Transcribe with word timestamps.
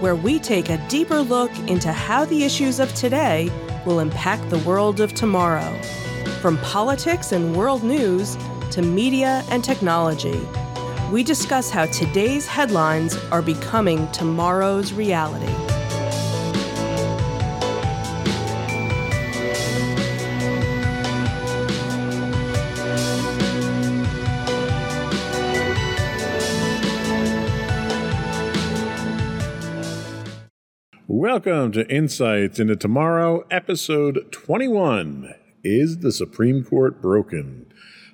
where 0.00 0.16
we 0.16 0.38
take 0.38 0.70
a 0.70 0.78
deeper 0.88 1.20
look 1.20 1.56
into 1.68 1.92
how 1.92 2.24
the 2.24 2.44
issues 2.44 2.80
of 2.80 2.92
today 2.94 3.50
will 3.84 4.00
impact 4.00 4.48
the 4.50 4.58
world 4.60 5.00
of 5.00 5.14
tomorrow. 5.14 5.78
From 6.40 6.58
politics 6.58 7.32
and 7.32 7.54
world 7.54 7.84
news 7.84 8.36
to 8.70 8.82
media 8.82 9.44
and 9.50 9.62
technology, 9.62 10.40
we 11.12 11.22
discuss 11.22 11.70
how 11.70 11.86
today's 11.86 12.46
headlines 12.46 13.16
are 13.30 13.42
becoming 13.42 14.10
tomorrow's 14.12 14.92
reality. 14.92 15.79
Welcome 31.20 31.72
to 31.72 31.86
Insights 31.94 32.58
into 32.58 32.76
Tomorrow, 32.76 33.44
episode 33.50 34.32
21 34.32 35.34
Is 35.62 35.98
the 35.98 36.12
Supreme 36.12 36.64
Court 36.64 37.02
Broken? 37.02 37.70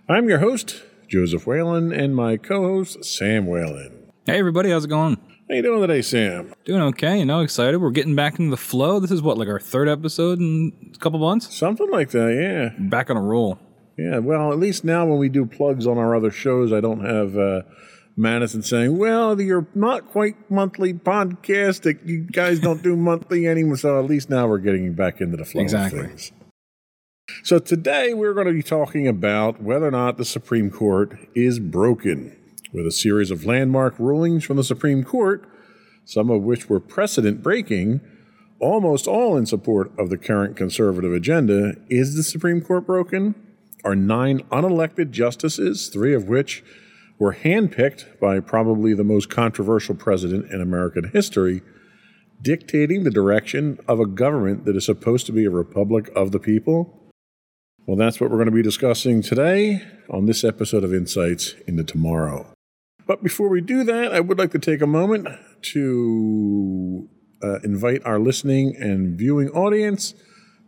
I'm 0.08 0.28
your 0.28 0.38
host, 0.38 0.82
Joseph 1.06 1.46
Whalen, 1.46 1.92
and 1.92 2.16
my 2.16 2.36
co 2.36 2.62
host, 2.62 3.04
Sam 3.04 3.46
Whalen. 3.46 4.10
Hey 4.26 4.40
everybody, 4.40 4.72
how's 4.72 4.86
it 4.86 4.88
going? 4.88 5.18
How 5.48 5.54
you 5.54 5.62
doing 5.62 5.82
today, 5.82 6.02
Sam? 6.02 6.52
Doing 6.64 6.82
okay, 6.82 7.20
you 7.20 7.24
know, 7.24 7.42
excited. 7.42 7.78
We're 7.78 7.92
getting 7.92 8.16
back 8.16 8.40
into 8.40 8.50
the 8.50 8.56
flow. 8.56 8.98
This 8.98 9.12
is 9.12 9.22
what, 9.22 9.38
like 9.38 9.46
our 9.46 9.60
third 9.60 9.88
episode 9.88 10.40
in 10.40 10.72
a 10.92 10.98
couple 10.98 11.20
months? 11.20 11.56
Something 11.56 11.88
like 11.92 12.10
that, 12.10 12.34
yeah. 12.34 12.88
Back 12.88 13.08
on 13.08 13.16
a 13.16 13.22
roll. 13.22 13.60
Yeah, 13.96 14.18
well, 14.18 14.50
at 14.50 14.58
least 14.58 14.82
now 14.82 15.06
when 15.06 15.18
we 15.18 15.28
do 15.28 15.46
plugs 15.46 15.86
on 15.86 15.96
our 15.96 16.16
other 16.16 16.32
shows, 16.32 16.72
I 16.72 16.80
don't 16.80 17.04
have 17.04 17.38
uh, 17.38 17.62
Madison 18.16 18.62
saying, 18.62 18.96
well, 18.96 19.38
you're 19.40 19.66
not 19.74 20.08
quite 20.08 20.50
monthly 20.50 20.94
podcast. 20.94 21.84
You 22.06 22.22
guys 22.22 22.60
don't 22.60 22.82
do 22.82 22.96
monthly 23.10 23.46
anymore. 23.46 23.76
So 23.76 23.98
at 23.98 24.06
least 24.06 24.30
now 24.30 24.46
we're 24.46 24.58
getting 24.58 24.94
back 24.94 25.20
into 25.20 25.36
the 25.36 25.44
flow 25.44 25.60
Exactly. 25.62 26.00
of 26.00 26.06
things. 26.06 26.32
So 27.42 27.58
today 27.58 28.14
we're 28.14 28.34
going 28.34 28.46
to 28.46 28.52
be 28.52 28.62
talking 28.62 29.06
about 29.06 29.60
whether 29.60 29.86
or 29.86 29.90
not 29.90 30.16
the 30.16 30.24
Supreme 30.24 30.70
Court 30.70 31.18
is 31.34 31.58
broken 31.58 32.34
with 32.72 32.86
a 32.86 32.92
series 32.92 33.30
of 33.30 33.44
landmark 33.44 33.98
rulings 33.98 34.44
from 34.44 34.56
the 34.56 34.64
Supreme 34.64 35.02
Court, 35.04 35.44
some 36.04 36.30
of 36.30 36.42
which 36.42 36.68
were 36.70 36.80
precedent 36.80 37.42
breaking, 37.42 38.00
almost 38.60 39.06
all 39.06 39.36
in 39.36 39.44
support 39.44 39.90
of 39.98 40.08
the 40.08 40.16
current 40.16 40.56
conservative 40.56 41.12
agenda. 41.12 41.74
Is 41.90 42.14
the 42.14 42.22
Supreme 42.22 42.60
Court 42.62 42.86
broken? 42.86 43.34
Are 43.84 43.96
nine 43.96 44.40
unelected 44.50 45.10
justices, 45.10 45.88
three 45.88 46.14
of 46.14 46.28
which 46.28 46.64
were 47.18 47.34
handpicked 47.34 48.18
by 48.20 48.40
probably 48.40 48.94
the 48.94 49.04
most 49.04 49.30
controversial 49.30 49.94
president 49.94 50.50
in 50.52 50.60
American 50.60 51.10
history, 51.10 51.62
dictating 52.42 53.04
the 53.04 53.10
direction 53.10 53.78
of 53.88 54.00
a 54.00 54.06
government 54.06 54.64
that 54.64 54.76
is 54.76 54.84
supposed 54.84 55.26
to 55.26 55.32
be 55.32 55.44
a 55.44 55.50
republic 55.50 56.10
of 56.14 56.32
the 56.32 56.38
people? 56.38 57.12
Well, 57.86 57.96
that's 57.96 58.20
what 58.20 58.30
we're 58.30 58.36
going 58.36 58.46
to 58.46 58.52
be 58.52 58.62
discussing 58.62 59.22
today 59.22 59.82
on 60.10 60.26
this 60.26 60.44
episode 60.44 60.84
of 60.84 60.92
Insights 60.92 61.54
into 61.66 61.84
Tomorrow. 61.84 62.52
But 63.06 63.22
before 63.22 63.48
we 63.48 63.60
do 63.60 63.84
that, 63.84 64.12
I 64.12 64.20
would 64.20 64.38
like 64.38 64.50
to 64.50 64.58
take 64.58 64.82
a 64.82 64.86
moment 64.86 65.28
to 65.72 67.08
uh, 67.42 67.60
invite 67.60 68.04
our 68.04 68.18
listening 68.18 68.74
and 68.76 69.16
viewing 69.16 69.48
audience 69.50 70.14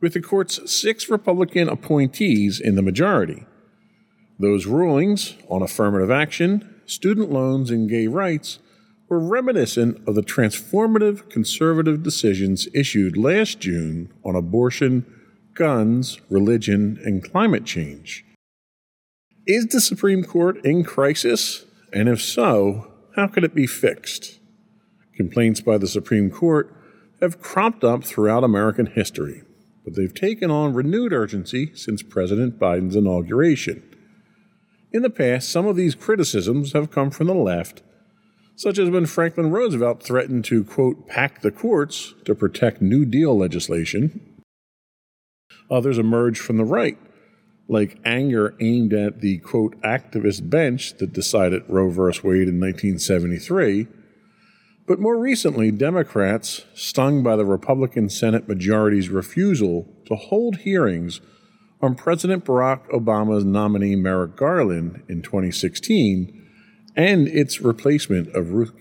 with 0.00 0.14
the 0.14 0.22
court's 0.22 0.72
six 0.72 1.10
Republican 1.10 1.68
appointees 1.68 2.58
in 2.58 2.74
the 2.74 2.82
majority. 2.82 3.44
Those 4.44 4.66
rulings 4.66 5.36
on 5.48 5.62
affirmative 5.62 6.10
action, 6.10 6.82
student 6.84 7.32
loans, 7.32 7.70
and 7.70 7.88
gay 7.88 8.08
rights 8.08 8.58
were 9.08 9.18
reminiscent 9.18 10.06
of 10.06 10.16
the 10.16 10.20
transformative 10.20 11.30
conservative 11.30 12.02
decisions 12.02 12.68
issued 12.74 13.16
last 13.16 13.58
June 13.58 14.12
on 14.22 14.36
abortion, 14.36 15.06
guns, 15.54 16.20
religion, 16.28 17.00
and 17.06 17.24
climate 17.24 17.64
change. 17.64 18.22
Is 19.46 19.68
the 19.68 19.80
Supreme 19.80 20.24
Court 20.24 20.62
in 20.62 20.84
crisis? 20.84 21.64
And 21.94 22.06
if 22.06 22.20
so, 22.20 22.92
how 23.16 23.28
could 23.28 23.44
it 23.44 23.54
be 23.54 23.66
fixed? 23.66 24.40
Complaints 25.16 25.62
by 25.62 25.78
the 25.78 25.88
Supreme 25.88 26.30
Court 26.30 26.70
have 27.22 27.40
cropped 27.40 27.82
up 27.82 28.04
throughout 28.04 28.44
American 28.44 28.86
history, 28.86 29.40
but 29.86 29.96
they've 29.96 30.12
taken 30.12 30.50
on 30.50 30.74
renewed 30.74 31.14
urgency 31.14 31.74
since 31.74 32.02
President 32.02 32.58
Biden's 32.58 32.94
inauguration. 32.94 33.82
In 34.94 35.02
the 35.02 35.10
past, 35.10 35.50
some 35.50 35.66
of 35.66 35.74
these 35.74 35.96
criticisms 35.96 36.72
have 36.72 36.92
come 36.92 37.10
from 37.10 37.26
the 37.26 37.34
left, 37.34 37.82
such 38.54 38.78
as 38.78 38.88
when 38.88 39.06
Franklin 39.06 39.50
Roosevelt 39.50 40.00
threatened 40.00 40.44
to, 40.44 40.62
quote, 40.62 41.08
pack 41.08 41.42
the 41.42 41.50
courts 41.50 42.14
to 42.24 42.32
protect 42.32 42.80
New 42.80 43.04
Deal 43.04 43.36
legislation. 43.36 44.20
Others 45.68 45.98
emerged 45.98 46.40
from 46.40 46.58
the 46.58 46.64
right, 46.64 46.96
like 47.68 47.98
anger 48.04 48.54
aimed 48.60 48.92
at 48.92 49.20
the, 49.20 49.38
quote, 49.38 49.74
activist 49.82 50.48
bench 50.48 50.96
that 50.98 51.12
decided 51.12 51.64
Roe 51.66 51.90
v. 51.90 52.20
Wade 52.22 52.48
in 52.48 52.60
1973. 52.60 53.88
But 54.86 55.00
more 55.00 55.18
recently, 55.18 55.72
Democrats, 55.72 56.66
stung 56.72 57.24
by 57.24 57.34
the 57.34 57.44
Republican 57.44 58.08
Senate 58.08 58.46
majority's 58.46 59.08
refusal 59.08 59.88
to 60.06 60.14
hold 60.14 60.58
hearings 60.58 61.20
on 61.84 61.94
President 61.94 62.46
Barack 62.46 62.88
Obama's 62.88 63.44
nominee 63.44 63.94
Merrick 63.94 64.36
Garland 64.36 65.02
in 65.06 65.20
2016 65.20 66.42
and 66.96 67.28
its 67.28 67.60
replacement 67.60 68.34
of 68.34 68.52
Ruth 68.52 68.72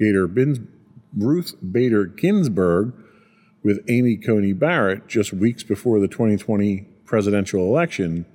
Ruth 1.15 1.55
Bader 1.71 2.05
Ginsburg 2.05 2.93
with 3.61 3.83
Amy 3.89 4.15
Coney 4.15 4.53
Barrett 4.53 5.07
just 5.07 5.33
weeks 5.33 5.63
before 5.63 5.99
the 5.99 6.07
2020 6.07 6.87
presidential 7.05 7.61
election 7.61 8.25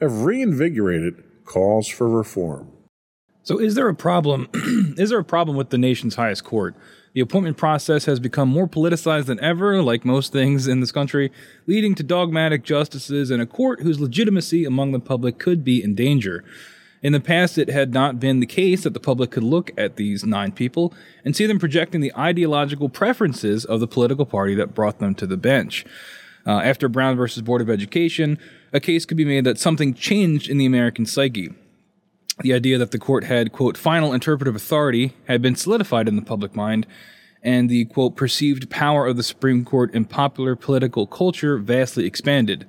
have 0.00 0.22
reinvigorated 0.22 1.24
calls 1.46 1.88
for 1.88 2.08
reform. 2.08 2.70
So, 3.42 3.58
is 3.58 3.74
there 3.74 3.88
a 3.88 3.94
problem? 3.94 4.48
is 4.98 5.10
there 5.10 5.18
a 5.18 5.24
problem 5.24 5.56
with 5.56 5.70
the 5.70 5.78
nation's 5.78 6.16
highest 6.16 6.44
court? 6.44 6.76
The 7.12 7.20
appointment 7.20 7.56
process 7.56 8.04
has 8.04 8.20
become 8.20 8.48
more 8.48 8.68
politicized 8.68 9.26
than 9.26 9.40
ever, 9.40 9.82
like 9.82 10.04
most 10.04 10.32
things 10.32 10.68
in 10.68 10.80
this 10.80 10.92
country, 10.92 11.32
leading 11.66 11.96
to 11.96 12.04
dogmatic 12.04 12.62
justices 12.62 13.30
and 13.30 13.42
a 13.42 13.46
court 13.46 13.80
whose 13.80 13.98
legitimacy 13.98 14.64
among 14.64 14.92
the 14.92 15.00
public 15.00 15.38
could 15.38 15.64
be 15.64 15.82
in 15.82 15.96
danger. 15.96 16.44
In 17.02 17.12
the 17.12 17.20
past, 17.20 17.58
it 17.58 17.68
had 17.68 17.92
not 17.92 18.20
been 18.20 18.40
the 18.40 18.46
case 18.46 18.84
that 18.84 18.94
the 18.94 19.00
public 19.00 19.30
could 19.32 19.42
look 19.42 19.72
at 19.76 19.96
these 19.96 20.24
nine 20.24 20.52
people 20.52 20.94
and 21.24 21.34
see 21.34 21.46
them 21.46 21.58
projecting 21.58 22.00
the 22.00 22.14
ideological 22.16 22.88
preferences 22.88 23.64
of 23.64 23.80
the 23.80 23.88
political 23.88 24.26
party 24.26 24.54
that 24.54 24.74
brought 24.74 24.98
them 24.98 25.14
to 25.16 25.26
the 25.26 25.38
bench. 25.38 25.84
Uh, 26.46 26.60
after 26.60 26.88
Brown 26.88 27.16
versus 27.16 27.42
Board 27.42 27.60
of 27.60 27.70
Education, 27.70 28.38
a 28.72 28.80
case 28.80 29.04
could 29.04 29.16
be 29.16 29.24
made 29.24 29.44
that 29.44 29.58
something 29.58 29.94
changed 29.94 30.48
in 30.48 30.58
the 30.58 30.66
American 30.66 31.06
psyche. 31.06 31.50
The 32.42 32.54
idea 32.54 32.78
that 32.78 32.90
the 32.90 32.98
court 32.98 33.24
had, 33.24 33.52
quote, 33.52 33.76
final 33.76 34.12
interpretive 34.12 34.56
authority 34.56 35.12
had 35.28 35.42
been 35.42 35.56
solidified 35.56 36.08
in 36.08 36.16
the 36.16 36.22
public 36.22 36.54
mind, 36.54 36.86
and 37.42 37.68
the, 37.68 37.84
quote, 37.86 38.16
perceived 38.16 38.70
power 38.70 39.06
of 39.06 39.16
the 39.16 39.22
Supreme 39.22 39.64
Court 39.64 39.92
in 39.94 40.04
popular 40.04 40.56
political 40.56 41.06
culture 41.06 41.58
vastly 41.58 42.06
expanded. 42.06 42.66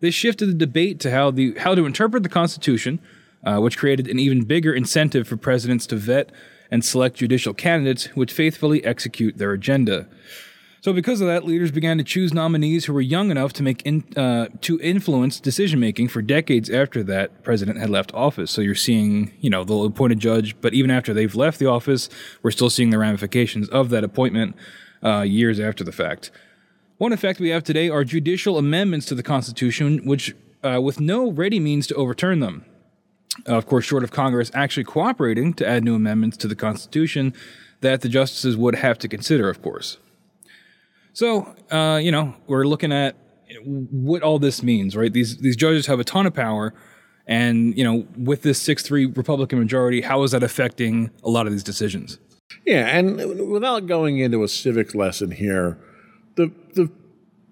This 0.00 0.14
shifted 0.14 0.46
the 0.46 0.54
debate 0.54 1.00
to 1.00 1.10
how, 1.10 1.30
the, 1.30 1.54
how 1.58 1.74
to 1.74 1.86
interpret 1.86 2.22
the 2.22 2.28
Constitution, 2.28 3.00
uh, 3.44 3.58
which 3.58 3.78
created 3.78 4.08
an 4.08 4.18
even 4.18 4.44
bigger 4.44 4.72
incentive 4.72 5.26
for 5.26 5.36
presidents 5.36 5.86
to 5.88 5.96
vet 5.96 6.30
and 6.70 6.84
select 6.84 7.16
judicial 7.16 7.54
candidates 7.54 8.04
who 8.04 8.20
would 8.20 8.30
faithfully 8.30 8.84
execute 8.84 9.38
their 9.38 9.52
agenda. 9.52 10.08
So, 10.82 10.92
because 10.92 11.20
of 11.20 11.28
that, 11.28 11.44
leaders 11.44 11.70
began 11.70 11.96
to 11.98 12.04
choose 12.04 12.34
nominees 12.34 12.86
who 12.86 12.92
were 12.92 13.00
young 13.00 13.30
enough 13.30 13.52
to 13.52 13.62
make 13.62 13.82
in, 13.82 14.02
uh, 14.16 14.48
to 14.62 14.80
influence 14.80 15.38
decision 15.38 15.78
making 15.78 16.08
for 16.08 16.20
decades 16.20 16.68
after 16.68 17.04
that 17.04 17.44
president 17.44 17.78
had 17.78 17.88
left 17.88 18.12
office. 18.14 18.50
So, 18.50 18.60
you're 18.62 18.74
seeing, 18.74 19.32
you 19.40 19.48
know, 19.48 19.62
they'll 19.62 19.84
appoint 19.84 20.12
a 20.12 20.16
judge, 20.16 20.60
but 20.60 20.74
even 20.74 20.90
after 20.90 21.14
they've 21.14 21.36
left 21.36 21.60
the 21.60 21.66
office, 21.66 22.08
we're 22.42 22.50
still 22.50 22.68
seeing 22.68 22.90
the 22.90 22.98
ramifications 22.98 23.68
of 23.68 23.90
that 23.90 24.02
appointment 24.02 24.56
uh, 25.04 25.20
years 25.20 25.60
after 25.60 25.84
the 25.84 25.92
fact. 25.92 26.32
One 26.98 27.12
effect 27.12 27.38
we 27.38 27.50
have 27.50 27.62
today 27.62 27.88
are 27.88 28.02
judicial 28.02 28.58
amendments 28.58 29.06
to 29.06 29.14
the 29.14 29.22
Constitution, 29.22 30.04
which, 30.04 30.34
uh, 30.64 30.80
with 30.82 30.98
no 30.98 31.30
ready 31.30 31.60
means 31.60 31.86
to 31.86 31.94
overturn 31.94 32.40
them. 32.40 32.64
of 33.46 33.66
course, 33.66 33.84
short 33.84 34.02
of 34.02 34.10
Congress 34.10 34.50
actually 34.52 34.84
cooperating 34.84 35.54
to 35.54 35.66
add 35.66 35.84
new 35.84 35.94
amendments 35.94 36.36
to 36.38 36.48
the 36.48 36.56
Constitution 36.56 37.32
that 37.82 38.00
the 38.00 38.08
justices 38.08 38.56
would 38.56 38.74
have 38.74 38.98
to 38.98 39.06
consider, 39.06 39.48
of 39.48 39.62
course. 39.62 39.98
So, 41.12 41.54
uh, 41.70 42.00
you 42.02 42.10
know, 42.10 42.34
we're 42.46 42.64
looking 42.64 42.92
at 42.92 43.16
what 43.64 44.22
all 44.22 44.38
this 44.38 44.62
means, 44.62 44.96
right? 44.96 45.12
These 45.12 45.38
these 45.38 45.56
judges 45.56 45.86
have 45.86 46.00
a 46.00 46.04
ton 46.04 46.26
of 46.26 46.34
power, 46.34 46.72
and 47.26 47.76
you 47.76 47.84
know, 47.84 48.06
with 48.16 48.42
this 48.42 48.60
six 48.60 48.82
three 48.82 49.06
Republican 49.06 49.58
majority, 49.58 50.00
how 50.00 50.22
is 50.22 50.30
that 50.30 50.42
affecting 50.42 51.10
a 51.22 51.28
lot 51.28 51.46
of 51.46 51.52
these 51.52 51.62
decisions? 51.62 52.18
Yeah, 52.64 52.86
and 52.86 53.50
without 53.50 53.86
going 53.86 54.18
into 54.18 54.42
a 54.42 54.48
civics 54.48 54.94
lesson 54.94 55.30
here, 55.32 55.78
the 56.36 56.50
the 56.74 56.90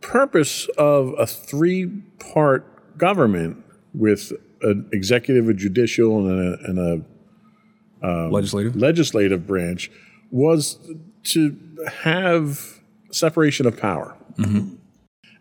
purpose 0.01 0.69
of 0.79 1.15
a 1.19 1.27
three 1.27 1.87
part 2.19 2.99
government 2.99 3.63
with 3.93 4.33
an 4.63 4.89
executive, 4.93 5.49
a 5.49 5.55
judicial, 5.55 6.27
and 6.27 6.55
a, 6.55 6.65
and 6.65 6.79
a 6.79 8.07
um, 8.07 8.31
legislative 8.31 8.77
legislative 8.77 9.47
branch 9.47 9.91
was 10.31 10.79
to 11.25 11.57
have 12.03 12.80
separation 13.11 13.67
of 13.67 13.79
power. 13.79 14.17
Mm-hmm. 14.37 14.77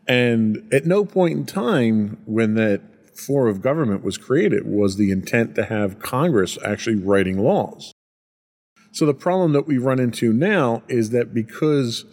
And 0.08 0.74
at 0.74 0.86
no 0.86 1.06
point 1.06 1.38
in 1.38 1.46
time 1.46 2.18
when 2.26 2.56
that 2.56 2.82
form 3.16 3.48
of 3.48 3.62
government 3.62 4.04
was 4.04 4.18
created 4.18 4.66
was 4.66 4.96
the 4.96 5.12
intent 5.12 5.56
to 5.56 5.66
have 5.66 6.00
Congress 6.00 6.58
actually 6.66 6.96
writing 6.96 7.38
laws. 7.38 7.94
So 8.92 9.06
the 9.06 9.14
problem 9.14 9.54
that 9.54 9.68
we 9.68 9.78
run 9.78 10.00
into 10.00 10.34
now 10.34 10.84
is 10.88 11.12
that 11.12 11.34
because 11.34 12.06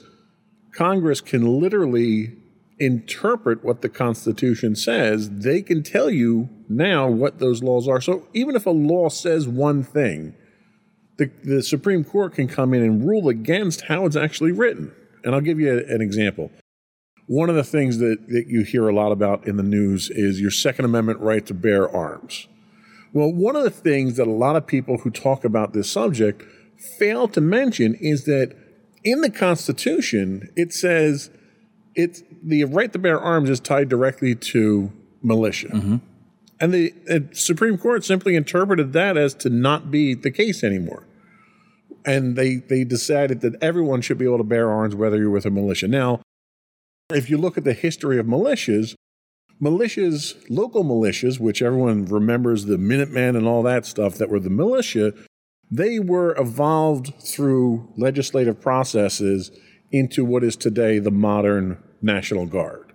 Congress 0.74 1.20
can 1.20 1.60
literally 1.60 2.36
interpret 2.78 3.64
what 3.64 3.80
the 3.80 3.88
Constitution 3.88 4.76
says, 4.76 5.30
they 5.30 5.62
can 5.62 5.82
tell 5.82 6.10
you 6.10 6.50
now 6.68 7.08
what 7.08 7.38
those 7.38 7.62
laws 7.62 7.88
are. 7.88 8.00
So 8.00 8.26
even 8.34 8.54
if 8.54 8.66
a 8.66 8.70
law 8.70 9.08
says 9.08 9.48
one 9.48 9.82
thing, 9.82 10.34
the, 11.16 11.30
the 11.42 11.62
Supreme 11.62 12.04
Court 12.04 12.34
can 12.34 12.46
come 12.46 12.74
in 12.74 12.82
and 12.82 13.06
rule 13.06 13.28
against 13.30 13.82
how 13.82 14.04
it's 14.04 14.16
actually 14.16 14.52
written. 14.52 14.92
And 15.26 15.34
I'll 15.34 15.42
give 15.42 15.58
you 15.60 15.74
a, 15.74 15.94
an 15.94 16.00
example. 16.00 16.50
One 17.26 17.50
of 17.50 17.56
the 17.56 17.64
things 17.64 17.98
that, 17.98 18.28
that 18.28 18.44
you 18.46 18.62
hear 18.62 18.88
a 18.88 18.94
lot 18.94 19.10
about 19.10 19.46
in 19.46 19.56
the 19.56 19.64
news 19.64 20.08
is 20.08 20.40
your 20.40 20.52
Second 20.52 20.84
Amendment 20.84 21.18
right 21.18 21.44
to 21.46 21.52
bear 21.52 21.90
arms. 21.90 22.46
Well, 23.12 23.32
one 23.32 23.56
of 23.56 23.64
the 23.64 23.70
things 23.70 24.16
that 24.16 24.28
a 24.28 24.32
lot 24.32 24.54
of 24.54 24.66
people 24.66 24.98
who 24.98 25.10
talk 25.10 25.44
about 25.44 25.72
this 25.72 25.90
subject 25.90 26.44
fail 26.98 27.26
to 27.28 27.40
mention 27.40 27.94
is 27.94 28.24
that 28.24 28.54
in 29.02 29.20
the 29.20 29.30
Constitution, 29.30 30.48
it 30.54 30.72
says 30.72 31.30
it's 31.96 32.22
the 32.44 32.64
right 32.64 32.92
to 32.92 32.98
bear 32.98 33.18
arms 33.18 33.50
is 33.50 33.58
tied 33.58 33.88
directly 33.88 34.36
to 34.36 34.92
militia. 35.22 35.68
Mm-hmm. 35.68 35.96
And 36.60 36.72
the, 36.72 36.94
the 37.06 37.28
Supreme 37.32 37.78
Court 37.78 38.04
simply 38.04 38.36
interpreted 38.36 38.92
that 38.92 39.16
as 39.16 39.34
to 39.34 39.50
not 39.50 39.90
be 39.90 40.14
the 40.14 40.30
case 40.30 40.62
anymore 40.62 41.05
and 42.06 42.36
they 42.36 42.56
they 42.56 42.84
decided 42.84 43.40
that 43.42 43.60
everyone 43.60 44.00
should 44.00 44.16
be 44.16 44.24
able 44.24 44.38
to 44.38 44.44
bear 44.44 44.70
arms 44.70 44.94
whether 44.94 45.18
you're 45.18 45.30
with 45.30 45.44
a 45.44 45.50
militia. 45.50 45.88
Now, 45.88 46.22
if 47.10 47.28
you 47.28 47.36
look 47.36 47.58
at 47.58 47.64
the 47.64 47.72
history 47.72 48.18
of 48.18 48.26
militias, 48.26 48.94
militias, 49.60 50.34
local 50.48 50.84
militias, 50.84 51.38
which 51.38 51.62
everyone 51.62 52.06
remembers 52.06 52.64
the 52.64 52.78
Minutemen 52.78 53.36
and 53.36 53.46
all 53.46 53.62
that 53.64 53.84
stuff 53.86 54.14
that 54.14 54.30
were 54.30 54.40
the 54.40 54.50
militia, 54.50 55.12
they 55.70 55.98
were 55.98 56.38
evolved 56.38 57.14
through 57.20 57.92
legislative 57.96 58.60
processes 58.60 59.50
into 59.90 60.24
what 60.24 60.44
is 60.44 60.56
today 60.56 60.98
the 60.98 61.10
modern 61.10 61.78
National 62.02 62.46
Guard. 62.46 62.92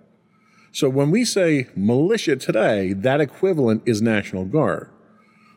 So 0.72 0.88
when 0.88 1.10
we 1.10 1.24
say 1.24 1.68
militia 1.76 2.36
today, 2.36 2.94
that 2.94 3.20
equivalent 3.20 3.82
is 3.84 4.00
National 4.00 4.46
Guard. 4.46 4.88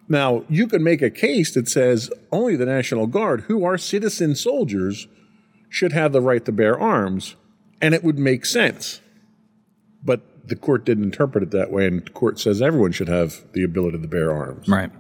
Now, 0.07 0.43
you 0.49 0.67
can 0.67 0.83
make 0.83 1.01
a 1.01 1.09
case 1.09 1.53
that 1.53 1.67
says 1.67 2.11
only 2.31 2.55
the 2.55 2.65
National 2.65 3.07
Guard, 3.07 3.41
who 3.41 3.65
are 3.65 3.77
citizen 3.77 4.35
soldiers, 4.35 5.07
should 5.69 5.93
have 5.93 6.13
the 6.13 6.21
right 6.21 6.45
to 6.45 6.51
bear 6.51 6.79
arms, 6.79 7.35
and 7.81 7.93
it 7.93 8.03
would 8.03 8.19
make 8.19 8.45
sense. 8.45 9.01
But 10.03 10.47
the 10.47 10.55
court 10.55 10.85
didn't 10.85 11.05
interpret 11.05 11.43
it 11.43 11.51
that 11.51 11.71
way, 11.71 11.87
and 11.87 12.05
the 12.05 12.11
court 12.11 12.39
says 12.39 12.61
everyone 12.61 12.91
should 12.91 13.09
have 13.09 13.43
the 13.53 13.63
ability 13.63 13.99
to 13.99 14.07
bear 14.07 14.31
arms. 14.31 14.67
Right. 14.67 14.91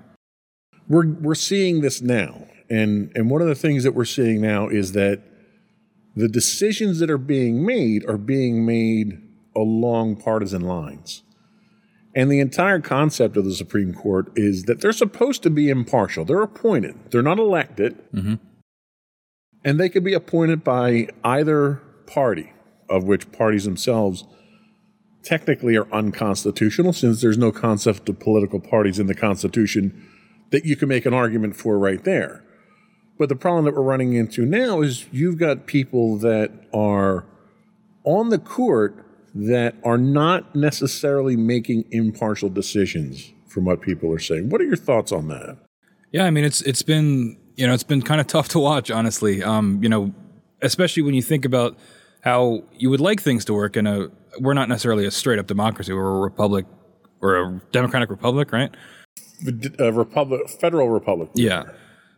We're, 0.87 1.07
we're 1.07 1.35
seeing 1.35 1.81
this 1.81 2.01
now. 2.01 2.47
And, 2.69 3.11
and 3.15 3.29
one 3.29 3.41
of 3.41 3.47
the 3.47 3.55
things 3.55 3.83
that 3.83 3.93
we're 3.93 4.05
seeing 4.05 4.41
now 4.41 4.67
is 4.67 4.93
that 4.93 5.21
the 6.15 6.27
decisions 6.27 6.99
that 6.99 7.11
are 7.11 7.17
being 7.17 7.65
made 7.65 8.07
are 8.09 8.17
being 8.17 8.65
made 8.65 9.21
along 9.55 10.15
partisan 10.17 10.61
lines. 10.61 11.23
And 12.15 12.31
the 12.31 12.39
entire 12.39 12.79
concept 12.79 13.35
of 13.35 13.43
the 13.43 13.53
Supreme 13.53 13.93
Court 13.93 14.31
is 14.35 14.63
that 14.63 14.79
they're 14.79 14.93
supposed 14.93 15.43
to 15.43 15.49
be 15.49 15.69
impartial. 15.69 16.23
They're 16.23 16.41
appointed, 16.41 16.95
they're 17.11 17.21
not 17.21 17.39
elected. 17.39 17.97
Mm-hmm. 18.13 18.35
And 19.63 19.79
they 19.79 19.89
could 19.89 20.03
be 20.03 20.13
appointed 20.13 20.63
by 20.63 21.09
either 21.23 21.81
party, 22.05 22.53
of 22.89 23.03
which 23.03 23.31
parties 23.31 23.65
themselves 23.65 24.23
technically 25.23 25.75
are 25.75 25.91
unconstitutional 25.91 26.93
since 26.93 27.19
there's 27.19 27.37
no 27.37 27.51
concept 27.51 28.07
of 28.07 28.19
political 28.19 28.59
parties 28.59 28.99
in 28.99 29.07
the 29.07 29.15
Constitution 29.15 30.07
that 30.51 30.65
you 30.65 30.75
can 30.75 30.87
make 30.87 31.05
an 31.05 31.13
argument 31.13 31.55
for 31.55 31.79
right 31.79 32.03
there. 32.03 32.43
But 33.17 33.29
the 33.29 33.35
problem 33.35 33.65
that 33.65 33.73
we're 33.73 33.81
running 33.81 34.13
into 34.13 34.45
now 34.45 34.81
is 34.81 35.05
you've 35.11 35.37
got 35.37 35.65
people 35.65 36.17
that 36.19 36.51
are 36.73 37.25
on 38.03 38.29
the 38.29 38.37
court 38.37 39.04
that 39.35 39.75
are 39.83 39.97
not 39.97 40.55
necessarily 40.55 41.35
making 41.35 41.83
impartial 41.91 42.49
decisions 42.49 43.33
from 43.47 43.65
what 43.65 43.81
people 43.81 44.11
are 44.11 44.19
saying. 44.19 44.49
What 44.49 44.61
are 44.61 44.65
your 44.65 44.77
thoughts 44.77 45.11
on 45.11 45.27
that? 45.27 45.57
Yeah, 46.11 46.23
I 46.23 46.31
mean 46.31 46.45
it's 46.45 46.61
it's 46.61 46.81
been 46.81 47.37
you 47.55 47.67
know 47.67 47.73
it's 47.73 47.83
been 47.83 48.01
kind 48.01 48.21
of 48.21 48.27
tough 48.27 48.47
to 48.49 48.59
watch, 48.59 48.89
honestly. 48.89 49.43
Um, 49.43 49.83
you 49.83 49.89
know, 49.89 50.13
especially 50.61 51.03
when 51.03 51.13
you 51.13 51.21
think 51.21 51.43
about 51.43 51.77
how 52.21 52.63
you 52.73 52.89
would 52.89 53.01
like 53.01 53.21
things 53.21 53.45
to 53.45 53.53
work 53.53 53.75
in 53.75 53.85
a 53.85 54.09
we're 54.39 54.53
not 54.53 54.69
necessarily 54.69 55.05
a 55.05 55.11
straight 55.11 55.39
up 55.39 55.47
democracy. 55.47 55.93
We're 55.93 56.17
a 56.17 56.19
republic 56.19 56.65
or 57.21 57.35
a 57.35 57.61
democratic 57.71 58.09
republic, 58.09 58.51
right? 58.51 58.73
A 59.79 59.91
republic, 59.91 60.49
federal 60.49 60.89
republic. 60.89 61.29
Yeah. 61.33 61.63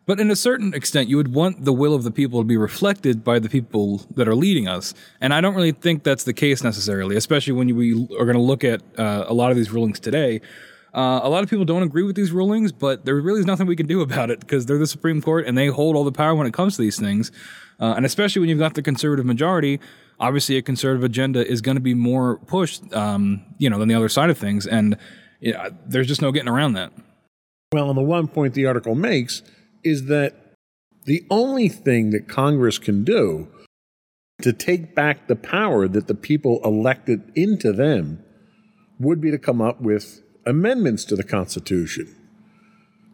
But 0.08 0.22
in 0.22 0.32
a 0.32 0.38
certain 0.38 0.74
extent, 0.74 1.10
you 1.10 1.18
would 1.18 1.34
want 1.34 1.66
the 1.66 1.74
will 1.74 1.94
of 1.94 2.04
the 2.04 2.12
people 2.12 2.40
to 2.40 2.46
be 2.46 2.56
reflected 2.56 3.26
by 3.26 3.40
the 3.40 3.50
people 3.50 4.06
that 4.16 4.28
are 4.28 4.36
leading 4.36 4.66
us. 4.68 4.94
And 5.20 5.34
I 5.34 5.42
don't 5.42 5.54
really 5.54 5.74
think 5.74 6.04
that's 6.04 6.24
the 6.24 6.34
case 6.34 6.64
necessarily, 6.64 7.18
especially 7.18 7.54
when 7.54 7.76
we 7.76 7.94
are 8.18 8.24
going 8.24 8.38
to 8.38 8.42
look 8.42 8.64
at 8.64 8.82
uh, 8.98 9.26
a 9.28 9.34
lot 9.34 9.52
of 9.52 9.58
these 9.58 9.70
rulings 9.70 10.00
today. 10.00 10.40
Uh, 10.94 11.20
a 11.22 11.30
lot 11.30 11.44
of 11.44 11.50
people 11.50 11.66
don't 11.66 11.84
agree 11.84 12.04
with 12.04 12.16
these 12.16 12.32
rulings, 12.32 12.72
but 12.72 13.04
there 13.04 13.16
really 13.16 13.42
is 13.42 13.46
nothing 13.46 13.68
we 13.68 13.76
can 13.76 13.86
do 13.86 14.00
about 14.02 14.32
it 14.32 14.40
because 14.40 14.66
they're 14.66 14.78
the 14.78 14.88
Supreme 14.88 15.22
Court 15.22 15.46
and 15.46 15.58
they 15.58 15.68
hold 15.68 15.98
all 15.98 16.06
the 16.06 16.12
power 16.14 16.34
when 16.34 16.48
it 16.48 16.54
comes 16.54 16.78
to 16.78 16.82
these 16.82 16.98
things. 16.98 17.30
Uh, 17.78 17.94
and 17.98 18.06
especially 18.06 18.40
when 18.40 18.50
you've 18.50 18.60
got 18.60 18.76
the 18.76 18.82
conservative 18.82 19.26
majority, 19.26 19.78
obviously 20.22 20.56
a 20.56 20.62
conservative 20.62 21.04
agenda 21.04 21.46
is 21.46 21.60
going 21.60 21.76
to 21.76 21.82
be 21.82 21.94
more 21.94 22.38
pushed, 22.48 22.82
um, 22.94 23.44
you 23.58 23.70
know, 23.70 23.78
than 23.78 23.90
the 23.90 23.94
other 23.94 24.10
side 24.10 24.30
of 24.30 24.38
things. 24.38 24.66
And 24.66 24.98
you 25.42 25.52
know, 25.52 25.70
there's 25.86 26.08
just 26.08 26.22
no 26.22 26.32
getting 26.32 26.50
around 26.50 26.74
that. 26.74 26.94
Well, 27.74 27.90
and 27.90 27.98
the 27.98 28.02
one 28.02 28.30
point 28.30 28.54
the 28.54 28.66
article 28.66 28.96
makes 28.96 29.44
is 29.88 30.06
that 30.06 30.56
the 31.06 31.26
only 31.30 31.70
thing 31.70 32.10
that 32.12 32.28
Congress 32.28 32.78
can 32.78 33.04
do 33.04 33.48
to 34.42 34.54
take 34.54 34.94
back 34.94 35.28
the 35.28 35.36
power 35.36 35.88
that 35.88 36.08
the 36.08 36.16
people 36.16 36.60
elected 36.64 37.32
into 37.36 37.72
them 37.72 38.24
would 39.00 39.22
be 39.22 39.32
to 39.32 39.38
come 39.38 39.62
up 39.62 39.82
with 39.82 40.22
amendments 40.46 41.06
to 41.06 41.16
the 41.16 41.24
Constitution. 41.24 42.14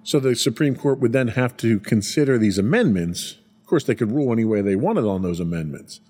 So 0.04 0.20
the 0.20 0.36
Supreme 0.36 0.76
Court 0.76 1.00
would 1.00 1.14
then 1.14 1.30
have 1.30 1.56
to 1.58 1.80
consider 1.80 2.38
these 2.38 2.58
amendments. 2.58 3.38
Of 3.62 3.68
course, 3.68 3.86
they 3.86 3.96
could 3.96 4.12
rule 4.12 4.34
any 4.34 4.44
way 4.44 4.62
they 4.62 4.76
wanted 4.76 5.06
on 5.06 5.22
those 5.22 5.40
amendments. 5.40 6.02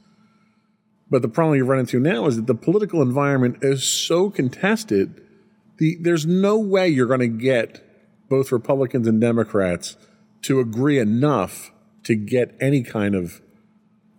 But 1.10 1.22
the 1.22 1.27
problem 1.27 1.58
you 1.58 1.65
run 1.65 1.79
into 1.79 2.00
now 2.00 2.25
is 2.25 2.38
that 2.38 2.48
the 2.48 2.55
political 2.55 3.01
environment 3.01 3.58
is 3.62 3.84
so 3.84 4.32
contested, 4.32 5.22
the, 5.77 5.98
there's 6.01 6.25
no 6.25 6.58
way 6.58 6.88
you're 6.88 7.08
going 7.08 7.20
to 7.20 7.27
get 7.27 7.82
both 8.29 8.51
Republicans 8.51 9.08
and 9.08 9.22
Democrats 9.22 9.96
to 10.44 10.60
agree 10.60 11.00
enough 11.00 11.72
to 12.04 12.16
get 12.16 12.56
any 12.60 12.84
kind 12.84 13.16
of 13.16 13.42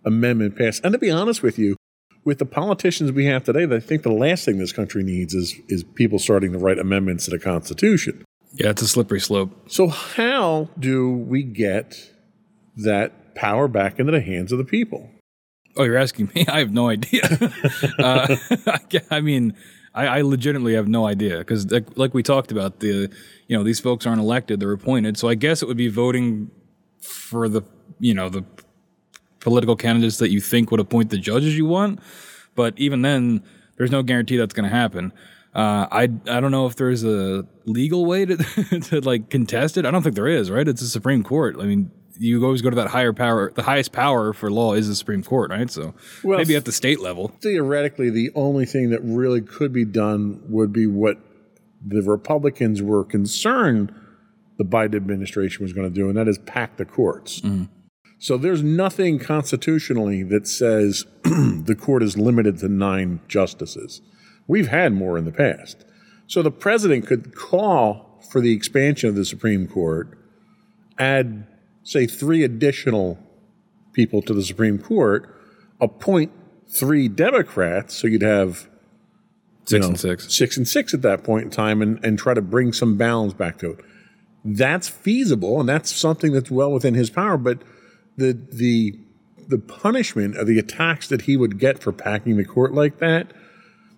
amendment 0.05 0.57
passed. 0.57 0.85
And 0.85 0.93
to 0.93 0.99
be 0.99 1.11
honest 1.11 1.43
with 1.43 1.59
you, 1.59 1.77
with 2.25 2.39
the 2.39 2.47
politicians 2.47 3.13
we 3.13 3.27
have 3.27 3.45
today, 3.45 3.65
I 3.75 3.81
think 3.81 4.03
the 4.03 4.13
last 4.13 4.45
thing 4.45 4.59
this 4.59 4.73
country 4.73 5.03
needs 5.03 5.35
is 5.35 5.55
is 5.69 5.85
people 5.85 6.19
starting 6.19 6.53
to 6.53 6.59
write 6.59 6.79
amendments 6.79 7.27
to 7.27 7.31
the 7.31 7.39
Constitution. 7.39 8.25
Yeah, 8.55 8.71
it's 8.71 8.83
a 8.83 8.89
slippery 8.89 9.21
slope. 9.21 9.71
So 9.71 9.89
how 9.89 10.71
do 10.79 11.11
we 11.11 11.43
get 11.43 12.11
that 12.77 13.35
power 13.35 13.69
back 13.69 13.99
into 13.99 14.13
the 14.13 14.21
hands 14.21 14.53
of 14.53 14.59
the 14.59 14.65
people? 14.65 15.11
Oh, 15.77 15.83
you're 15.83 15.97
asking 15.97 16.31
me? 16.35 16.47
I 16.49 16.61
have 16.61 16.73
no 16.73 16.89
idea. 16.89 17.23
uh, 17.99 18.37
I 19.11 19.21
mean, 19.21 19.55
I, 19.95 20.07
I, 20.07 20.21
legitimately 20.23 20.75
have 20.75 20.89
no 20.89 21.07
idea 21.07 21.39
because, 21.39 21.71
like, 21.71 21.87
like, 21.97 22.15
we 22.15 22.23
talked 22.23 22.51
about, 22.51 22.81
the 22.81 23.09
you 23.47 23.57
know 23.57 23.63
these 23.63 23.81
folks 23.81 24.07
aren't 24.07 24.21
elected; 24.21 24.61
they're 24.61 24.73
appointed. 24.73 25.17
So 25.17 25.29
I 25.29 25.35
guess 25.35 25.63
it 25.63 25.69
would 25.69 25.77
be 25.77 25.89
voting 25.89 26.51
for 27.01 27.49
the 27.49 27.63
you 28.01 28.15
know 28.15 28.29
the 28.29 28.45
political 29.41 29.77
candidates 29.77 30.19
that 30.19 30.31
you 30.31 30.41
think 30.41 30.71
would 30.71 30.81
appoint 30.81 31.11
the 31.11 31.19
judges 31.19 31.57
you 31.57 31.67
want. 31.67 32.01
But 32.55 32.79
even 32.79 33.03
then, 33.03 33.43
there's 33.77 33.91
no 33.91 34.03
guarantee 34.03 34.37
that's 34.37 34.55
going 34.55 34.69
to 34.69 34.75
happen. 34.75 35.13
Uh, 35.55 35.87
I 35.93 36.03
I 36.03 36.41
don't 36.41 36.51
know 36.51 36.67
if 36.67 36.75
there's 36.75 37.05
a 37.05 37.47
legal 37.65 38.05
way 38.07 38.25
to 38.25 38.37
to 38.91 39.01
like 39.01 39.31
contest 39.31 39.77
it. 39.77 39.87
I 39.87 39.93
don't 39.93 40.03
think 40.03 40.17
there 40.17 40.27
is. 40.27 40.51
Right? 40.51 40.67
It's 40.67 40.81
the 40.81 40.89
Supreme 40.89 41.23
Court. 41.23 41.57
I 41.61 41.65
mean, 41.65 41.93
you 42.19 42.45
always 42.45 42.63
go 42.63 42.71
to 42.71 42.77
that 42.77 42.89
higher 42.89 43.13
power. 43.13 43.53
The 43.55 43.63
highest 43.63 43.93
power 43.93 44.33
for 44.33 44.51
law 44.51 44.75
is 44.75 44.89
the 44.89 44.95
Supreme 44.95 45.23
Court, 45.23 45.51
right? 45.51 45.71
So 45.71 45.95
well, 46.23 46.39
maybe 46.39 46.57
at 46.57 46.65
the 46.65 46.73
state 46.73 47.01
level. 47.01 47.29
Theoretically, 47.41 48.11
the 48.11 48.31
only 48.35 48.67
thing 48.67 48.91
that 48.91 49.01
really 49.03 49.41
could 49.41 49.73
be 49.73 49.85
done 49.85 50.43
would 50.49 50.73
be 50.73 50.87
what 50.87 51.19
the 51.85 52.03
Republicans 52.03 52.83
were 52.83 53.05
concerned 53.05 53.93
the 54.57 54.65
Biden 54.65 54.95
administration 54.95 55.65
was 55.65 55.73
going 55.73 55.89
to 55.89 55.95
do, 55.95 56.09
and 56.09 56.17
that 56.17 56.29
is 56.29 56.39
pack 56.39 56.77
the 56.77 56.85
courts. 56.85 57.41
Mm. 57.41 57.69
So 58.19 58.37
there's 58.37 58.63
nothing 58.63 59.19
constitutionally 59.19 60.23
that 60.23 60.47
says 60.47 61.05
the 61.25 61.77
court 61.79 62.03
is 62.03 62.17
limited 62.17 62.59
to 62.59 62.69
nine 62.69 63.21
justices. 63.29 64.01
We've 64.47 64.69
had 64.69 64.93
more 64.93 65.19
in 65.19 65.25
the 65.25 65.33
past. 65.33 65.85
So 66.27 66.41
the 66.41 66.51
president 66.51 67.07
could 67.07 67.35
call 67.35 68.21
for 68.31 68.41
the 68.41 68.53
expansion 68.53 69.09
of 69.09 69.15
the 69.15 69.25
Supreme 69.25 69.67
Court, 69.67 70.19
add, 70.99 71.47
say, 71.85 72.07
three 72.07 72.43
additional 72.43 73.19
people 73.93 74.21
to 74.23 74.35
the 74.35 74.43
Supreme 74.43 74.79
Court, 74.79 75.33
appoint 75.81 76.33
three 76.69 77.09
Democrats, 77.09 77.95
so 77.95 78.09
you'd 78.09 78.23
have 78.23 78.69
six 79.67 79.83
know, 79.83 79.91
and 79.91 80.01
six, 80.01 80.35
six 80.35 80.57
and 80.57 80.67
six 80.67 80.93
at 80.93 81.03
that 81.03 81.23
point 81.23 81.45
in 81.45 81.51
time, 81.51 81.81
and, 81.81 82.05
and 82.05 82.19
try 82.19 82.35
to 82.35 82.43
bring 82.43 82.73
some 82.73 82.97
balance 82.97 83.33
back 83.33 83.59
to 83.59 83.73
it. 83.73 83.81
That's 84.45 84.89
feasible, 84.89 85.61
and 85.61 85.69
that's 85.69 85.95
something 85.95 86.33
that's 86.33 86.51
well 86.51 86.73
within 86.73 86.95
his 86.95 87.11
power. 87.11 87.39
But 87.39 87.63
the 88.17 88.33
the 88.33 88.99
the 89.49 89.59
punishment 89.59 90.37
of 90.37 90.47
the 90.47 90.59
attacks 90.59 91.09
that 91.09 91.23
he 91.23 91.37
would 91.37 91.59
get 91.59 91.79
for 91.79 91.93
packing 91.93 92.37
the 92.37 92.45
court 92.45 92.75
like 92.75 92.99
that 92.99 93.33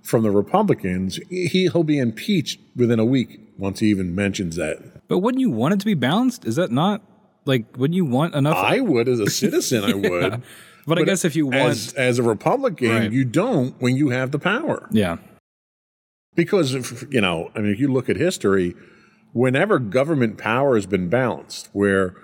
from 0.03 0.23
the 0.23 0.31
Republicans, 0.31 1.19
he, 1.29 1.69
he'll 1.69 1.85
be 1.85 1.99
impeached 1.99 2.61
within 2.77 2.99
a 3.01 3.05
week 3.05 3.41
once 3.59 3.81
he 3.81 3.89
even 3.89 4.15
mentions 4.15 4.57
that. 4.57 5.09
But 5.09 5.19
wouldn't 5.19 5.41
you 5.41 5.51
want 5.51 5.75
it 5.75 5.81
to 5.81 5.87
be 5.87 5.95
balanced? 5.95 6.45
Is 6.45 6.57
that 6.57 6.71
not 6.71 7.03
like 7.47 7.77
wouldn't 7.77 7.97
you 7.97 8.05
want 8.05 8.35
enough? 8.35 8.57
I 8.57 8.81
would 8.81 9.09
as 9.09 9.21
a 9.21 9.31
citizen. 9.31 9.85
I 9.85 9.95
would. 10.09 10.31
But, 10.31 10.41
but, 10.87 10.99
I 10.99 11.03
guess 11.03 11.25
if 11.25 11.35
you 11.35 11.47
want 11.47 11.71
as, 11.71 11.93
as 11.95 12.19
a 12.19 12.23
Republican, 12.23 12.91
right. 12.91 13.13
you 13.13 13.25
don't 13.25 13.81
when 13.81 13.97
you 13.97 14.11
have 14.11 14.31
the 14.31 14.39
power. 14.39 14.89
Yeah. 14.93 15.17
Because 16.35 16.75
if, 16.75 17.05
you 17.11 17.21
know, 17.21 17.51
I 17.55 17.61
mean, 17.61 17.73
if 17.73 17.81
you 17.81 17.91
look 17.91 18.09
at 18.11 18.17
history, 18.17 18.75
whenever 19.33 19.79
government 19.79 20.39
power 20.39 20.75
has 20.75 20.87
been 20.87 21.09
balanced, 21.09 21.71
where 21.73 22.15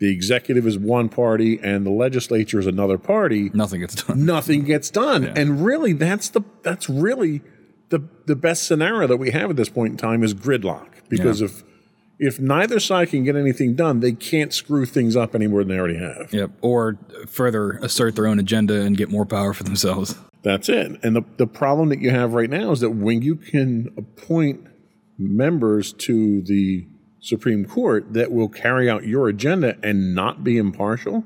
the 0.00 0.10
executive 0.10 0.66
is 0.66 0.78
one 0.78 1.08
party 1.10 1.60
and 1.62 1.86
the 1.86 1.90
legislature 1.90 2.58
is 2.58 2.66
another 2.66 2.98
party, 2.98 3.50
nothing 3.52 3.80
gets 3.80 4.02
done. 4.02 4.24
Nothing 4.24 4.64
gets 4.64 4.90
done. 4.90 5.24
Yeah. 5.24 5.34
And 5.36 5.64
really 5.64 5.92
that's 5.92 6.30
the 6.30 6.40
that's 6.62 6.88
really 6.88 7.42
the 7.90 8.00
the 8.26 8.34
best 8.34 8.64
scenario 8.64 9.06
that 9.06 9.18
we 9.18 9.30
have 9.30 9.50
at 9.50 9.56
this 9.56 9.68
point 9.68 9.92
in 9.92 9.96
time 9.98 10.24
is 10.24 10.34
gridlock. 10.34 10.88
Because 11.08 11.40
yeah. 11.40 11.46
if 11.46 11.62
if 12.20 12.38
neither 12.38 12.78
side 12.78 13.08
can 13.08 13.24
get 13.24 13.34
anything 13.34 13.74
done, 13.74 14.00
they 14.00 14.12
can't 14.12 14.52
screw 14.52 14.84
things 14.84 15.16
up 15.16 15.34
any 15.34 15.46
more 15.46 15.64
than 15.64 15.68
they 15.68 15.78
already 15.78 15.98
have. 15.98 16.32
Yep. 16.32 16.50
Or 16.60 16.98
further 17.26 17.72
assert 17.78 18.14
their 18.14 18.26
own 18.26 18.38
agenda 18.38 18.82
and 18.82 18.94
get 18.94 19.08
more 19.08 19.24
power 19.24 19.54
for 19.54 19.64
themselves. 19.64 20.14
That's 20.42 20.68
it. 20.68 21.00
And 21.02 21.16
the, 21.16 21.22
the 21.38 21.46
problem 21.46 21.88
that 21.88 22.00
you 22.00 22.10
have 22.10 22.34
right 22.34 22.50
now 22.50 22.72
is 22.72 22.80
that 22.80 22.90
when 22.90 23.22
you 23.22 23.36
can 23.36 23.88
appoint 23.96 24.66
members 25.18 25.94
to 25.94 26.42
the 26.42 26.86
Supreme 27.20 27.64
Court 27.64 28.12
that 28.12 28.30
will 28.30 28.50
carry 28.50 28.88
out 28.88 29.06
your 29.06 29.28
agenda 29.28 29.78
and 29.82 30.14
not 30.14 30.44
be 30.44 30.58
impartial, 30.58 31.24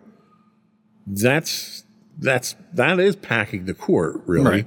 that's 1.08 1.84
that's 2.18 2.54
that 2.72 3.00
is 3.00 3.16
packing 3.16 3.64
the 3.64 3.74
court, 3.74 4.22
really. 4.26 4.48
Right. 4.48 4.66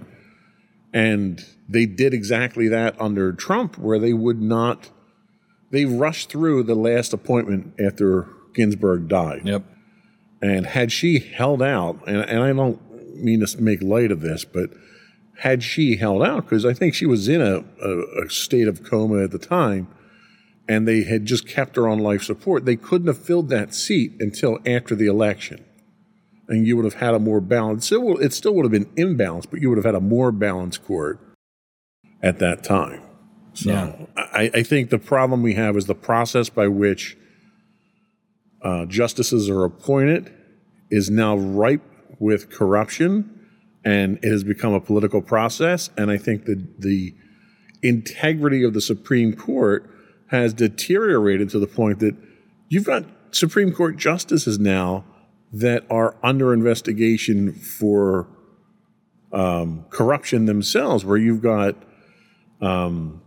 And 0.91 1.46
they 1.69 1.86
did 1.86 2.13
exactly 2.13 2.67
that 2.67 3.00
under 3.00 3.31
Trump, 3.31 3.77
where 3.77 4.00
they 4.00 4.12
would 4.12 4.41
not 4.41 4.89
they 5.71 5.86
rushed 5.86 6.29
through 6.29 6.63
the 6.63 6.75
last 6.75 7.13
appointment 7.13 7.74
after 7.79 8.27
Ginsburg 8.53 9.07
died. 9.07 9.41
Yep. 9.45 9.63
And 10.41 10.65
had 10.67 10.91
she 10.91 11.19
held 11.19 11.62
out, 11.62 12.00
and, 12.07 12.17
and 12.17 12.43
I 12.43 12.53
don't 12.53 13.15
mean 13.15 13.45
to 13.45 13.62
make 13.62 13.81
light 13.81 14.12
of 14.12 14.21
this, 14.21 14.45
but 14.45 14.69
had 15.39 15.63
she 15.63 15.97
held 15.97 16.24
out, 16.24 16.45
because 16.45 16.65
I 16.65 16.74
think 16.74 16.93
she 16.93 17.05
was 17.05 17.27
in 17.27 17.41
a, 17.41 17.63
a, 17.83 18.25
a 18.25 18.29
state 18.29 18.67
of 18.67 18.83
coma 18.83 19.24
at 19.24 19.31
the 19.31 19.39
time, 19.39 19.88
and 20.67 20.88
they 20.88 21.03
had 21.03 21.25
just 21.25 21.47
kept 21.47 21.75
her 21.75 21.88
on 21.88 22.00
life 22.00 22.24
support, 22.24 22.65
they 22.65 22.75
couldn't 22.75 23.07
have 23.07 23.17
filled 23.17 23.50
that 23.50 23.74
seat 23.74 24.13
until 24.19 24.59
after 24.65 24.95
the 24.95 25.07
election. 25.07 25.63
And 26.50 26.65
you 26.65 26.75
would 26.75 26.86
have 26.86 26.95
had 26.95 27.13
a 27.13 27.19
more 27.19 27.41
balanced, 27.41 27.91
it, 27.91 28.01
will, 28.01 28.17
it 28.19 28.33
still 28.33 28.53
would 28.55 28.65
have 28.65 28.71
been 28.71 28.86
imbalanced, 28.95 29.47
but 29.50 29.62
you 29.62 29.69
would 29.69 29.77
have 29.77 29.86
had 29.86 29.95
a 29.95 30.01
more 30.01 30.31
balanced 30.31 30.86
court 30.86 31.19
at 32.21 32.39
that 32.39 32.63
time. 32.63 33.01
So 33.58 33.72
yeah. 33.72 34.06
I, 34.16 34.52
I, 34.54 34.64
think 34.64 34.92
the 34.92 35.00
problem 35.00 35.42
we 35.42 35.56
have 35.56 35.76
is 35.78 35.88
the 35.88 35.96
process 35.96 36.48
by 36.48 36.68
which 36.68 37.18
uh, 38.62 38.86
justices 38.86 39.50
are 39.50 39.64
appointed 39.64 40.32
is 40.92 41.10
now 41.10 41.36
ripe 41.36 41.82
with 42.20 42.52
corruption 42.52 43.48
and 43.84 44.20
it 44.22 44.30
has 44.30 44.44
become 44.44 44.74
a 44.74 44.80
political 44.80 45.24
process. 45.24 45.90
And 45.98 46.12
I 46.12 46.18
think 46.18 46.46
that 46.46 46.82
the 46.82 47.16
integrity 47.82 48.64
of 48.64 48.76
the 48.76 48.82
Supreme 48.82 49.34
Court 49.34 49.90
has 50.28 50.54
deteriorated 50.54 51.50
to 51.50 51.60
the 51.60 51.68
point 51.68 51.98
that 52.00 52.16
you've 52.70 52.86
got 52.86 53.06
Supreme 53.32 53.74
Court 53.74 53.98
justices 53.98 54.60
now 54.60 55.04
that 55.52 55.84
are 55.90 56.16
under 56.22 56.54
investigation 56.54 57.54
for 57.54 58.28
um, 59.34 59.86
corruption 59.90 60.46
themselves, 60.46 61.04
where 61.04 61.18
you've 61.18 61.42
got 61.42 61.76
um, 62.62 63.22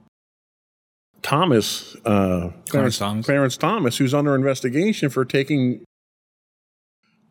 Thomas, 1.22 1.96
uh, 2.04 2.50
Clarence, 2.68 2.98
Thomas, 2.98 3.26
Clarence 3.26 3.56
Thomas, 3.56 3.98
who's 3.98 4.14
under 4.14 4.34
investigation 4.34 5.10
for 5.10 5.24
taking 5.24 5.84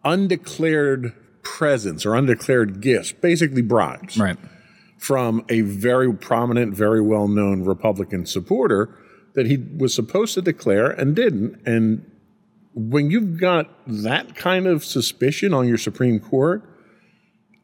undeclared 0.03 1.13
presents 1.43 2.05
or 2.05 2.15
undeclared 2.15 2.81
gifts, 2.81 3.11
basically 3.11 3.61
bribes, 3.61 4.17
right. 4.17 4.37
from 4.97 5.43
a 5.49 5.61
very 5.61 6.13
prominent, 6.13 6.73
very 6.73 7.01
well 7.01 7.27
known 7.27 7.63
Republican 7.63 8.25
supporter 8.25 8.95
that 9.33 9.45
he 9.45 9.57
was 9.77 9.93
supposed 9.93 10.33
to 10.33 10.41
declare 10.41 10.89
and 10.89 11.15
didn't. 11.15 11.61
And 11.65 12.09
when 12.73 13.09
you've 13.09 13.39
got 13.39 13.69
that 13.87 14.35
kind 14.35 14.67
of 14.67 14.83
suspicion 14.83 15.53
on 15.53 15.67
your 15.67 15.77
Supreme 15.77 16.19
Court, 16.19 16.63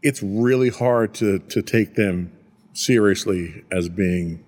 it's 0.01 0.21
really 0.21 0.69
hard 0.69 1.13
to, 1.15 1.39
to 1.39 1.61
take 1.61 1.95
them 1.95 2.31
seriously 2.73 3.63
as 3.71 3.89
being 3.89 4.44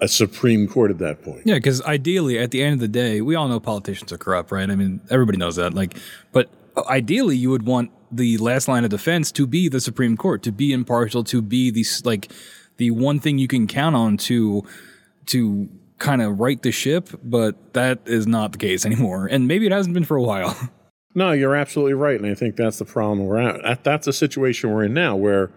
a, 0.00 0.08
Supreme 0.08 0.66
Court 0.68 0.90
at 0.90 0.98
that 0.98 1.22
point. 1.22 1.42
Yeah, 1.44 1.54
because 1.54 1.82
ideally, 1.82 2.38
at 2.38 2.50
the 2.50 2.62
end 2.62 2.74
of 2.74 2.80
the 2.80 2.88
day, 2.88 3.20
we 3.20 3.34
all 3.34 3.48
know 3.48 3.60
politicians 3.60 4.12
are 4.12 4.18
corrupt, 4.18 4.50
right? 4.50 4.70
I 4.70 4.76
mean, 4.76 5.00
everybody 5.10 5.38
knows 5.38 5.56
that. 5.56 5.74
Like, 5.74 5.96
but 6.32 6.50
uh, 6.76 6.82
ideally, 6.88 7.36
you 7.36 7.50
would 7.50 7.64
want 7.64 7.90
the 8.10 8.38
last 8.38 8.68
line 8.68 8.84
of 8.84 8.90
defense 8.90 9.32
to 9.32 9.46
be 9.46 9.68
the 9.68 9.80
Supreme 9.80 10.16
Court, 10.16 10.42
to 10.44 10.52
be 10.52 10.72
impartial, 10.72 11.24
to 11.24 11.42
be 11.42 11.70
the 11.70 11.84
like 12.04 12.30
the 12.76 12.90
one 12.90 13.20
thing 13.20 13.38
you 13.38 13.48
can 13.48 13.66
count 13.66 13.96
on 13.96 14.16
to 14.18 14.62
to 15.26 15.68
kind 15.98 16.22
of 16.22 16.40
right 16.40 16.60
the 16.62 16.72
ship, 16.72 17.08
but 17.22 17.74
that 17.74 18.00
is 18.06 18.26
not 18.26 18.52
the 18.52 18.58
case 18.58 18.84
anymore. 18.86 19.26
And 19.26 19.48
maybe 19.48 19.66
it 19.66 19.72
hasn't 19.72 19.94
been 19.94 20.04
for 20.04 20.16
a 20.16 20.22
while. 20.22 20.70
No, 21.16 21.30
you're 21.30 21.54
absolutely 21.54 21.94
right. 21.94 22.20
And 22.20 22.28
I 22.28 22.34
think 22.34 22.56
that's 22.56 22.78
the 22.78 22.84
problem 22.84 23.24
we're 23.24 23.38
at. 23.38 23.84
That's 23.84 24.06
the 24.06 24.12
situation 24.12 24.72
we're 24.72 24.82
in 24.82 24.94
now 24.94 25.14
where 25.14 25.52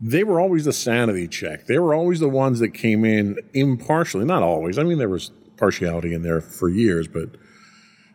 they 0.00 0.24
were 0.24 0.40
always 0.40 0.64
the 0.64 0.72
sanity 0.72 1.28
check. 1.28 1.66
They 1.66 1.78
were 1.78 1.94
always 1.94 2.20
the 2.20 2.28
ones 2.28 2.58
that 2.60 2.70
came 2.70 3.04
in 3.04 3.38
impartially. 3.52 4.24
Not 4.24 4.42
always. 4.42 4.78
I 4.78 4.82
mean, 4.82 4.98
there 4.98 5.08
was 5.08 5.30
partiality 5.56 6.12
in 6.12 6.22
there 6.22 6.40
for 6.40 6.68
years, 6.68 7.08
but 7.08 7.30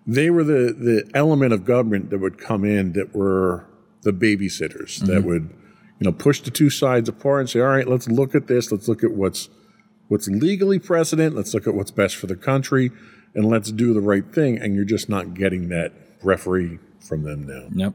they 0.06 0.30
were 0.30 0.44
the, 0.44 0.74
the 0.74 1.10
element 1.14 1.54
of 1.54 1.66
government 1.66 2.10
that 2.10 2.20
would 2.20 2.38
come 2.38 2.66
in 2.66 2.94
that 2.94 3.16
were 3.16 3.66
the 4.02 4.12
babysitters 4.12 5.00
mm-hmm. 5.00 5.08
that 5.08 5.24
would, 5.24 5.50
you 6.00 6.06
know, 6.06 6.12
push 6.12 6.42
the 6.42 6.52
two 6.52 6.70
sides 6.70 7.10
apart 7.10 7.42
and 7.42 7.50
say, 7.50 7.60
all 7.60 7.68
right, 7.68 7.88
let's 7.88 8.08
look 8.08 8.36
at 8.36 8.48
this. 8.48 8.72
Let's 8.72 8.88
look 8.88 9.04
at 9.04 9.12
what's 9.12 9.50
what's 10.08 10.28
legally 10.28 10.80
precedent. 10.80 11.36
Let's 11.36 11.54
look 11.54 11.68
at 11.68 11.74
what's 11.74 11.92
best 11.92 12.16
for 12.16 12.28
the 12.28 12.36
country 12.36 12.92
and 13.36 13.46
let's 13.46 13.72
do 13.72 13.94
the 13.94 14.02
right 14.02 14.26
thing. 14.34 14.58
And 14.58 14.76
you're 14.76 14.86
just 14.86 15.10
not 15.10 15.34
getting 15.34 15.70
that 15.70 15.94
referee 16.24 16.80
from 17.00 17.24
them 17.24 17.48
now. 17.48 17.68
Yep. 17.72 17.94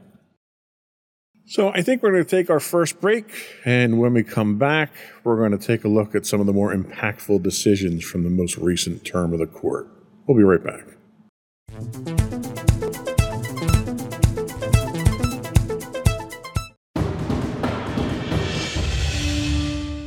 So 1.47 1.69
I 1.69 1.83
think 1.83 2.01
we're 2.01 2.11
going 2.11 2.23
to 2.23 2.29
take 2.29 2.49
our 2.49 2.59
first 2.59 2.99
break. 2.99 3.25
And 3.65 3.99
when 3.99 4.13
we 4.13 4.23
come 4.23 4.57
back, 4.57 4.91
we're 5.23 5.37
going 5.37 5.57
to 5.57 5.63
take 5.63 5.83
a 5.83 5.87
look 5.87 6.15
at 6.15 6.25
some 6.25 6.39
of 6.39 6.47
the 6.47 6.53
more 6.53 6.73
impactful 6.73 7.43
decisions 7.43 8.03
from 8.03 8.23
the 8.23 8.31
most 8.31 8.57
recent 8.57 9.05
term 9.05 9.31
of 9.31 9.39
the 9.39 9.45
court. 9.45 9.87
We'll 10.25 10.37
be 10.37 10.43
right 10.43 10.63
back. 10.63 10.85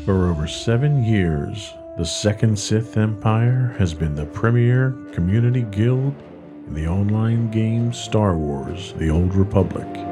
For 0.05 0.31
over 0.31 0.49
seven 0.49 1.05
years, 1.05 1.73
the 1.99 2.05
Second 2.05 2.59
Sith 2.59 2.97
Empire 2.97 3.77
has 3.79 3.95
been 3.95 4.17
the 4.17 4.27
premier 4.27 4.97
community 5.13 5.63
guild 5.71 6.15
in 6.67 6.75
the 6.75 6.89
online 6.89 7.51
game 7.51 7.93
Star 7.93 8.37
Wars 8.37 8.93
The 8.97 9.11
Old 9.11 9.35
Republic. 9.35 10.08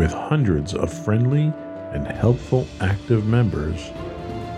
With 0.00 0.14
hundreds 0.14 0.72
of 0.72 0.90
friendly 0.90 1.52
and 1.92 2.06
helpful 2.06 2.66
active 2.80 3.26
members, 3.26 3.90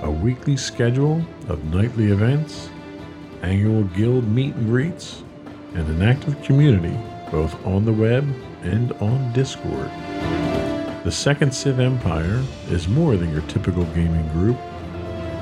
a 0.02 0.08
weekly 0.08 0.56
schedule 0.56 1.20
of 1.48 1.64
nightly 1.64 2.12
events, 2.12 2.70
annual 3.42 3.82
guild 3.82 4.28
meet 4.28 4.54
and 4.54 4.68
greets, 4.68 5.24
and 5.74 5.88
an 5.88 6.00
active 6.00 6.40
community 6.44 6.96
both 7.32 7.56
on 7.66 7.84
the 7.84 7.92
web 7.92 8.24
and 8.62 8.92
on 9.00 9.32
Discord. 9.32 9.90
The 11.02 11.10
Second 11.10 11.52
Sith 11.52 11.80
Empire 11.80 12.40
is 12.68 12.86
more 12.86 13.16
than 13.16 13.32
your 13.32 13.42
typical 13.48 13.82
gaming 13.86 14.28
group. 14.28 14.56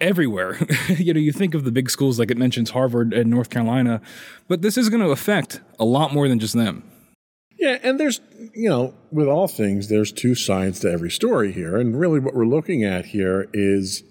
everywhere. 0.00 0.58
you 0.88 1.12
know, 1.12 1.20
you 1.20 1.32
think 1.32 1.54
of 1.54 1.64
the 1.64 1.72
big 1.72 1.90
schools 1.90 2.18
like 2.18 2.30
it 2.30 2.36
mentions 2.36 2.70
Harvard 2.70 3.12
and 3.12 3.30
North 3.30 3.50
Carolina, 3.50 4.00
but 4.46 4.62
this 4.62 4.76
is 4.78 4.88
going 4.88 5.02
to 5.02 5.10
affect 5.10 5.60
a 5.78 5.84
lot 5.84 6.12
more 6.12 6.28
than 6.28 6.38
just 6.38 6.54
them. 6.54 6.84
Yeah, 7.58 7.78
and 7.82 7.98
there's, 7.98 8.20
you 8.54 8.68
know, 8.68 8.94
with 9.10 9.26
all 9.26 9.48
things, 9.48 9.88
there's 9.88 10.12
two 10.12 10.36
sides 10.36 10.78
to 10.80 10.90
every 10.90 11.10
story 11.10 11.50
here. 11.50 11.76
And 11.76 11.98
really 11.98 12.20
what 12.20 12.34
we're 12.34 12.46
looking 12.46 12.84
at 12.84 13.06
here 13.06 13.48
is 13.52 14.04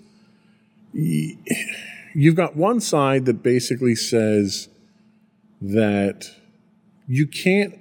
you've 2.17 2.36
got 2.36 2.56
one 2.56 2.80
side 2.80 3.25
that 3.25 3.43
basically 3.43 3.93
says 3.93 4.69
that 5.62 6.32
you 7.08 7.27
can't, 7.27 7.77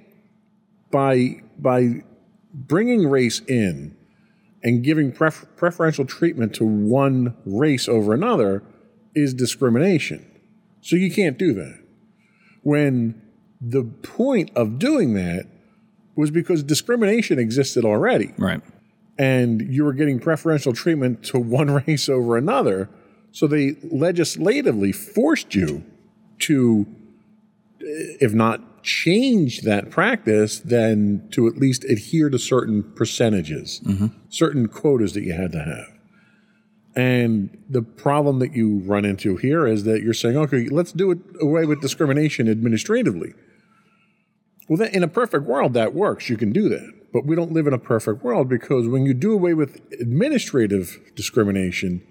by, 0.91 1.41
by 1.57 2.03
bringing 2.53 3.07
race 3.09 3.41
in 3.47 3.97
and 4.63 4.83
giving 4.83 5.11
pref- 5.11 5.47
preferential 5.55 6.05
treatment 6.05 6.53
to 6.53 6.63
one 6.63 7.35
race 7.45 7.89
over 7.89 8.13
another 8.13 8.63
is 9.15 9.33
discrimination. 9.33 10.23
So 10.81 10.95
you 10.95 11.11
can't 11.11 11.39
do 11.39 11.53
that. 11.55 11.79
When 12.61 13.19
the 13.59 13.85
point 13.85 14.51
of 14.55 14.77
doing 14.77 15.15
that 15.15 15.47
was 16.15 16.29
because 16.29 16.61
discrimination 16.61 17.39
existed 17.39 17.85
already. 17.85 18.35
Right. 18.37 18.61
And 19.17 19.73
you 19.73 19.83
were 19.83 19.93
getting 19.93 20.19
preferential 20.19 20.73
treatment 20.73 21.23
to 21.25 21.39
one 21.39 21.71
race 21.87 22.07
over 22.07 22.37
another. 22.37 22.87
So 23.37 23.45
they 23.45 23.75
legislatively 23.83 24.91
forced 24.91 25.53
you 25.53 25.83
to, 26.39 26.87
if 27.79 28.33
not 28.33 28.81
change 28.81 29.61
that 29.61 29.91
practice, 29.91 30.57
then 30.59 31.27
to 31.33 31.45
at 31.45 31.55
least 31.55 31.83
adhere 31.83 32.31
to 32.31 32.39
certain 32.39 32.81
percentages, 32.81 33.79
mm-hmm. 33.85 34.07
certain 34.29 34.67
quotas 34.67 35.13
that 35.13 35.21
you 35.21 35.33
had 35.33 35.51
to 35.51 35.59
have. 35.59 35.85
And 36.95 37.55
the 37.69 37.83
problem 37.83 38.39
that 38.39 38.55
you 38.55 38.79
run 38.79 39.05
into 39.05 39.37
here 39.37 39.67
is 39.67 39.83
that 39.83 40.01
you're 40.01 40.15
saying, 40.15 40.35
okay, 40.35 40.67
let's 40.69 40.91
do 40.91 41.11
it 41.11 41.19
away 41.39 41.65
with 41.65 41.79
discrimination 41.79 42.49
administratively. 42.49 43.35
Well, 44.67 44.77
then 44.77 44.95
in 44.95 45.03
a 45.03 45.07
perfect 45.07 45.43
world, 45.43 45.75
that 45.75 45.93
works. 45.93 46.27
You 46.27 46.37
can 46.37 46.51
do 46.51 46.69
that. 46.69 46.91
But 47.13 47.27
we 47.27 47.35
don't 47.35 47.51
live 47.51 47.67
in 47.67 47.73
a 47.73 47.77
perfect 47.77 48.23
world 48.23 48.49
because 48.49 48.87
when 48.87 49.05
you 49.05 49.13
do 49.13 49.31
away 49.31 49.53
with 49.53 49.79
administrative 50.01 50.97
discrimination, 51.13 52.01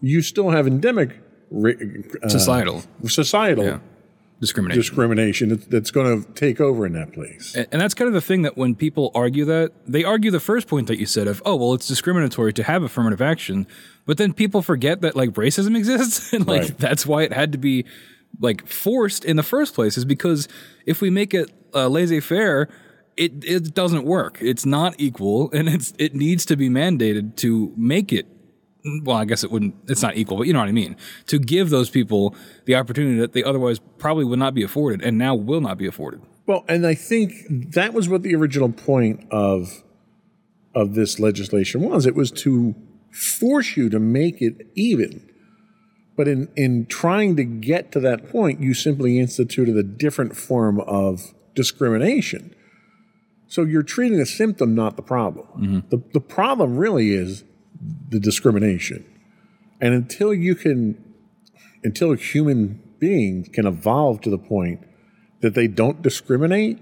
you 0.00 0.22
still 0.22 0.50
have 0.50 0.66
endemic 0.66 1.20
uh, 1.52 2.28
societal 2.28 2.82
societal 3.06 3.64
yeah. 3.64 3.78
discrimination 4.40 4.80
discrimination 4.80 5.62
that's 5.68 5.90
going 5.90 6.22
to 6.22 6.32
take 6.32 6.60
over 6.60 6.86
in 6.86 6.92
that 6.92 7.12
place. 7.12 7.54
And, 7.56 7.66
and 7.72 7.82
that's 7.82 7.94
kind 7.94 8.06
of 8.06 8.14
the 8.14 8.20
thing 8.20 8.42
that 8.42 8.56
when 8.56 8.74
people 8.74 9.10
argue 9.14 9.44
that 9.46 9.72
they 9.86 10.04
argue 10.04 10.30
the 10.30 10.40
first 10.40 10.68
point 10.68 10.86
that 10.86 10.98
you 10.98 11.06
said 11.06 11.26
of 11.26 11.42
oh 11.44 11.56
well 11.56 11.74
it's 11.74 11.88
discriminatory 11.88 12.52
to 12.52 12.62
have 12.62 12.82
affirmative 12.82 13.20
action, 13.20 13.66
but 14.06 14.16
then 14.16 14.32
people 14.32 14.62
forget 14.62 15.00
that 15.00 15.16
like 15.16 15.30
racism 15.30 15.76
exists 15.76 16.32
and 16.32 16.46
like 16.46 16.62
right. 16.62 16.78
that's 16.78 17.04
why 17.04 17.22
it 17.22 17.32
had 17.32 17.52
to 17.52 17.58
be 17.58 17.84
like 18.38 18.66
forced 18.66 19.24
in 19.24 19.36
the 19.36 19.42
first 19.42 19.74
place 19.74 19.96
is 19.96 20.04
because 20.04 20.46
if 20.86 21.00
we 21.00 21.10
make 21.10 21.34
it 21.34 21.50
uh, 21.74 21.88
laissez-faire, 21.88 22.68
it 23.16 23.44
it 23.44 23.74
doesn't 23.74 24.04
work. 24.04 24.38
It's 24.40 24.64
not 24.64 24.94
equal, 24.98 25.50
and 25.52 25.68
it's 25.68 25.92
it 25.98 26.14
needs 26.14 26.44
to 26.46 26.56
be 26.56 26.68
mandated 26.68 27.36
to 27.36 27.72
make 27.76 28.12
it 28.12 28.26
well, 29.02 29.16
I 29.16 29.24
guess 29.24 29.44
it 29.44 29.50
wouldn't, 29.50 29.74
it's 29.88 30.02
not 30.02 30.16
equal, 30.16 30.38
but 30.38 30.46
you 30.46 30.52
know 30.52 30.60
what 30.60 30.68
I 30.68 30.72
mean. 30.72 30.96
To 31.26 31.38
give 31.38 31.70
those 31.70 31.90
people 31.90 32.34
the 32.64 32.74
opportunity 32.74 33.18
that 33.20 33.32
they 33.32 33.42
otherwise 33.42 33.80
probably 33.98 34.24
would 34.24 34.38
not 34.38 34.54
be 34.54 34.62
afforded 34.62 35.02
and 35.02 35.18
now 35.18 35.34
will 35.34 35.60
not 35.60 35.78
be 35.78 35.86
afforded. 35.86 36.22
Well, 36.46 36.64
and 36.68 36.86
I 36.86 36.94
think 36.94 37.32
that 37.48 37.92
was 37.92 38.08
what 38.08 38.22
the 38.22 38.34
original 38.34 38.70
point 38.70 39.26
of 39.30 39.82
of 40.74 40.94
this 40.94 41.18
legislation 41.18 41.82
was. 41.82 42.06
It 42.06 42.14
was 42.14 42.30
to 42.30 42.74
force 43.10 43.76
you 43.76 43.88
to 43.88 43.98
make 43.98 44.40
it 44.40 44.68
even. 44.74 45.28
But 46.16 46.28
in, 46.28 46.48
in 46.54 46.86
trying 46.86 47.36
to 47.36 47.44
get 47.44 47.92
to 47.92 48.00
that 48.00 48.28
point, 48.30 48.60
you 48.60 48.74
simply 48.74 49.18
instituted 49.18 49.76
a 49.76 49.82
different 49.82 50.36
form 50.36 50.80
of 50.80 51.34
discrimination. 51.54 52.54
So 53.46 53.62
you're 53.62 53.82
treating 53.82 54.20
a 54.20 54.26
symptom, 54.26 54.74
not 54.74 54.96
the 54.96 55.02
problem. 55.02 55.46
Mm-hmm. 55.56 55.88
The, 55.88 56.02
the 56.12 56.20
problem 56.20 56.76
really 56.76 57.12
is 57.12 57.42
the 58.08 58.20
discrimination. 58.20 59.04
And 59.80 59.94
until 59.94 60.34
you 60.34 60.54
can, 60.54 61.02
until 61.82 62.12
a 62.12 62.16
human 62.16 62.82
beings 62.98 63.48
can 63.48 63.66
evolve 63.66 64.20
to 64.22 64.30
the 64.30 64.38
point 64.38 64.86
that 65.40 65.54
they 65.54 65.66
don't 65.66 66.02
discriminate, 66.02 66.78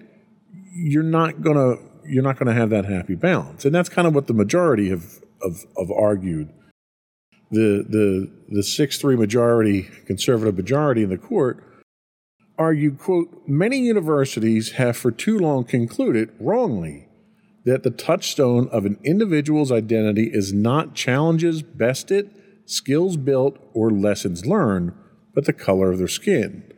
you're 0.75 1.03
not 1.03 1.43
gonna 1.43 1.77
you're 2.05 2.23
not 2.23 2.39
gonna 2.39 2.55
have 2.55 2.71
that 2.71 2.85
happy 2.85 3.15
balance. 3.15 3.65
And 3.65 3.75
that's 3.75 3.89
kind 3.89 4.09
of 4.09 4.15
what 4.15 4.27
the 4.27 4.35
majority 4.35 4.91
have 4.91 5.21
have 5.43 5.91
argued. 5.91 6.51
The 7.51 7.85
the 7.89 8.31
the 8.49 8.63
six 8.63 8.99
three 8.99 9.17
majority 9.17 9.83
conservative 10.07 10.57
majority 10.57 11.03
in 11.03 11.11
the 11.11 11.19
court 11.19 11.65
argued, 12.59 12.99
quote, 12.99 13.43
many 13.47 13.79
universities 13.79 14.73
have 14.73 14.97
for 14.97 15.13
too 15.13 15.39
long 15.39 15.65
concluded 15.65 16.31
wrongly 16.41 17.08
that 17.65 17.83
the 17.83 17.91
touchstone 17.91 18.69
of 18.69 18.87
an 18.87 18.99
individual's 19.05 19.73
identity 19.73 20.31
is 20.33 20.53
not 20.53 20.95
challenges 20.95 21.63
bested, 21.63 22.31
skills 22.65 23.17
built, 23.17 23.59
or 23.75 23.91
lessons 23.91 24.47
learned, 24.47 24.93
but 25.35 25.45
the 25.45 25.53
color 25.53 25.91
of 25.91 25.99
their 25.99 26.09
skin. 26.09 26.73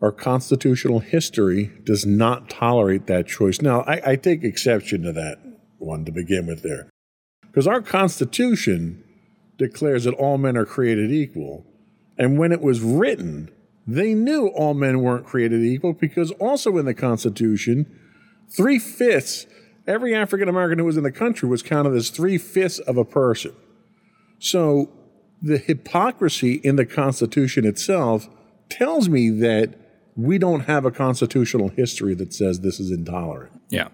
Our 0.00 0.12
constitutional 0.12 0.98
history 0.98 1.72
does 1.84 2.04
not 2.04 2.50
tolerate 2.50 3.06
that 3.06 3.28
choice. 3.28 3.62
Now, 3.62 3.82
I, 3.82 4.12
I 4.12 4.16
take 4.16 4.42
exception 4.42 5.02
to 5.02 5.12
that 5.12 5.38
one 5.78 6.04
to 6.04 6.12
begin 6.12 6.46
with 6.46 6.62
there. 6.62 6.90
Because 7.42 7.66
our 7.66 7.82
Constitution 7.82 9.04
declares 9.58 10.04
that 10.04 10.14
all 10.14 10.38
men 10.38 10.56
are 10.56 10.64
created 10.64 11.12
equal. 11.12 11.66
And 12.18 12.38
when 12.38 12.50
it 12.50 12.60
was 12.60 12.80
written, 12.80 13.50
they 13.86 14.14
knew 14.14 14.48
all 14.48 14.74
men 14.74 15.02
weren't 15.02 15.26
created 15.26 15.62
equal 15.62 15.92
because 15.92 16.30
also 16.32 16.78
in 16.78 16.86
the 16.86 16.94
Constitution, 16.94 17.86
three 18.48 18.78
fifths, 18.78 19.46
every 19.86 20.14
African 20.14 20.48
American 20.48 20.78
who 20.78 20.84
was 20.84 20.96
in 20.96 21.02
the 21.02 21.12
country 21.12 21.48
was 21.48 21.62
counted 21.62 21.94
as 21.94 22.10
three 22.10 22.38
fifths 22.38 22.78
of 22.78 22.96
a 22.96 23.04
person. 23.04 23.52
So 24.38 24.90
the 25.40 25.58
hypocrisy 25.58 26.54
in 26.54 26.76
the 26.76 26.86
Constitution 26.86 27.66
itself 27.66 28.28
tells 28.68 29.08
me 29.08 29.30
that 29.30 29.74
we 30.16 30.38
don't 30.38 30.60
have 30.60 30.84
a 30.84 30.90
constitutional 30.90 31.68
history 31.68 32.14
that 32.14 32.32
says 32.32 32.60
this 32.60 32.78
is 32.78 32.90
intolerant. 32.90 33.60
Yeah. 33.70 33.88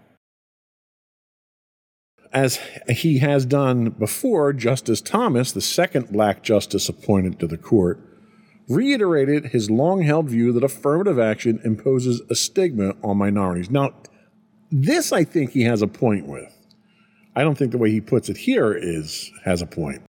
As 2.33 2.61
he 2.89 3.19
has 3.19 3.47
done 3.47 3.91
before, 3.91 4.53
Justice 4.53 5.01
Thomas, 5.01 5.53
the 5.53 5.63
second 5.63 6.11
black 6.13 6.43
justice 6.43 6.89
appointed 6.89 7.39
to 7.41 7.47
the 7.47 7.57
court, 7.57 8.01
reiterated 8.69 9.47
his 9.47 9.71
long 9.71 10.03
held 10.03 10.29
view 10.29 10.53
that 10.53 10.63
affirmative 10.63 11.19
action 11.19 11.59
imposes 11.65 12.21
a 12.29 12.35
stigma 12.35 12.95
on 13.03 13.17
minorities. 13.17 13.71
Now, 13.71 13.95
this 14.71 15.13
I 15.13 15.25
think 15.25 15.53
he 15.53 15.63
has 15.63 15.83
a 15.83 15.87
point 15.87 16.27
with. 16.27 16.55
I 17.35 17.43
don't 17.43 17.57
think 17.57 17.73
the 17.73 17.79
way 17.79 17.91
he 17.91 18.01
puts 18.01 18.29
it 18.29 18.37
here 18.37 18.73
is 18.73 19.31
has 19.45 19.63
a 19.63 19.67
point. 19.67 20.03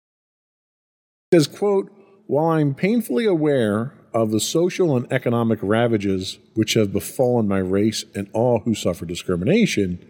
He 1.30 1.38
says, 1.38 1.46
quote, 1.46 1.90
while 2.26 2.46
I'm 2.46 2.74
painfully 2.74 3.24
aware 3.24 3.94
of 4.12 4.30
the 4.30 4.40
social 4.40 4.96
and 4.96 5.10
economic 5.12 5.60
ravages 5.62 6.38
which 6.54 6.74
have 6.74 6.92
befallen 6.92 7.46
my 7.46 7.58
race 7.58 8.04
and 8.14 8.28
all 8.32 8.60
who 8.60 8.74
suffer 8.74 9.04
discrimination, 9.04 10.04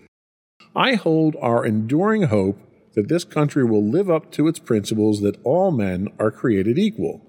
I 0.74 0.94
hold 0.94 1.36
our 1.40 1.64
enduring 1.64 2.24
hope 2.24 2.58
that 2.94 3.08
this 3.08 3.24
country 3.24 3.64
will 3.64 3.84
live 3.84 4.10
up 4.10 4.32
to 4.32 4.48
its 4.48 4.58
principles 4.58 5.20
that 5.20 5.40
all 5.44 5.70
men 5.70 6.08
are 6.18 6.30
created 6.30 6.78
equal, 6.78 7.20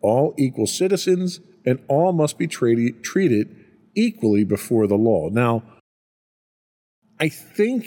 all 0.00 0.34
equal 0.38 0.66
citizens, 0.66 1.40
and 1.66 1.82
all 1.88 2.12
must 2.12 2.38
be 2.38 2.46
treated, 2.46 3.02
treated 3.02 3.54
equally 3.94 4.44
before 4.44 4.86
the 4.86 4.96
law. 4.96 5.28
Now, 5.30 5.62
I 7.20 7.28
think 7.28 7.86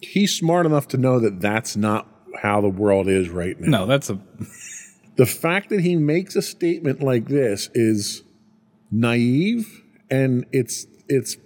he's 0.00 0.34
smart 0.34 0.66
enough 0.66 0.88
to 0.88 0.96
know 0.96 1.20
that 1.20 1.40
that's 1.40 1.76
not 1.76 2.06
how 2.42 2.60
the 2.60 2.68
world 2.68 3.08
is 3.08 3.28
right 3.28 3.58
now. 3.60 3.80
No, 3.80 3.86
that's 3.86 4.08
a, 4.10 4.18
The 5.20 5.26
fact 5.26 5.68
that 5.68 5.80
he 5.80 5.96
makes 5.96 6.34
a 6.34 6.40
statement 6.40 7.02
like 7.02 7.28
this 7.28 7.68
is 7.74 8.22
naive 8.90 9.82
and 10.10 10.46
it's 10.50 10.86
it's 11.10 11.36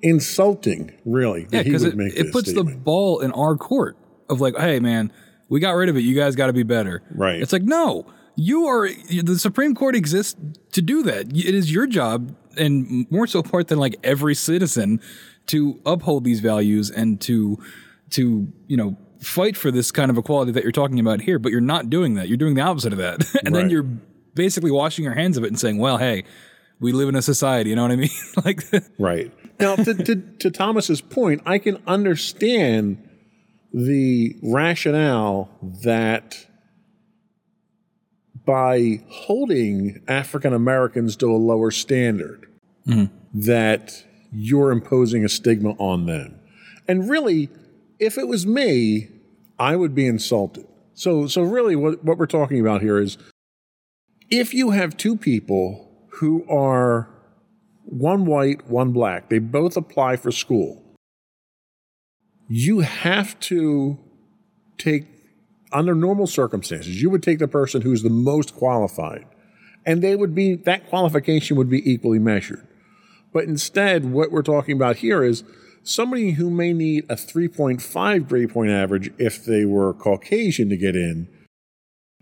insulting, 0.00 0.92
really. 1.04 1.42
yeah, 1.42 1.48
that 1.50 1.66
he 1.66 1.70
because 1.70 1.82
it, 1.82 1.96
make 1.96 2.14
it 2.14 2.30
puts 2.30 2.52
the 2.52 2.62
ball 2.62 3.18
in 3.18 3.32
our 3.32 3.56
court 3.56 3.96
of 4.30 4.40
like, 4.40 4.56
hey, 4.56 4.78
man, 4.78 5.12
we 5.48 5.58
got 5.58 5.72
rid 5.72 5.88
of 5.88 5.96
it. 5.96 6.02
You 6.02 6.14
guys 6.14 6.36
got 6.36 6.46
to 6.46 6.52
be 6.52 6.62
better. 6.62 7.02
Right. 7.10 7.42
It's 7.42 7.52
like, 7.52 7.62
no, 7.62 8.06
you 8.36 8.66
are, 8.66 8.88
the 8.88 9.36
Supreme 9.40 9.74
Court 9.74 9.96
exists 9.96 10.36
to 10.70 10.80
do 10.80 11.02
that. 11.02 11.36
It 11.36 11.54
is 11.56 11.72
your 11.72 11.88
job, 11.88 12.36
and 12.56 13.10
more 13.10 13.26
so 13.26 13.42
part 13.42 13.66
than 13.66 13.80
like 13.80 13.96
every 14.04 14.36
citizen, 14.36 15.00
to 15.48 15.80
uphold 15.84 16.24
these 16.24 16.40
values 16.40 16.90
and 16.90 17.20
to, 17.22 17.58
to, 18.10 18.50
you 18.66 18.76
know, 18.76 18.96
fight 19.20 19.56
for 19.56 19.70
this 19.70 19.90
kind 19.90 20.10
of 20.10 20.18
equality 20.18 20.52
that 20.52 20.62
you're 20.62 20.72
talking 20.72 21.00
about 21.00 21.20
here, 21.20 21.38
but 21.38 21.52
you're 21.52 21.60
not 21.60 21.90
doing 21.90 22.14
that. 22.14 22.28
You're 22.28 22.36
doing 22.36 22.54
the 22.54 22.60
opposite 22.62 22.92
of 22.92 22.98
that. 22.98 23.24
and 23.44 23.54
then 23.54 23.70
you're 23.70 23.86
basically 24.34 24.70
washing 24.70 25.04
your 25.04 25.14
hands 25.14 25.36
of 25.36 25.44
it 25.44 25.48
and 25.48 25.58
saying, 25.58 25.78
well, 25.78 25.98
hey, 25.98 26.24
we 26.80 26.92
live 26.92 27.08
in 27.08 27.16
a 27.16 27.22
society, 27.22 27.70
you 27.70 27.76
know 27.76 27.82
what 27.82 27.90
I 27.90 27.96
mean? 27.96 28.10
like, 28.44 28.62
Right. 28.98 29.32
Now, 29.58 29.74
to, 29.74 29.94
to, 29.94 30.14
to 30.14 30.50
Thomas's 30.50 31.00
point, 31.00 31.42
I 31.44 31.58
can 31.58 31.82
understand 31.86 33.08
the 33.72 34.36
rationale 34.42 35.50
that 35.82 36.46
by 38.44 39.02
holding 39.10 40.02
African 40.06 40.54
Americans 40.54 41.16
to 41.16 41.30
a 41.30 41.36
lower 41.36 41.70
standard, 41.70 42.46
mm-hmm. 42.86 43.14
that 43.34 44.04
you're 44.32 44.70
imposing 44.70 45.24
a 45.24 45.28
stigma 45.28 45.70
on 45.78 46.06
them. 46.06 46.38
And 46.86 47.08
really, 47.08 47.48
if 47.98 48.18
it 48.18 48.28
was 48.28 48.46
me, 48.46 49.08
I 49.58 49.76
would 49.76 49.94
be 49.94 50.06
insulted. 50.06 50.66
So, 50.94 51.26
so 51.26 51.42
really, 51.42 51.76
what, 51.76 52.04
what 52.04 52.18
we're 52.18 52.26
talking 52.26 52.60
about 52.60 52.80
here 52.80 52.98
is 52.98 53.18
if 54.30 54.52
you 54.52 54.70
have 54.70 54.96
two 54.96 55.16
people 55.16 55.88
who 56.18 56.44
are 56.48 57.08
one 57.88 58.26
white, 58.26 58.68
one 58.68 58.92
black. 58.92 59.28
They 59.28 59.38
both 59.38 59.76
apply 59.76 60.16
for 60.16 60.30
school. 60.30 60.82
You 62.48 62.80
have 62.80 63.38
to 63.40 63.98
take, 64.76 65.06
under 65.72 65.94
normal 65.94 66.26
circumstances, 66.26 67.00
you 67.00 67.10
would 67.10 67.22
take 67.22 67.38
the 67.38 67.48
person 67.48 67.82
who's 67.82 68.02
the 68.02 68.10
most 68.10 68.54
qualified, 68.54 69.26
and 69.86 70.02
they 70.02 70.16
would 70.16 70.34
be, 70.34 70.54
that 70.54 70.88
qualification 70.88 71.56
would 71.56 71.70
be 71.70 71.90
equally 71.90 72.18
measured. 72.18 72.66
But 73.32 73.44
instead, 73.44 74.06
what 74.06 74.30
we're 74.30 74.42
talking 74.42 74.76
about 74.76 74.96
here 74.96 75.22
is 75.22 75.44
somebody 75.82 76.32
who 76.32 76.50
may 76.50 76.72
need 76.72 77.04
a 77.08 77.14
3.5 77.14 78.28
grade 78.28 78.50
point 78.50 78.70
average 78.70 79.12
if 79.18 79.44
they 79.44 79.64
were 79.64 79.94
Caucasian 79.94 80.68
to 80.70 80.76
get 80.76 80.96
in, 80.96 81.28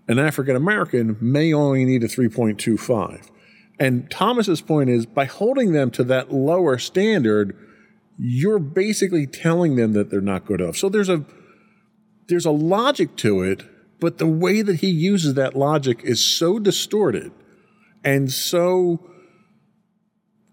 an 0.08 0.18
African 0.18 0.56
American 0.56 1.16
may 1.20 1.52
only 1.52 1.84
need 1.84 2.04
a 2.04 2.08
3.25. 2.08 3.28
And 3.78 4.10
Thomas's 4.10 4.60
point 4.60 4.88
is 4.88 5.04
by 5.04 5.26
holding 5.26 5.72
them 5.72 5.90
to 5.92 6.04
that 6.04 6.32
lower 6.32 6.78
standard, 6.78 7.56
you're 8.18 8.58
basically 8.58 9.26
telling 9.26 9.76
them 9.76 9.92
that 9.92 10.10
they're 10.10 10.20
not 10.20 10.46
good 10.46 10.60
enough. 10.60 10.76
So 10.76 10.88
there's 10.88 11.08
a 11.08 11.24
there's 12.28 12.46
a 12.46 12.50
logic 12.50 13.16
to 13.18 13.42
it, 13.42 13.64
but 14.00 14.18
the 14.18 14.26
way 14.26 14.62
that 14.62 14.76
he 14.76 14.88
uses 14.88 15.34
that 15.34 15.54
logic 15.54 16.00
is 16.02 16.24
so 16.24 16.58
distorted 16.58 17.30
and 18.02 18.32
so 18.32 19.10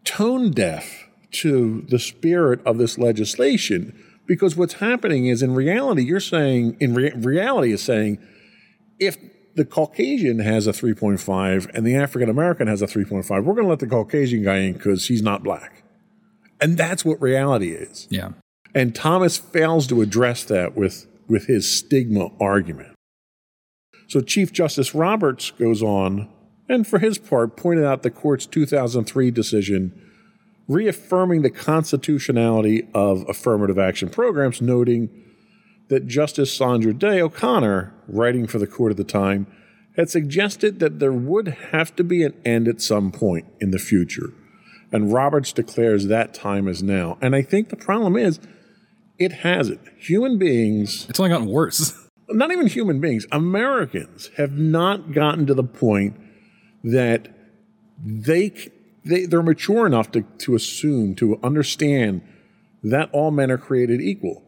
tone 0.04 0.52
deaf 0.52 1.08
to 1.32 1.82
the 1.90 2.00
spirit 2.00 2.62
of 2.66 2.78
this 2.78 2.98
legislation 2.98 3.98
because 4.26 4.56
what's 4.56 4.76
happening 4.76 5.26
is 5.26 5.42
in 5.42 5.54
reality 5.54 6.04
you're 6.04 6.20
saying 6.20 6.78
in 6.80 6.94
rea- 6.94 7.14
reality 7.16 7.72
is 7.72 7.82
saying 7.82 8.20
if 9.00 9.18
the 9.56 9.66
Caucasian 9.66 10.40
has 10.40 10.68
a 10.68 10.72
3.5 10.72 11.70
and 11.74 11.86
the 11.86 11.96
African 11.96 12.30
American 12.30 12.68
has 12.68 12.82
a 12.82 12.88
3.5, 12.88 13.30
we're 13.44 13.54
going 13.54 13.66
to 13.66 13.70
let 13.70 13.80
the 13.80 13.88
Caucasian 13.88 14.44
guy 14.44 14.58
in 14.58 14.74
because 14.74 15.08
he's 15.08 15.22
not 15.22 15.44
black. 15.44 15.84
And 16.60 16.78
that's 16.78 17.04
what 17.04 17.22
reality 17.22 17.72
is. 17.72 18.08
yeah. 18.10 18.32
And 18.76 18.96
Thomas 18.96 19.38
fails 19.38 19.86
to 19.88 20.02
address 20.02 20.44
that 20.46 20.76
with, 20.76 21.06
with 21.28 21.46
his 21.46 21.72
stigma 21.72 22.30
argument. 22.40 22.96
So 24.08 24.20
Chief 24.20 24.52
Justice 24.52 24.96
Roberts 24.96 25.52
goes 25.52 25.84
on 25.84 26.28
and, 26.74 26.88
for 26.88 27.00
his 27.00 27.18
part, 27.18 27.56
pointed 27.56 27.86
out 27.86 28.04
the 28.04 28.12
court's 28.12 28.46
2003 28.46 29.32
decision 29.32 30.00
reaffirming 30.68 31.42
the 31.42 31.50
constitutionality 31.50 32.88
of 32.94 33.28
affirmative 33.28 33.78
action 33.78 34.10
programs, 34.10 34.62
noting 34.62 35.10
that 35.90 36.08
Justice 36.08 36.56
Sandra 36.56 36.94
Day 36.94 37.22
O'Connor, 37.22 37.94
writing 38.08 38.48
for 38.48 38.60
the 38.60 38.68
court 38.68 38.92
at 38.92 38.98
the 38.98 39.04
time, 39.04 39.46
had 39.98 40.10
suggested 40.10 40.80
that 40.80 41.00
there 41.00 41.14
would 41.14 41.48
have 41.72 41.96
to 41.96 42.04
be 42.04 42.24
an 42.24 42.34
end 42.46 42.68
at 42.68 42.82
some 42.82 43.12
point 43.12 43.46
in 43.60 43.72
the 43.72 43.78
future. 43.78 44.34
And 44.92 45.12
Roberts 45.12 45.52
declares 45.52 46.08
that 46.08 46.34
time 46.34 46.68
is 46.68 46.82
now. 46.82 47.18
And 47.22 47.36
I 47.36 47.42
think 47.42 47.70
the 47.70 47.76
problem 47.76 48.16
is 48.16 48.40
it 49.20 49.32
hasn't. 49.32 49.82
Human 49.98 50.38
beings, 50.38 51.08
It's 51.10 51.20
only 51.20 51.30
gotten 51.30 51.48
worse. 51.48 51.94
not 52.30 52.52
even 52.52 52.68
human 52.68 53.00
beings, 53.00 53.28
Americans 53.32 54.30
have 54.38 54.54
not 54.58 55.12
gotten 55.12 55.46
to 55.48 55.54
the 55.54 55.64
point 55.64 56.16
that 56.84 57.30
they, 58.04 58.52
they 59.06 59.26
they're 59.26 59.44
mature 59.44 59.86
enough 59.86 60.12
to, 60.12 60.22
to 60.40 60.56
assume, 60.56 61.16
to 61.16 61.40
understand 61.44 62.22
that 62.84 63.10
all 63.12 63.32
men 63.32 63.50
are 63.50 63.58
created 63.58 64.02
equal. 64.02 64.44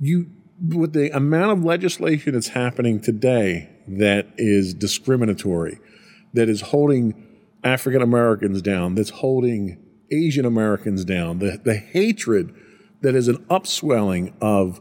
You 0.00 0.30
with 0.60 0.92
the 0.92 1.14
amount 1.16 1.52
of 1.52 1.64
legislation 1.64 2.34
that's 2.34 2.48
happening 2.48 3.00
today 3.00 3.70
that 3.86 4.26
is 4.36 4.74
discriminatory, 4.74 5.78
that 6.34 6.48
is 6.48 6.60
holding 6.60 7.26
African 7.62 8.02
Americans 8.02 8.60
down, 8.62 8.94
that's 8.94 9.10
holding 9.10 9.78
Asian 10.10 10.44
Americans 10.44 11.04
down, 11.04 11.38
the, 11.38 11.60
the 11.64 11.76
hatred 11.76 12.54
that 13.00 13.14
is 13.14 13.28
an 13.28 13.44
upswelling 13.48 14.34
of 14.40 14.80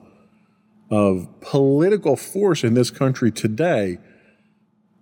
of 0.89 1.27
political 1.41 2.15
force 2.15 2.63
in 2.63 2.73
this 2.73 2.89
country 2.89 3.29
today 3.29 3.97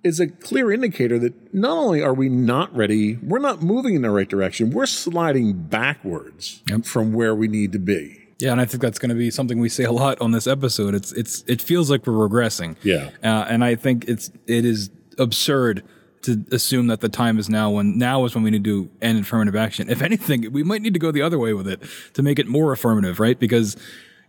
is 0.05 0.19
a 0.19 0.27
clear 0.27 0.71
indicator 0.71 1.17
that 1.17 1.53
not 1.53 1.77
only 1.77 2.01
are 2.01 2.13
we 2.13 2.29
not 2.29 2.73
ready, 2.75 3.17
we're 3.17 3.39
not 3.39 3.63
moving 3.63 3.95
in 3.95 4.03
the 4.03 4.11
right 4.11 4.29
direction, 4.29 4.69
we're 4.69 4.85
sliding 4.85 5.53
backwards 5.53 6.61
from 6.83 7.11
where 7.11 7.33
we 7.33 7.47
need 7.47 7.71
to 7.71 7.79
be. 7.79 8.21
Yeah, 8.37 8.51
and 8.51 8.61
I 8.61 8.65
think 8.65 8.83
that's 8.83 8.99
going 8.99 9.09
to 9.09 9.15
be 9.15 9.31
something 9.31 9.59
we 9.59 9.69
say 9.69 9.85
a 9.85 9.91
lot 9.91 10.19
on 10.21 10.31
this 10.31 10.45
episode. 10.45 10.93
It's 10.93 11.11
it's 11.13 11.43
it 11.47 11.61
feels 11.61 11.89
like 11.89 12.05
we're 12.05 12.27
regressing. 12.27 12.75
Yeah. 12.83 13.09
uh, 13.23 13.45
and 13.49 13.63
I 13.63 13.75
think 13.75 14.05
it's 14.07 14.29
it 14.45 14.65
is 14.65 14.91
absurd 15.17 15.83
to 16.23 16.43
assume 16.51 16.87
that 16.87 17.01
the 17.01 17.09
time 17.09 17.39
is 17.39 17.49
now 17.49 17.69
when 17.71 17.97
now 17.97 18.25
is 18.25 18.35
when 18.35 18.43
we 18.43 18.51
need 18.51 18.63
to 18.63 18.83
do 18.85 18.89
end 19.01 19.19
affirmative 19.19 19.55
action. 19.55 19.89
If 19.89 20.01
anything, 20.01 20.51
we 20.51 20.63
might 20.63 20.81
need 20.81 20.93
to 20.93 20.99
go 20.99 21.11
the 21.11 21.21
other 21.21 21.39
way 21.39 21.53
with 21.53 21.67
it 21.67 21.81
to 22.13 22.21
make 22.21 22.37
it 22.37 22.47
more 22.47 22.71
affirmative, 22.73 23.19
right? 23.19 23.39
Because 23.39 23.77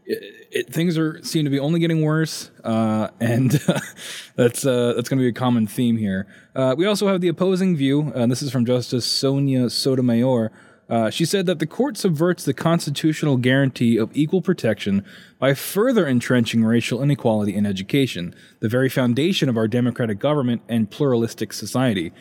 it, 0.06 0.48
it, 0.50 0.72
things 0.72 0.96
are 0.96 1.22
seem 1.22 1.44
to 1.44 1.50
be 1.50 1.58
only 1.58 1.80
getting 1.80 2.02
worse, 2.02 2.50
uh, 2.64 3.08
and 3.20 3.50
that's 4.36 4.64
uh, 4.64 4.92
that's 4.94 5.08
going 5.08 5.18
to 5.18 5.24
be 5.24 5.28
a 5.28 5.32
common 5.32 5.66
theme 5.66 5.96
here. 5.96 6.26
Uh, 6.54 6.74
we 6.76 6.86
also 6.86 7.08
have 7.08 7.20
the 7.20 7.28
opposing 7.28 7.76
view, 7.76 8.12
and 8.14 8.30
this 8.30 8.42
is 8.42 8.50
from 8.50 8.64
Justice 8.64 9.04
Sonia 9.04 9.68
Sotomayor. 9.68 10.52
Uh, 10.88 11.10
she 11.10 11.24
said 11.24 11.46
that 11.46 11.58
the 11.58 11.66
court 11.66 11.96
subverts 11.96 12.44
the 12.44 12.54
constitutional 12.54 13.36
guarantee 13.36 13.96
of 13.96 14.08
equal 14.16 14.40
protection 14.40 15.04
by 15.40 15.52
further 15.52 16.06
entrenching 16.06 16.64
racial 16.64 17.02
inequality 17.02 17.52
in 17.54 17.66
education, 17.66 18.32
the 18.60 18.68
very 18.68 18.88
foundation 18.88 19.48
of 19.48 19.56
our 19.56 19.66
democratic 19.66 20.20
government 20.20 20.62
and 20.68 20.88
pluralistic 20.88 21.52
society. 21.52 22.12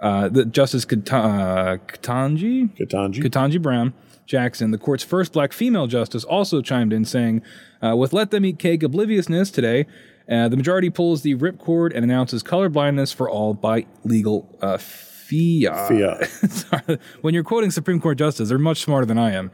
Uh, 0.00 0.28
the 0.28 0.44
Justice 0.44 0.84
Kata- 0.84 1.16
uh, 1.16 1.76
Ketanji 1.78 2.68
Ketanji? 2.76 3.22
Ketanji 3.22 3.60
Brown 3.60 3.94
Jackson, 4.30 4.70
the 4.70 4.78
court's 4.78 5.02
first 5.02 5.32
black 5.32 5.52
female 5.52 5.88
justice, 5.88 6.22
also 6.22 6.62
chimed 6.62 6.92
in 6.92 7.04
saying, 7.04 7.42
uh, 7.82 7.96
with 7.96 8.12
Let 8.12 8.30
Them 8.30 8.44
Eat 8.44 8.60
Cake 8.60 8.84
obliviousness 8.84 9.50
today, 9.50 9.86
uh, 10.30 10.48
the 10.48 10.56
majority 10.56 10.88
pulls 10.88 11.22
the 11.22 11.34
ripcord 11.34 11.90
and 11.92 12.04
announces 12.04 12.44
colorblindness 12.44 13.12
for 13.12 13.28
all 13.28 13.54
by 13.54 13.86
legal 14.04 14.56
uh, 14.62 14.78
fiat. 14.78 16.28
Fiat. 16.28 17.00
When 17.22 17.34
you're 17.34 17.42
quoting 17.42 17.72
Supreme 17.72 18.00
Court 18.00 18.18
justice, 18.18 18.48
they're 18.48 18.58
much 18.58 18.82
smarter 18.82 19.04
than 19.04 19.18
I 19.18 19.32
am. 19.32 19.50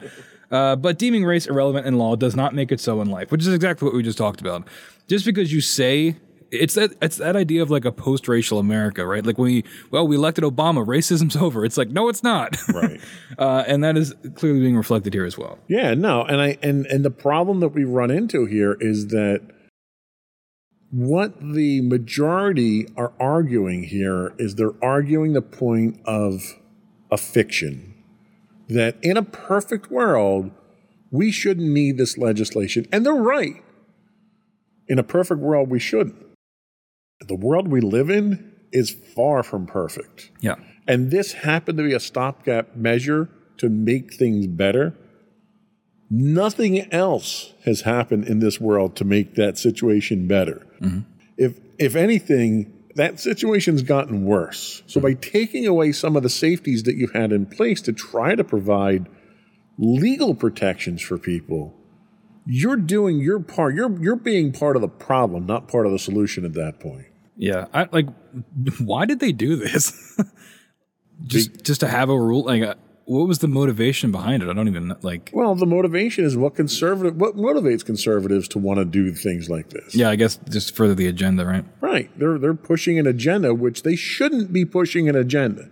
Uh, 0.50 0.76
but 0.76 0.98
deeming 0.98 1.24
race 1.24 1.46
irrelevant 1.46 1.86
in 1.86 1.96
law 1.96 2.14
does 2.14 2.36
not 2.36 2.54
make 2.54 2.70
it 2.70 2.78
so 2.78 3.00
in 3.00 3.08
life, 3.10 3.32
which 3.32 3.40
is 3.40 3.48
exactly 3.48 3.86
what 3.86 3.94
we 3.94 4.02
just 4.02 4.18
talked 4.18 4.42
about. 4.42 4.68
Just 5.08 5.24
because 5.24 5.52
you 5.52 5.62
say 5.62 6.16
it's 6.50 6.74
that 6.74 6.94
it's 7.02 7.16
that 7.16 7.37
idea 7.37 7.62
of 7.62 7.70
like 7.70 7.85
a 7.85 7.92
post-racial 7.92 8.59
America, 8.59 9.06
right? 9.06 9.24
Like 9.24 9.38
when 9.38 9.46
we 9.46 9.64
well 9.90 10.06
we 10.06 10.16
elected 10.16 10.44
Obama, 10.44 10.87
racism's 10.87 11.37
over. 11.46 11.64
It's 11.64 11.76
like 11.76 11.88
no, 11.88 12.09
it's 12.09 12.22
not. 12.22 12.56
Right. 12.68 13.00
uh, 13.38 13.64
and 13.66 13.82
that 13.85 13.96
is 13.96 14.14
clearly 14.35 14.61
being 14.61 14.76
reflected 14.76 15.14
here 15.14 15.24
as 15.24 15.37
well. 15.37 15.59
Yeah, 15.68 15.94
no, 15.94 16.22
and 16.22 16.40
I 16.40 16.59
and 16.62 16.87
and 16.87 17.04
the 17.04 17.11
problem 17.11 17.61
that 17.61 17.68
we 17.68 17.85
run 17.85 18.11
into 18.11 18.46
here 18.46 18.76
is 18.80 19.09
that 19.09 19.42
what 20.90 21.40
the 21.40 21.80
majority 21.82 22.87
are 22.96 23.12
arguing 23.18 23.85
here 23.85 24.32
is 24.38 24.54
they're 24.54 24.82
arguing 24.82 25.32
the 25.32 25.42
point 25.42 26.00
of 26.04 26.42
a 27.11 27.16
fiction 27.16 27.94
that 28.68 28.96
in 29.02 29.16
a 29.16 29.22
perfect 29.22 29.90
world 29.90 30.50
we 31.11 31.30
shouldn't 31.30 31.68
need 31.68 31.98
this 31.98 32.18
legislation, 32.18 32.87
and 32.92 33.04
they're 33.04 33.14
right. 33.14 33.62
In 34.88 34.98
a 34.98 35.02
perfect 35.02 35.40
world, 35.40 35.70
we 35.70 35.78
shouldn't. 35.78 36.25
The 37.20 37.35
world 37.35 37.68
we 37.68 37.81
live 37.81 38.11
in 38.11 38.52
is 38.72 38.90
far 38.90 39.42
from 39.42 39.66
perfect. 39.66 40.31
Yeah. 40.40 40.57
And 40.87 41.11
this 41.11 41.33
happened 41.33 41.79
to 41.79 41.85
be 41.85 41.94
a 41.94 42.00
stopgap 42.00 42.76
measure 42.76 43.29
to 43.59 43.68
make 43.68 44.14
things 44.14 44.46
better. 44.46 44.94
Nothing 46.11 46.92
else 46.92 47.55
has 47.64 47.81
happened 47.81 48.26
in 48.26 48.38
this 48.38 48.61
world 48.61 48.94
to 48.96 49.05
make 49.05 49.35
that 49.35 49.59
situation 49.59 50.29
better. 50.29 50.66
Mm-hmm. 50.81 51.00
If 51.37 51.59
if 51.79 51.96
anything, 51.96 52.72
that 52.94 53.20
situation's 53.20 53.83
gotten 53.83 54.24
worse. 54.24 54.83
So 54.87 55.00
by 55.00 55.14
taking 55.14 55.66
away 55.66 55.92
some 55.92 56.16
of 56.16 56.22
the 56.22 56.31
safeties 56.31 56.85
that 56.85 56.96
you 56.96 57.09
had 57.09 57.33
in 57.33 57.46
place 57.46 57.83
to 57.83 57.92
try 57.92 58.35
to 58.35 58.44
provide 58.44 59.09
legal 59.79 60.35
protections 60.35 61.02
for 61.02 61.18
people, 61.18 61.75
you're 62.46 62.76
doing 62.76 63.18
your 63.18 63.40
part. 63.40 63.74
You're 63.74 64.00
you're 64.00 64.16
being 64.16 64.52
part 64.52 64.76
of 64.76 64.82
the 64.82 64.88
problem, 64.88 65.46
not 65.46 65.68
part 65.68 65.87
of 65.87 65.92
the 65.92 65.98
solution 65.98 66.44
at 66.44 66.54
that 66.54 66.80
point. 66.80 67.06
Yeah. 67.37 67.66
I 67.74 67.88
like 67.90 68.06
why 68.78 69.04
did 69.04 69.20
they 69.20 69.32
do 69.32 69.56
this? 69.56 69.92
just 71.24 71.64
just 71.64 71.80
to 71.80 71.88
have 71.88 72.09
a 72.09 72.18
rule 72.18 72.44
like 72.44 72.62
uh, 72.62 72.74
what 73.04 73.28
was 73.28 73.38
the 73.38 73.48
motivation 73.48 74.11
behind 74.11 74.42
it? 74.42 74.48
I 74.48 74.52
don't 74.52 74.68
even 74.68 74.94
like 75.02 75.30
Well, 75.32 75.54
the 75.54 75.66
motivation 75.66 76.24
is 76.24 76.37
what 76.37 76.54
conservative 76.54 77.16
what 77.16 77.37
motivates 77.37 77.85
conservatives 77.85 78.48
to 78.48 78.59
want 78.59 78.78
to 78.78 78.85
do 78.85 79.12
things 79.12 79.50
like 79.50 79.70
this. 79.70 79.94
Yeah, 79.94 80.11
I 80.11 80.16
guess 80.16 80.38
just 80.48 80.74
further 80.74 80.94
the 80.94 81.06
agenda, 81.06 81.44
right? 81.44 81.64
Right. 81.80 82.11
They're 82.18 82.38
they're 82.38 82.54
pushing 82.54 82.98
an 82.98 83.06
agenda 83.06 83.54
which 83.54 83.82
they 83.82 83.96
shouldn't 83.96 84.52
be 84.52 84.64
pushing 84.64 85.09
an 85.09 85.16
agenda. 85.16 85.68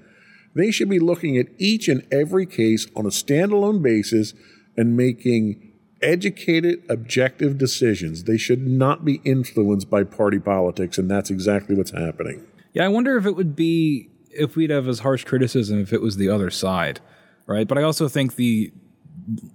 They 0.56 0.70
should 0.70 0.88
be 0.88 1.00
looking 1.00 1.36
at 1.36 1.46
each 1.58 1.88
and 1.88 2.06
every 2.12 2.46
case 2.46 2.86
on 2.94 3.06
a 3.06 3.10
standalone 3.10 3.82
basis 3.82 4.34
and 4.76 4.96
making 4.96 5.63
educated, 6.04 6.84
objective 6.88 7.58
decisions. 7.58 8.24
They 8.24 8.36
should 8.36 8.66
not 8.66 9.04
be 9.04 9.20
influenced 9.24 9.90
by 9.90 10.04
party 10.04 10.38
politics, 10.38 10.98
and 10.98 11.10
that's 11.10 11.30
exactly 11.30 11.74
what's 11.74 11.90
happening. 11.90 12.46
Yeah, 12.72 12.84
I 12.84 12.88
wonder 12.88 13.16
if 13.16 13.26
it 13.26 13.34
would 13.36 13.56
be 13.56 14.10
if 14.30 14.56
we'd 14.56 14.70
have 14.70 14.88
as 14.88 15.00
harsh 15.00 15.24
criticism 15.24 15.80
if 15.80 15.92
it 15.92 16.02
was 16.02 16.16
the 16.16 16.28
other 16.28 16.50
side, 16.50 17.00
right? 17.46 17.66
But 17.66 17.78
I 17.78 17.82
also 17.82 18.08
think 18.08 18.36
the 18.36 18.72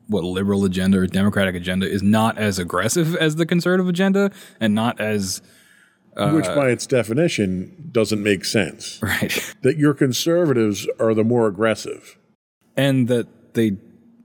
what 0.07 0.23
liberal 0.23 0.65
agenda 0.65 0.97
or 0.99 1.05
democratic 1.05 1.53
agenda 1.53 1.88
is 1.88 2.01
not 2.01 2.38
as 2.38 2.57
aggressive 2.57 3.15
as 3.15 3.35
the 3.35 3.45
conservative 3.45 3.88
agenda 3.88 4.31
and 4.59 4.73
not 4.73 4.99
as 4.99 5.41
uh, 6.17 6.31
which 6.31 6.45
by 6.45 6.69
its 6.69 6.88
definition 6.88 7.89
doesn't 7.91 8.23
make 8.23 8.45
sense. 8.45 8.99
right. 9.03 9.55
That 9.62 9.77
your 9.77 9.93
conservatives 9.93 10.88
are 10.99 11.13
the 11.13 11.23
more 11.23 11.47
aggressive. 11.47 12.17
and 12.75 13.07
that 13.09 13.53
they 13.53 13.71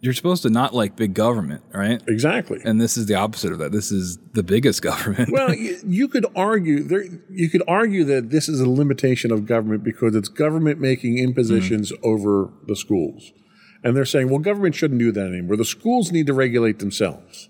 you're 0.04 0.12
supposed 0.12 0.42
to 0.42 0.50
not 0.50 0.74
like 0.74 0.96
big 0.96 1.14
government, 1.14 1.64
right? 1.72 2.02
Exactly. 2.06 2.60
And 2.62 2.78
this 2.78 2.98
is 2.98 3.06
the 3.06 3.14
opposite 3.14 3.52
of 3.52 3.58
that. 3.60 3.72
This 3.72 3.90
is 3.90 4.18
the 4.34 4.42
biggest 4.42 4.82
government. 4.90 5.30
Well, 5.32 5.54
you, 5.54 5.80
you 5.86 6.08
could 6.08 6.26
argue 6.36 6.82
there. 6.82 7.04
You 7.30 7.48
could 7.48 7.62
argue 7.66 8.04
that 8.04 8.28
this 8.28 8.46
is 8.46 8.60
a 8.60 8.68
limitation 8.68 9.30
of 9.32 9.46
government 9.46 9.82
because 9.82 10.14
it's 10.14 10.28
government 10.28 10.78
making 10.78 11.16
impositions 11.16 11.90
mm-hmm. 11.90 12.06
over 12.06 12.50
the 12.66 12.76
schools, 12.76 13.32
and 13.82 13.96
they're 13.96 14.04
saying, 14.04 14.28
well, 14.28 14.40
government 14.40 14.74
shouldn't 14.74 15.00
do 15.00 15.10
that 15.10 15.26
anymore. 15.28 15.56
The 15.56 15.64
schools 15.64 16.12
need 16.12 16.26
to 16.26 16.34
regulate 16.34 16.80
themselves. 16.80 17.48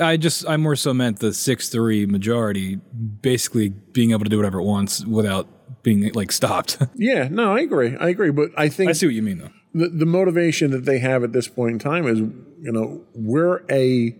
I 0.00 0.16
just 0.16 0.48
I 0.48 0.56
more 0.56 0.76
so 0.76 0.92
meant 0.92 1.20
the 1.20 1.32
six 1.32 1.68
three 1.68 2.04
majority 2.04 2.76
basically 2.76 3.68
being 3.68 4.10
able 4.10 4.24
to 4.24 4.30
do 4.30 4.38
whatever 4.38 4.58
it 4.58 4.64
wants 4.64 5.04
without 5.04 5.46
being 5.84 6.12
like 6.14 6.32
stopped. 6.32 6.78
Yeah, 6.94 7.28
no, 7.30 7.54
I 7.54 7.60
agree. 7.60 7.96
I 7.96 8.08
agree, 8.08 8.30
but 8.30 8.50
I 8.56 8.68
think 8.68 8.90
I 8.90 8.92
see 8.92 9.06
what 9.06 9.14
you 9.14 9.22
mean 9.22 9.38
though. 9.38 9.50
The, 9.86 10.06
motivation 10.06 10.70
that 10.72 10.84
they 10.84 10.98
have 10.98 11.22
at 11.22 11.32
this 11.32 11.46
point 11.48 11.72
in 11.72 11.78
time 11.78 12.06
is, 12.06 12.18
you 12.18 12.72
know, 12.72 13.04
we're 13.14 13.64
a 13.70 14.16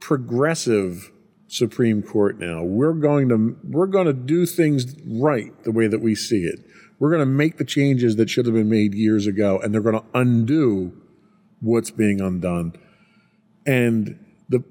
progressive 0.00 1.10
Supreme 1.48 2.02
Court 2.02 2.38
now. 2.38 2.62
We're 2.62 2.92
going 2.92 3.28
to 3.28 3.56
we're 3.64 3.86
going 3.86 4.06
to 4.06 4.12
do 4.12 4.44
things 4.44 4.94
right 5.06 5.52
the 5.64 5.72
way 5.72 5.86
that 5.86 6.00
we 6.00 6.14
see 6.14 6.42
it. 6.42 6.60
We're 6.98 7.10
going 7.10 7.20
to 7.20 7.26
make 7.26 7.58
the 7.58 7.64
changes 7.64 8.16
that 8.16 8.28
should 8.28 8.46
have 8.46 8.54
been 8.54 8.68
made 8.68 8.94
years 8.94 9.26
ago, 9.26 9.58
and 9.58 9.72
they're 9.72 9.80
going 9.80 10.00
to 10.00 10.04
undo 10.14 10.92
what's 11.60 11.90
being 11.90 12.20
undone. 12.20 12.74
And 13.66 14.18
the 14.48 14.64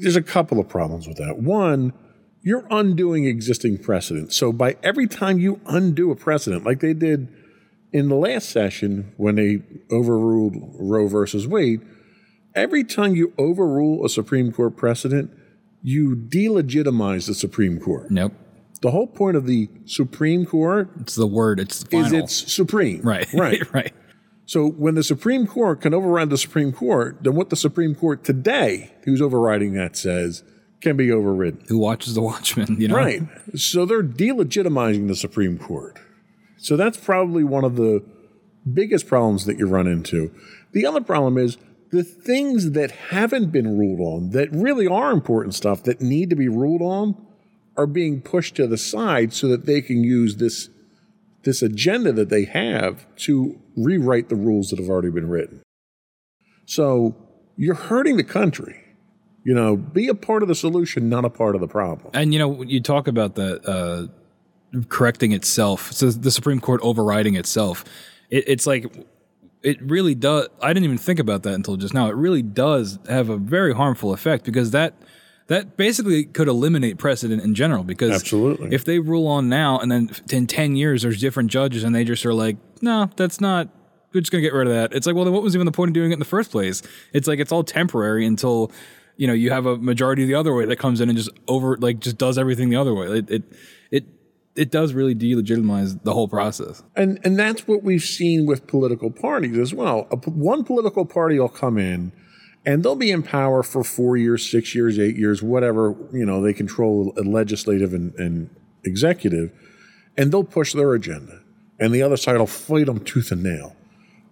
there's 0.00 0.16
a 0.16 0.22
couple 0.22 0.58
of 0.58 0.68
problems 0.68 1.06
with 1.06 1.16
that. 1.18 1.38
One, 1.38 1.92
you're 2.42 2.66
undoing 2.70 3.26
existing 3.26 3.78
precedent. 3.78 4.32
So 4.32 4.52
by 4.52 4.76
every 4.82 5.06
time 5.06 5.38
you 5.38 5.60
undo 5.66 6.10
a 6.10 6.16
precedent, 6.16 6.64
like 6.64 6.80
they 6.80 6.94
did 6.94 7.28
in 7.92 8.08
the 8.08 8.14
last 8.14 8.50
session 8.50 9.12
when 9.16 9.36
they 9.36 9.62
overruled 9.90 10.54
Roe 10.78 11.08
versus 11.08 11.46
Wade, 11.46 11.80
every 12.54 12.84
time 12.84 13.14
you 13.14 13.32
overrule 13.38 14.04
a 14.04 14.08
Supreme 14.08 14.52
Court 14.52 14.76
precedent, 14.76 15.30
you 15.82 16.14
delegitimize 16.14 17.26
the 17.26 17.34
Supreme 17.34 17.80
Court. 17.80 18.10
Nope. 18.10 18.32
The 18.82 18.90
whole 18.90 19.06
point 19.06 19.36
of 19.36 19.46
the 19.46 19.68
Supreme 19.84 20.46
Court 20.46 20.88
It's 21.00 21.14
the 21.14 21.26
word. 21.26 21.60
It's 21.60 21.82
is 21.82 21.84
final. 21.84 22.18
it's 22.18 22.52
supreme. 22.52 23.02
right. 23.02 23.26
Right. 23.34 23.74
right. 23.74 23.92
So 24.46 24.68
when 24.68 24.94
the 24.94 25.04
Supreme 25.04 25.46
Court 25.46 25.80
can 25.80 25.94
override 25.94 26.30
the 26.30 26.38
Supreme 26.38 26.72
Court, 26.72 27.18
then 27.22 27.34
what 27.34 27.50
the 27.50 27.56
Supreme 27.56 27.94
Court 27.94 28.24
today, 28.24 28.92
who's 29.04 29.22
overriding 29.22 29.74
that, 29.74 29.96
says 29.96 30.42
can 30.80 30.96
be 30.96 31.12
overridden. 31.12 31.62
Who 31.68 31.78
watches 31.78 32.14
the 32.14 32.22
Watchmen? 32.22 32.80
You 32.80 32.88
know. 32.88 32.96
Right. 32.96 33.22
So 33.54 33.84
they're 33.84 34.02
delegitimizing 34.02 35.08
the 35.08 35.14
Supreme 35.14 35.58
Court. 35.58 36.00
So 36.60 36.76
that's 36.76 36.98
probably 36.98 37.42
one 37.42 37.64
of 37.64 37.76
the 37.76 38.04
biggest 38.72 39.06
problems 39.06 39.46
that 39.46 39.58
you 39.58 39.66
run 39.66 39.86
into. 39.86 40.30
The 40.72 40.86
other 40.86 41.00
problem 41.00 41.38
is 41.38 41.56
the 41.90 42.04
things 42.04 42.72
that 42.72 42.90
haven't 42.90 43.50
been 43.50 43.78
ruled 43.78 44.00
on, 44.00 44.30
that 44.30 44.52
really 44.52 44.86
are 44.86 45.10
important 45.10 45.54
stuff 45.54 45.82
that 45.84 46.00
need 46.00 46.30
to 46.30 46.36
be 46.36 46.48
ruled 46.48 46.82
on, 46.82 47.16
are 47.76 47.86
being 47.86 48.20
pushed 48.20 48.56
to 48.56 48.66
the 48.66 48.76
side 48.76 49.32
so 49.32 49.48
that 49.48 49.66
they 49.66 49.80
can 49.80 50.04
use 50.04 50.36
this 50.36 50.68
this 51.42 51.62
agenda 51.62 52.12
that 52.12 52.28
they 52.28 52.44
have 52.44 53.06
to 53.16 53.58
rewrite 53.74 54.28
the 54.28 54.36
rules 54.36 54.68
that 54.68 54.78
have 54.78 54.90
already 54.90 55.10
been 55.10 55.30
written. 55.30 55.62
So 56.66 57.16
you're 57.56 57.74
hurting 57.74 58.18
the 58.18 58.24
country. 58.24 58.76
You 59.42 59.54
know, 59.54 59.74
be 59.74 60.08
a 60.08 60.14
part 60.14 60.42
of 60.42 60.48
the 60.48 60.54
solution, 60.54 61.08
not 61.08 61.24
a 61.24 61.30
part 61.30 61.54
of 61.54 61.62
the 61.62 61.66
problem. 61.66 62.10
And 62.12 62.34
you 62.34 62.38
know, 62.38 62.62
you 62.62 62.82
talk 62.82 63.08
about 63.08 63.36
the 63.36 63.58
uh, 63.66 64.19
correcting 64.88 65.32
itself, 65.32 65.92
so 65.92 66.10
the 66.10 66.30
Supreme 66.30 66.60
Court 66.60 66.80
overriding 66.82 67.34
itself. 67.34 67.84
It, 68.30 68.44
it's 68.46 68.66
like 68.66 68.86
it 69.62 69.80
really 69.82 70.14
does. 70.14 70.48
I 70.62 70.72
didn't 70.72 70.84
even 70.84 70.98
think 70.98 71.18
about 71.18 71.42
that 71.42 71.54
until 71.54 71.76
just 71.76 71.94
now. 71.94 72.08
It 72.08 72.16
really 72.16 72.42
does 72.42 72.98
have 73.08 73.28
a 73.28 73.36
very 73.36 73.74
harmful 73.74 74.12
effect 74.12 74.44
because 74.44 74.70
that 74.70 74.94
that 75.48 75.76
basically 75.76 76.24
could 76.24 76.48
eliminate 76.48 76.96
precedent 76.96 77.42
in 77.42 77.54
general. 77.54 77.82
Because 77.82 78.12
Absolutely. 78.12 78.72
if 78.72 78.84
they 78.84 78.98
rule 78.98 79.26
on 79.26 79.48
now 79.48 79.78
and 79.78 79.90
then 79.90 80.10
in 80.30 80.46
ten 80.46 80.76
years 80.76 81.02
there's 81.02 81.20
different 81.20 81.50
judges 81.50 81.84
and 81.84 81.94
they 81.94 82.04
just 82.04 82.24
are 82.24 82.34
like, 82.34 82.56
no, 82.80 83.10
that's 83.16 83.40
not. 83.40 83.68
We're 84.12 84.20
just 84.20 84.32
gonna 84.32 84.42
get 84.42 84.54
rid 84.54 84.66
of 84.66 84.72
that. 84.72 84.94
It's 84.94 85.06
like, 85.06 85.14
well, 85.14 85.24
then 85.24 85.34
what 85.34 85.42
was 85.42 85.54
even 85.54 85.66
the 85.66 85.72
point 85.72 85.90
of 85.90 85.94
doing 85.94 86.10
it 86.10 86.14
in 86.14 86.18
the 86.18 86.24
first 86.24 86.50
place? 86.50 86.82
It's 87.12 87.28
like 87.28 87.38
it's 87.38 87.52
all 87.52 87.62
temporary 87.62 88.26
until 88.26 88.72
you 89.16 89.26
know 89.26 89.34
you 89.34 89.50
have 89.50 89.66
a 89.66 89.76
majority 89.76 90.24
the 90.24 90.34
other 90.34 90.54
way 90.54 90.64
that 90.64 90.76
comes 90.76 91.00
in 91.00 91.08
and 91.08 91.18
just 91.18 91.30
over 91.46 91.76
like 91.76 92.00
just 92.00 92.16
does 92.16 92.38
everything 92.38 92.70
the 92.70 92.76
other 92.76 92.94
way. 92.94 93.18
It 93.18 93.30
it 93.30 93.42
it, 94.60 94.70
does 94.70 94.92
really 94.92 95.14
delegitimize 95.14 96.02
the 96.02 96.12
whole 96.12 96.28
process. 96.28 96.82
And 96.96 97.18
and 97.24 97.38
that's 97.38 97.66
what 97.66 97.82
we've 97.82 98.02
seen 98.02 98.46
with 98.46 98.66
political 98.66 99.10
parties 99.10 99.58
as 99.58 99.74
well. 99.74 100.06
A, 100.10 100.16
one 100.30 100.64
political 100.64 101.04
party 101.04 101.38
will 101.38 101.48
come 101.48 101.78
in, 101.78 102.12
and 102.64 102.82
they'll 102.82 102.96
be 102.96 103.10
in 103.10 103.22
power 103.22 103.62
for 103.62 103.82
four 103.82 104.16
years, 104.16 104.48
six 104.48 104.74
years, 104.74 104.98
eight 104.98 105.16
years, 105.16 105.42
whatever 105.42 105.96
you 106.12 106.26
know. 106.26 106.42
They 106.42 106.52
control 106.52 107.12
a 107.16 107.22
legislative 107.22 107.94
and, 107.94 108.14
and 108.14 108.50
executive, 108.84 109.52
and 110.16 110.32
they'll 110.32 110.44
push 110.44 110.72
their 110.72 110.94
agenda, 110.94 111.40
and 111.78 111.94
the 111.94 112.02
other 112.02 112.16
side 112.16 112.38
will 112.38 112.46
fight 112.46 112.86
them 112.86 113.00
tooth 113.00 113.32
and 113.32 113.42
nail. 113.42 113.76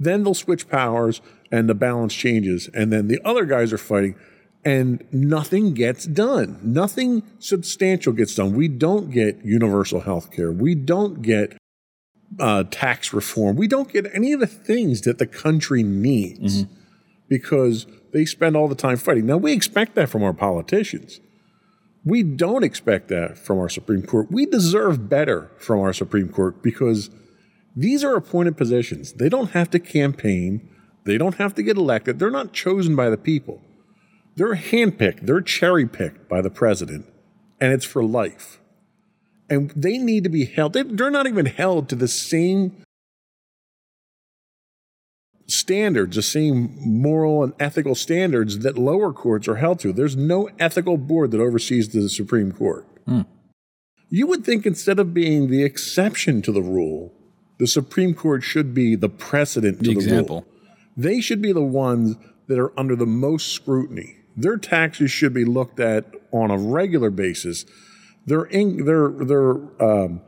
Then 0.00 0.22
they'll 0.22 0.34
switch 0.34 0.68
powers, 0.68 1.20
and 1.50 1.68
the 1.68 1.74
balance 1.74 2.14
changes, 2.14 2.68
and 2.74 2.92
then 2.92 3.08
the 3.08 3.20
other 3.24 3.44
guys 3.44 3.72
are 3.72 3.78
fighting. 3.78 4.14
And 4.64 5.06
nothing 5.12 5.72
gets 5.72 6.04
done. 6.04 6.58
Nothing 6.62 7.22
substantial 7.38 8.12
gets 8.12 8.34
done. 8.34 8.54
We 8.54 8.68
don't 8.68 9.10
get 9.10 9.44
universal 9.44 10.00
health 10.00 10.30
care. 10.30 10.50
We 10.50 10.74
don't 10.74 11.22
get 11.22 11.56
uh, 12.38 12.64
tax 12.70 13.12
reform. 13.12 13.56
We 13.56 13.68
don't 13.68 13.90
get 13.90 14.06
any 14.12 14.32
of 14.32 14.40
the 14.40 14.46
things 14.46 15.02
that 15.02 15.18
the 15.18 15.26
country 15.26 15.82
needs 15.82 16.66
because 17.28 17.86
they 18.12 18.24
spend 18.24 18.56
all 18.56 18.68
the 18.68 18.74
time 18.74 18.96
fighting. 18.96 19.26
Now, 19.26 19.36
we 19.36 19.52
expect 19.52 19.94
that 19.94 20.08
from 20.08 20.22
our 20.22 20.32
politicians. 20.32 21.20
We 22.04 22.22
don't 22.22 22.64
expect 22.64 23.08
that 23.08 23.36
from 23.36 23.58
our 23.58 23.68
Supreme 23.68 24.02
Court. 24.02 24.30
We 24.30 24.46
deserve 24.46 25.08
better 25.08 25.50
from 25.58 25.80
our 25.80 25.92
Supreme 25.92 26.28
Court 26.28 26.62
because 26.62 27.10
these 27.76 28.02
are 28.02 28.16
appointed 28.16 28.56
positions. 28.56 29.12
They 29.14 29.28
don't 29.28 29.50
have 29.50 29.70
to 29.70 29.78
campaign, 29.78 30.68
they 31.04 31.18
don't 31.18 31.36
have 31.36 31.54
to 31.56 31.62
get 31.62 31.76
elected, 31.76 32.18
they're 32.18 32.30
not 32.30 32.52
chosen 32.52 32.96
by 32.96 33.10
the 33.10 33.16
people. 33.16 33.60
They're 34.38 34.54
handpicked, 34.56 35.26
they're 35.26 35.40
cherry 35.40 35.86
picked 35.86 36.28
by 36.28 36.40
the 36.40 36.50
president, 36.50 37.06
and 37.60 37.72
it's 37.72 37.84
for 37.84 38.04
life 38.04 38.58
and 39.50 39.70
they 39.70 39.98
need 39.98 40.24
to 40.24 40.30
be 40.30 40.44
held. 40.44 40.72
They, 40.72 40.82
they're 40.82 41.10
not 41.10 41.26
even 41.26 41.46
held 41.46 41.88
to 41.88 41.96
the 41.96 42.08
same 42.08 42.82
standards, 45.46 46.16
the 46.16 46.22
same 46.22 46.76
moral 46.80 47.42
and 47.42 47.54
ethical 47.58 47.94
standards 47.94 48.58
that 48.60 48.76
lower 48.76 49.12
courts 49.12 49.48
are 49.48 49.56
held 49.56 49.80
to. 49.80 49.92
There's 49.92 50.16
no 50.16 50.50
ethical 50.58 50.98
board 50.98 51.30
that 51.30 51.40
oversees 51.40 51.88
the 51.88 52.08
Supreme 52.08 52.52
Court. 52.52 52.86
Hmm. 53.06 53.22
You 54.10 54.26
would 54.26 54.44
think 54.44 54.66
instead 54.66 54.98
of 54.98 55.14
being 55.14 55.50
the 55.50 55.64
exception 55.64 56.42
to 56.42 56.52
the 56.52 56.62
rule, 56.62 57.12
the 57.58 57.66
Supreme 57.66 58.14
Court 58.14 58.42
should 58.42 58.74
be 58.74 58.94
the 58.94 59.08
precedent 59.08 59.78
to 59.78 59.84
The 59.84 59.94
the 59.94 60.00
example. 60.00 60.36
rule. 60.36 60.46
They 60.96 61.20
should 61.20 61.40
be 61.40 61.52
the 61.52 61.62
ones 61.62 62.16
that 62.46 62.58
are 62.58 62.78
under 62.78 62.96
the 62.96 63.06
most 63.06 63.48
scrutiny. 63.52 64.17
Their 64.40 64.56
taxes 64.56 65.10
should 65.10 65.34
be 65.34 65.44
looked 65.44 65.80
at 65.80 66.14
on 66.32 66.50
a 66.50 66.58
regular 66.58 67.10
basis. 67.10 67.64
Their 68.26 68.44
in, 68.44 68.84
their 68.84 69.08
their 69.08 69.52
um, 69.82 70.20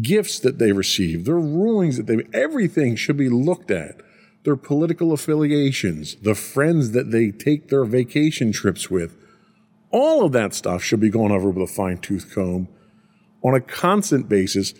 gifts 0.00 0.38
that 0.40 0.58
they 0.58 0.72
receive, 0.72 1.24
their 1.24 1.38
rulings 1.38 1.96
that 1.96 2.06
they 2.06 2.26
everything 2.32 2.96
should 2.96 3.16
be 3.16 3.28
looked 3.28 3.70
at. 3.70 4.00
Their 4.44 4.56
political 4.56 5.12
affiliations, 5.12 6.14
the 6.22 6.34
friends 6.34 6.92
that 6.92 7.10
they 7.10 7.30
take 7.30 7.68
their 7.68 7.84
vacation 7.84 8.52
trips 8.52 8.88
with, 8.88 9.16
all 9.90 10.24
of 10.24 10.32
that 10.32 10.54
stuff 10.54 10.82
should 10.82 11.00
be 11.00 11.10
gone 11.10 11.32
over 11.32 11.50
with 11.50 11.68
a 11.68 11.72
fine 11.72 11.98
tooth 11.98 12.32
comb 12.34 12.68
on 13.42 13.54
a 13.54 13.60
constant 13.60 14.28
basis 14.28 14.74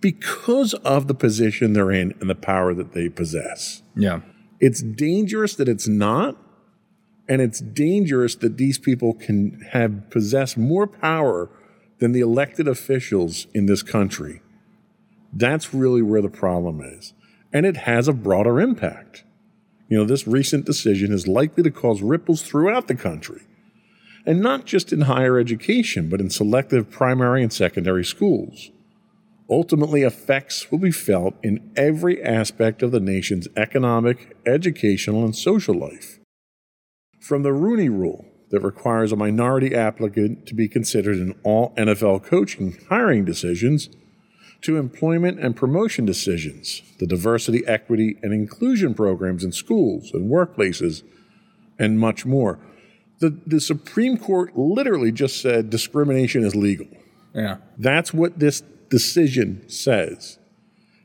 because 0.00 0.74
of 0.74 1.08
the 1.08 1.14
position 1.14 1.72
they're 1.72 1.90
in 1.90 2.14
and 2.20 2.30
the 2.30 2.34
power 2.34 2.74
that 2.74 2.92
they 2.92 3.08
possess. 3.08 3.82
Yeah. 3.96 4.20
It's 4.60 4.82
dangerous 4.82 5.54
that 5.54 5.68
it's 5.68 5.88
not, 5.88 6.36
and 7.28 7.42
it's 7.42 7.60
dangerous 7.60 8.34
that 8.36 8.56
these 8.56 8.78
people 8.78 9.12
can 9.12 9.60
have 9.72 10.08
possess 10.10 10.56
more 10.56 10.86
power 10.86 11.50
than 11.98 12.12
the 12.12 12.20
elected 12.20 12.66
officials 12.66 13.46
in 13.52 13.66
this 13.66 13.82
country. 13.82 14.40
That's 15.32 15.74
really 15.74 16.02
where 16.02 16.22
the 16.22 16.30
problem 16.30 16.80
is. 16.80 17.12
And 17.52 17.66
it 17.66 17.78
has 17.78 18.08
a 18.08 18.12
broader 18.12 18.60
impact. 18.60 19.24
You 19.88 19.98
know, 19.98 20.04
this 20.04 20.26
recent 20.26 20.64
decision 20.64 21.12
is 21.12 21.28
likely 21.28 21.62
to 21.62 21.70
cause 21.70 22.02
ripples 22.02 22.42
throughout 22.42 22.88
the 22.88 22.94
country. 22.94 23.42
And 24.26 24.40
not 24.40 24.66
just 24.66 24.92
in 24.92 25.02
higher 25.02 25.38
education, 25.38 26.08
but 26.08 26.20
in 26.20 26.30
selective 26.30 26.90
primary 26.90 27.42
and 27.42 27.52
secondary 27.52 28.04
schools. 28.04 28.70
Ultimately, 29.50 30.02
effects 30.02 30.70
will 30.70 30.78
be 30.78 30.90
felt 30.90 31.34
in 31.42 31.72
every 31.74 32.22
aspect 32.22 32.82
of 32.82 32.90
the 32.90 33.00
nation's 33.00 33.48
economic, 33.56 34.36
educational, 34.44 35.24
and 35.24 35.34
social 35.34 35.74
life. 35.74 36.17
From 37.28 37.42
the 37.42 37.52
Rooney 37.52 37.90
Rule, 37.90 38.24
that 38.48 38.60
requires 38.60 39.12
a 39.12 39.16
minority 39.16 39.74
applicant 39.74 40.46
to 40.46 40.54
be 40.54 40.66
considered 40.66 41.18
in 41.18 41.38
all 41.42 41.74
NFL 41.76 42.24
coaching 42.24 42.78
hiring 42.88 43.26
decisions, 43.26 43.90
to 44.62 44.78
employment 44.78 45.38
and 45.38 45.54
promotion 45.54 46.06
decisions, 46.06 46.80
the 46.98 47.06
diversity, 47.06 47.66
equity, 47.66 48.16
and 48.22 48.32
inclusion 48.32 48.94
programs 48.94 49.44
in 49.44 49.52
schools 49.52 50.10
and 50.14 50.30
workplaces, 50.30 51.02
and 51.78 52.00
much 52.00 52.24
more. 52.24 52.58
The, 53.18 53.38
the 53.46 53.60
Supreme 53.60 54.16
Court 54.16 54.56
literally 54.56 55.12
just 55.12 55.42
said 55.42 55.68
discrimination 55.68 56.44
is 56.44 56.56
legal. 56.56 56.88
Yeah. 57.34 57.58
That's 57.76 58.14
what 58.14 58.38
this 58.38 58.62
decision 58.88 59.68
says. 59.68 60.38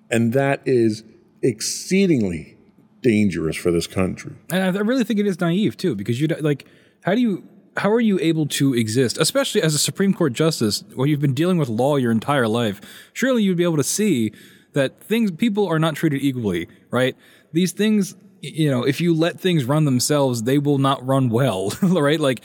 And 0.09 0.31
that 0.31 0.61
is 0.65 1.03
exceedingly 1.41 2.55
dangerous 3.03 3.55
for 3.55 3.71
this 3.71 3.85
country. 3.85 4.33
And 4.51 4.77
I 4.77 4.81
really 4.81 5.03
think 5.03 5.19
it 5.19 5.27
is 5.27 5.39
naive 5.39 5.77
too, 5.77 5.95
because 5.95 6.19
you 6.19 6.27
like, 6.27 6.65
how 7.01 7.13
do 7.13 7.21
you, 7.21 7.47
how 7.77 7.91
are 7.91 7.99
you 7.99 8.19
able 8.19 8.47
to 8.47 8.73
exist, 8.73 9.17
especially 9.17 9.61
as 9.61 9.75
a 9.75 9.79
Supreme 9.79 10.13
Court 10.13 10.33
justice, 10.33 10.83
where 10.95 11.07
you've 11.07 11.21
been 11.21 11.33
dealing 11.33 11.57
with 11.57 11.69
law 11.69 11.97
your 11.97 12.11
entire 12.11 12.47
life? 12.47 12.81
Surely 13.13 13.43
you'd 13.43 13.57
be 13.57 13.63
able 13.63 13.77
to 13.77 13.83
see 13.83 14.31
that 14.73 15.03
things, 15.03 15.31
people 15.31 15.67
are 15.67 15.79
not 15.79 15.95
treated 15.95 16.23
equally, 16.23 16.67
right? 16.89 17.15
These 17.51 17.73
things, 17.73 18.15
you 18.41 18.71
know, 18.71 18.83
if 18.83 18.99
you 18.99 19.13
let 19.13 19.39
things 19.39 19.65
run 19.65 19.85
themselves, 19.85 20.43
they 20.43 20.57
will 20.57 20.79
not 20.79 21.05
run 21.05 21.29
well, 21.29 21.69
right? 21.81 22.19
Like, 22.19 22.43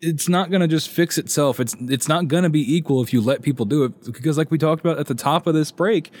it's 0.00 0.28
not 0.28 0.50
going 0.50 0.60
to 0.60 0.68
just 0.68 0.88
fix 0.90 1.16
itself. 1.18 1.58
It's 1.58 1.74
it's 1.80 2.08
not 2.08 2.28
going 2.28 2.42
to 2.42 2.50
be 2.50 2.76
equal 2.76 3.02
if 3.02 3.12
you 3.12 3.20
let 3.22 3.42
people 3.42 3.64
do 3.64 3.84
it 3.84 4.04
because, 4.04 4.36
like 4.36 4.50
we 4.50 4.58
talked 4.58 4.80
about 4.80 4.98
at 4.98 5.06
the 5.06 5.14
top 5.14 5.46
of 5.46 5.54
this 5.54 5.70
break, 5.72 6.12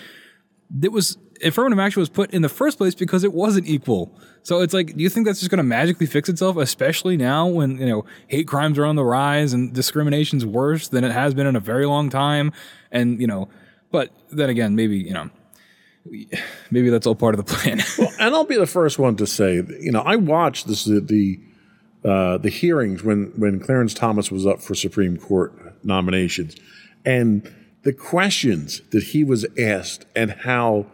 it 0.82 0.90
was 0.90 1.18
affirmative 1.44 1.78
action 1.78 2.00
was 2.00 2.08
put 2.08 2.30
in 2.32 2.42
the 2.42 2.48
first 2.48 2.78
place 2.78 2.94
because 2.94 3.24
it 3.24 3.32
wasn't 3.32 3.66
equal. 3.66 4.12
So 4.42 4.60
it's 4.60 4.74
like, 4.74 4.96
do 4.96 5.02
you 5.02 5.08
think 5.08 5.26
that's 5.26 5.38
just 5.38 5.50
going 5.50 5.58
to 5.58 5.64
magically 5.64 6.06
fix 6.06 6.28
itself, 6.28 6.56
especially 6.56 7.16
now 7.16 7.46
when 7.46 7.78
you 7.78 7.86
know 7.86 8.04
hate 8.26 8.46
crimes 8.46 8.78
are 8.78 8.84
on 8.84 8.96
the 8.96 9.04
rise 9.04 9.52
and 9.52 9.72
discrimination's 9.72 10.44
worse 10.44 10.88
than 10.88 11.04
it 11.04 11.12
has 11.12 11.34
been 11.34 11.46
in 11.46 11.56
a 11.56 11.60
very 11.60 11.86
long 11.86 12.10
time? 12.10 12.52
And 12.90 13.20
you 13.20 13.26
know, 13.26 13.48
but 13.90 14.10
then 14.30 14.50
again, 14.50 14.74
maybe 14.74 14.98
you 14.98 15.14
know, 15.14 15.30
maybe 16.70 16.90
that's 16.90 17.06
all 17.06 17.14
part 17.14 17.34
of 17.34 17.44
the 17.44 17.54
plan. 17.54 17.80
and 18.18 18.34
I'll 18.34 18.44
be 18.44 18.56
the 18.56 18.66
first 18.66 18.98
one 18.98 19.16
to 19.16 19.26
say, 19.26 19.62
you 19.80 19.92
know, 19.92 20.00
I 20.00 20.16
watched 20.16 20.66
this 20.66 20.84
the 20.84 21.40
uh, 22.04 22.38
the 22.38 22.50
hearings 22.50 23.02
when 23.02 23.32
when 23.36 23.60
Clarence 23.60 23.94
Thomas 23.94 24.30
was 24.30 24.46
up 24.46 24.60
for 24.60 24.74
Supreme 24.74 25.16
Court 25.16 25.52
nominations, 25.84 26.56
and 27.04 27.50
the 27.82 27.92
questions 27.92 28.80
that 28.90 29.04
he 29.04 29.24
was 29.24 29.46
asked, 29.58 30.06
and 30.14 30.30
how 30.30 30.86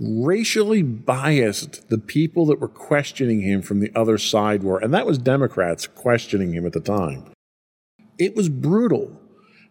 racially 0.00 0.82
biased 0.82 1.88
the 1.88 1.98
people 1.98 2.46
that 2.46 2.60
were 2.60 2.68
questioning 2.68 3.40
him 3.40 3.62
from 3.62 3.80
the 3.80 3.90
other 3.94 4.18
side 4.18 4.62
were, 4.62 4.78
and 4.78 4.94
that 4.94 5.06
was 5.06 5.18
Democrats 5.18 5.86
questioning 5.86 6.52
him 6.52 6.64
at 6.66 6.72
the 6.72 6.80
time. 6.80 7.32
It 8.18 8.34
was 8.34 8.48
brutal. 8.48 9.20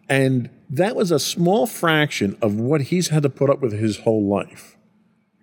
And 0.08 0.50
that 0.70 0.96
was 0.96 1.10
a 1.10 1.18
small 1.18 1.66
fraction 1.66 2.36
of 2.40 2.58
what 2.58 2.82
he's 2.82 3.08
had 3.08 3.22
to 3.22 3.30
put 3.30 3.50
up 3.50 3.60
with 3.60 3.72
his 3.72 3.98
whole 4.00 4.26
life. 4.26 4.76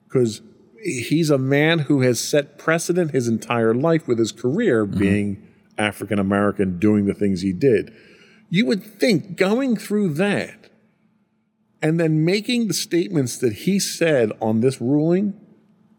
Because 0.06 0.42
he's 0.84 1.30
a 1.30 1.38
man 1.38 1.80
who 1.80 2.02
has 2.02 2.20
set 2.20 2.58
precedent 2.58 3.12
his 3.12 3.28
entire 3.28 3.74
life 3.74 4.08
with 4.08 4.18
his 4.18 4.32
career 4.32 4.86
mm-hmm. 4.86 5.00
being 5.00 5.48
African 5.78 6.20
American, 6.20 6.80
doing 6.80 7.06
the 7.06 7.14
things 7.14 7.42
he 7.42 7.54
did. 7.54 7.94
You 8.50 8.66
would 8.68 8.84
think 8.84 9.36
going 9.36 9.76
through 9.76 10.14
that 10.16 10.65
and 11.86 12.00
then 12.00 12.26
making 12.26 12.68
the 12.68 12.74
statements 12.74 13.38
that 13.38 13.54
he 13.54 13.80
said 13.80 14.32
on 14.42 14.62
this 14.62 14.82
ruling, 14.82 15.40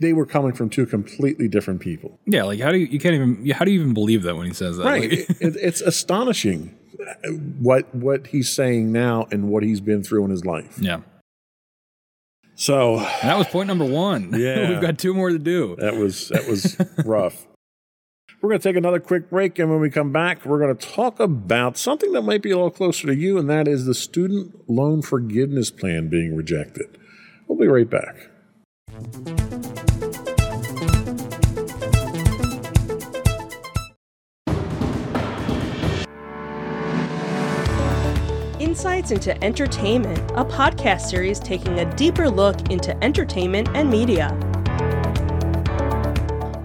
they 0.01 0.12
were 0.12 0.26
coming 0.26 0.53
from 0.53 0.68
two 0.68 0.84
completely 0.84 1.47
different 1.47 1.80
people. 1.80 2.18
Yeah, 2.26 2.43
like 2.43 2.59
how 2.59 2.72
do 2.72 2.78
you, 2.78 2.87
you 2.87 2.99
can't 2.99 3.14
even 3.14 3.49
how 3.51 3.64
do 3.64 3.70
you 3.70 3.78
even 3.78 3.95
believe 3.95 4.24
that 4.24 4.37
when 4.37 4.49
he 4.49 4.53
says 4.53 4.78
that? 4.78 4.84
Right, 4.84 5.11
like, 5.11 5.30
it, 5.41 5.57
it's 5.62 5.80
astonishing 5.80 6.76
what 7.61 7.95
what 7.95 8.26
he's 8.26 8.53
saying 8.53 8.91
now 8.91 9.28
and 9.30 9.49
what 9.49 9.62
he's 9.62 9.80
been 9.80 10.03
through 10.03 10.24
in 10.24 10.30
his 10.32 10.45
life. 10.45 10.76
Yeah. 10.80 11.03
So 12.57 12.99
and 12.99 13.30
that 13.30 13.39
was 13.39 13.47
point 13.47 13.68
number 13.68 13.84
one. 13.84 14.32
Yeah, 14.37 14.68
we've 14.68 14.80
got 14.80 14.99
two 14.99 15.14
more 15.14 15.30
to 15.30 15.39
do. 15.39 15.76
That 15.78 15.95
was 15.95 16.30
that 16.30 16.49
was 16.49 16.76
rough. 17.05 17.47
We're 18.47 18.51
going 18.51 18.61
to 18.61 18.68
take 18.68 18.76
another 18.76 19.01
quick 19.01 19.28
break, 19.28 19.59
and 19.59 19.68
when 19.72 19.80
we 19.80 19.90
come 19.90 20.12
back, 20.12 20.47
we're 20.47 20.61
going 20.61 20.76
to 20.76 20.86
talk 20.86 21.18
about 21.18 21.76
something 21.76 22.12
that 22.12 22.22
might 22.22 22.42
be 22.42 22.53
a 22.53 22.55
little 22.55 22.70
closer 22.70 23.09
to 23.09 23.14
you, 23.16 23.38
and 23.38 23.51
that 23.51 23.66
is 23.66 23.86
the 23.86 23.92
student 23.92 24.70
loan 24.70 25.03
forgiveness 25.03 25.72
plan 25.72 26.07
being 26.09 26.36
rejected. 26.36 26.97
We'll 27.49 27.59
be 27.59 27.66
right 27.66 27.90
back. 27.90 28.28
Insights 38.61 39.11
into 39.11 39.42
Entertainment, 39.42 40.20
a 40.36 40.44
podcast 40.44 41.11
series 41.11 41.40
taking 41.40 41.80
a 41.80 41.94
deeper 41.97 42.30
look 42.30 42.70
into 42.70 42.97
entertainment 43.03 43.70
and 43.74 43.90
media. 43.90 44.55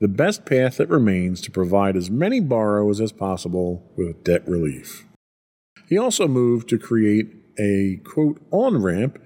the 0.01 0.07
best 0.07 0.44
path 0.44 0.76
that 0.76 0.88
remains 0.88 1.40
to 1.40 1.51
provide 1.51 1.96
as 1.96 2.09
many 2.09 2.38
borrowers 2.38 3.01
as 3.01 3.11
possible 3.11 3.90
with 3.96 4.22
debt 4.22 4.46
relief. 4.46 5.07
He 5.89 5.99
also 5.99 6.28
moved 6.28 6.68
to 6.68 6.78
create 6.78 7.34
a 7.59 8.01
quote 8.05 8.41
on 8.51 8.82
ramp 8.82 9.20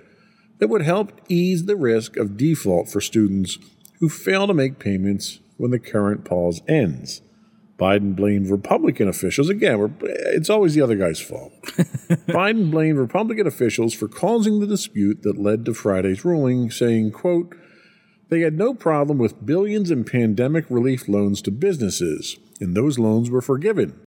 that 0.59 0.69
would 0.69 0.83
help 0.83 1.21
ease 1.29 1.65
the 1.65 1.77
risk 1.77 2.17
of 2.17 2.37
default 2.37 2.89
for 2.89 3.01
students 3.01 3.59
who 3.99 4.09
fail 4.09 4.47
to 4.47 4.55
make 4.55 4.79
payments 4.79 5.41
when 5.57 5.71
the 5.71 5.79
current 5.79 6.25
pause 6.25 6.63
ends. 6.69 7.23
Biden 7.79 8.15
blamed 8.15 8.49
Republican 8.49 9.09
officials. 9.09 9.49
Again, 9.49 9.97
it's 10.03 10.49
always 10.49 10.75
the 10.75 10.83
other 10.83 10.95
guy's 10.95 11.21
fault. 11.21 11.53
Biden 12.29 12.71
blamed 12.71 12.99
Republican 12.99 13.47
officials 13.47 13.93
for 13.93 14.07
causing 14.07 14.61
the 14.61 14.67
dispute 14.67 15.23
that 15.23 15.39
led 15.39 15.65
to 15.65 15.75
Friday's 15.75 16.25
ruling, 16.25 16.71
saying, 16.71 17.11
quote, 17.11 17.57
they 18.29 18.41
had 18.41 18.57
no 18.57 18.73
problem 18.73 19.19
with 19.19 19.45
billions 19.45 19.91
in 19.91 20.05
pandemic 20.05 20.65
relief 20.71 21.09
loans 21.09 21.43
to 21.43 21.51
businesses, 21.51 22.39
and 22.61 22.77
those 22.77 23.01
loans 23.01 23.31
were 23.31 23.43
forgiven. 23.43 24.01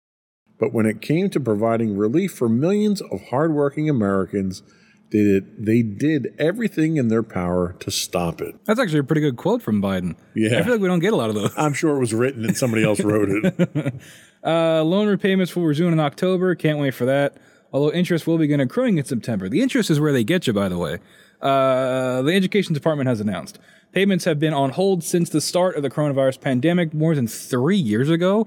But 0.57 0.73
when 0.73 0.85
it 0.85 1.01
came 1.01 1.29
to 1.31 1.39
providing 1.39 1.97
relief 1.97 2.33
for 2.33 2.47
millions 2.47 3.01
of 3.01 3.27
hardworking 3.29 3.89
Americans, 3.89 4.63
they 5.11 5.23
did, 5.23 5.65
they 5.65 5.81
did 5.81 6.33
everything 6.39 6.97
in 6.97 7.09
their 7.09 7.23
power 7.23 7.75
to 7.79 7.91
stop 7.91 8.41
it. 8.41 8.55
That's 8.65 8.79
actually 8.79 8.99
a 8.99 9.03
pretty 9.03 9.21
good 9.21 9.37
quote 9.37 9.61
from 9.61 9.81
Biden. 9.81 10.15
Yeah. 10.33 10.59
I 10.59 10.63
feel 10.63 10.73
like 10.73 10.81
we 10.81 10.87
don't 10.87 10.99
get 10.99 11.13
a 11.13 11.17
lot 11.17 11.29
of 11.29 11.35
those. 11.35 11.53
I'm 11.57 11.73
sure 11.73 11.95
it 11.95 11.99
was 11.99 12.13
written 12.13 12.45
and 12.45 12.57
somebody 12.57 12.83
else 12.83 12.99
wrote 13.01 13.29
it. 13.29 13.93
uh, 14.43 14.83
loan 14.83 15.07
repayments 15.07 15.55
will 15.55 15.65
resume 15.65 15.93
in 15.93 15.99
October. 15.99 16.55
Can't 16.55 16.79
wait 16.79 16.93
for 16.93 17.05
that. 17.05 17.37
Although 17.73 17.91
interest 17.91 18.25
will 18.25 18.37
begin 18.37 18.61
accruing 18.61 18.97
in 18.97 19.05
September. 19.05 19.49
The 19.49 19.61
interest 19.61 19.89
is 19.89 19.99
where 19.99 20.13
they 20.13 20.23
get 20.23 20.47
you, 20.47 20.53
by 20.53 20.69
the 20.69 20.77
way. 20.77 20.99
Uh, 21.41 22.21
the 22.21 22.33
Education 22.33 22.73
Department 22.73 23.09
has 23.09 23.19
announced 23.19 23.59
Payments 23.95 24.25
have 24.25 24.39
been 24.41 24.53
on 24.53 24.71
hold 24.71 25.05
since 25.05 25.29
the 25.29 25.39
start 25.39 25.77
of 25.77 25.81
the 25.81 25.89
coronavirus 25.89 26.41
pandemic 26.41 26.93
more 26.93 27.15
than 27.15 27.27
three 27.27 27.77
years 27.77 28.09
ago. 28.09 28.45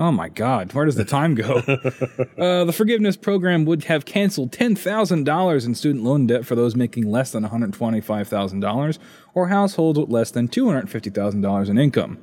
Oh 0.00 0.10
my 0.10 0.30
God, 0.30 0.72
where 0.72 0.86
does 0.86 0.94
the 0.96 1.04
time 1.04 1.34
go? 1.34 1.56
uh, 2.38 2.64
the 2.64 2.72
forgiveness 2.74 3.18
program 3.18 3.66
would 3.66 3.84
have 3.84 4.06
canceled 4.06 4.50
$10,000 4.50 5.66
in 5.66 5.74
student 5.74 6.02
loan 6.02 6.26
debt 6.26 6.46
for 6.46 6.54
those 6.54 6.74
making 6.74 7.10
less 7.10 7.32
than 7.32 7.44
$125,000 7.44 8.98
or 9.34 9.48
households 9.48 9.98
with 9.98 10.08
less 10.08 10.30
than 10.30 10.48
$250,000 10.48 11.68
in 11.68 11.78
income. 11.78 12.18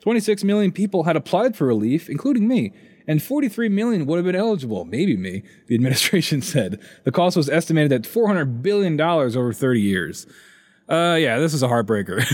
26 0.00 0.44
million 0.44 0.70
people 0.70 1.02
had 1.02 1.16
applied 1.16 1.56
for 1.56 1.66
relief, 1.66 2.08
including 2.08 2.46
me, 2.46 2.72
and 3.08 3.20
43 3.20 3.68
million 3.68 4.06
would 4.06 4.18
have 4.18 4.24
been 4.24 4.36
eligible, 4.36 4.84
maybe 4.84 5.16
me, 5.16 5.42
the 5.66 5.74
administration 5.74 6.40
said. 6.54 6.80
The 7.02 7.10
cost 7.10 7.36
was 7.36 7.48
estimated 7.48 7.90
at 7.90 8.02
$400 8.02 8.62
billion 8.62 9.00
over 9.00 9.52
30 9.52 9.80
years. 9.80 10.24
Uh, 10.88 11.16
yeah, 11.20 11.38
this 11.38 11.52
is 11.52 11.62
a 11.62 11.68
heartbreaker. 11.68 12.24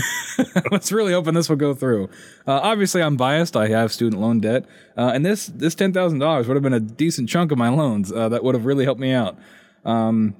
Let's 0.71 0.91
really 0.91 1.11
hoping 1.11 1.33
this 1.33 1.49
will 1.49 1.57
go 1.57 1.73
through. 1.73 2.05
Uh, 2.47 2.53
obviously, 2.63 3.01
I'm 3.01 3.17
biased. 3.17 3.57
I 3.57 3.67
have 3.67 3.91
student 3.91 4.21
loan 4.21 4.39
debt, 4.39 4.65
uh, 4.97 5.11
and 5.13 5.25
this 5.25 5.47
this 5.47 5.75
ten 5.75 5.91
thousand 5.91 6.19
dollars 6.19 6.47
would 6.47 6.55
have 6.55 6.63
been 6.63 6.73
a 6.73 6.79
decent 6.79 7.27
chunk 7.27 7.51
of 7.51 7.57
my 7.57 7.67
loans. 7.69 8.11
Uh, 8.13 8.29
that 8.29 8.43
would 8.43 8.55
have 8.55 8.65
really 8.65 8.85
helped 8.85 9.01
me 9.01 9.11
out. 9.11 9.37
Um, 9.83 10.35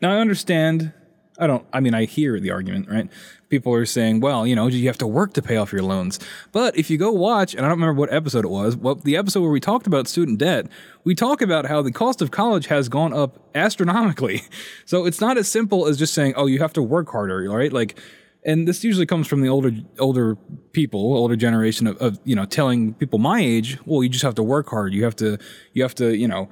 Now 0.00 0.12
I 0.12 0.18
understand. 0.20 0.92
I 1.38 1.46
don't. 1.46 1.64
I 1.72 1.80
mean, 1.80 1.94
I 1.94 2.04
hear 2.04 2.40
the 2.40 2.50
argument, 2.50 2.88
right? 2.90 3.08
People 3.48 3.72
are 3.72 3.86
saying, 3.86 4.20
"Well, 4.20 4.46
you 4.46 4.56
know, 4.56 4.66
you 4.66 4.88
have 4.88 4.98
to 4.98 5.06
work 5.06 5.34
to 5.34 5.42
pay 5.42 5.56
off 5.56 5.72
your 5.72 5.82
loans." 5.82 6.18
But 6.50 6.76
if 6.76 6.90
you 6.90 6.98
go 6.98 7.12
watch, 7.12 7.54
and 7.54 7.64
I 7.64 7.68
don't 7.68 7.78
remember 7.78 7.98
what 7.98 8.12
episode 8.12 8.44
it 8.44 8.48
was, 8.48 8.76
well, 8.76 8.96
the 8.96 9.16
episode 9.16 9.42
where 9.42 9.50
we 9.50 9.60
talked 9.60 9.86
about 9.86 10.08
student 10.08 10.38
debt, 10.38 10.66
we 11.04 11.14
talk 11.14 11.40
about 11.40 11.66
how 11.66 11.80
the 11.80 11.92
cost 11.92 12.20
of 12.20 12.32
college 12.32 12.66
has 12.66 12.88
gone 12.88 13.12
up 13.12 13.38
astronomically. 13.54 14.42
So 14.84 15.04
it's 15.04 15.20
not 15.20 15.36
as 15.36 15.48
simple 15.48 15.86
as 15.86 15.96
just 15.98 16.14
saying, 16.14 16.34
"Oh, 16.36 16.46
you 16.46 16.58
have 16.58 16.72
to 16.72 16.82
work 16.82 17.10
harder," 17.10 17.48
right? 17.50 17.72
Like, 17.72 17.98
and 18.44 18.66
this 18.66 18.82
usually 18.82 19.06
comes 19.06 19.26
from 19.28 19.42
the 19.42 19.48
older 19.48 19.72
older 19.98 20.36
people, 20.72 21.14
older 21.14 21.36
generation 21.36 21.86
of, 21.86 21.96
of 21.98 22.18
you 22.24 22.34
know 22.34 22.46
telling 22.46 22.94
people 22.94 23.18
my 23.18 23.40
age, 23.40 23.78
"Well, 23.86 24.02
you 24.02 24.08
just 24.08 24.24
have 24.24 24.34
to 24.36 24.42
work 24.42 24.68
hard. 24.68 24.92
You 24.92 25.04
have 25.04 25.16
to, 25.16 25.38
you 25.72 25.82
have 25.82 25.94
to, 25.96 26.16
you 26.16 26.26
know." 26.26 26.48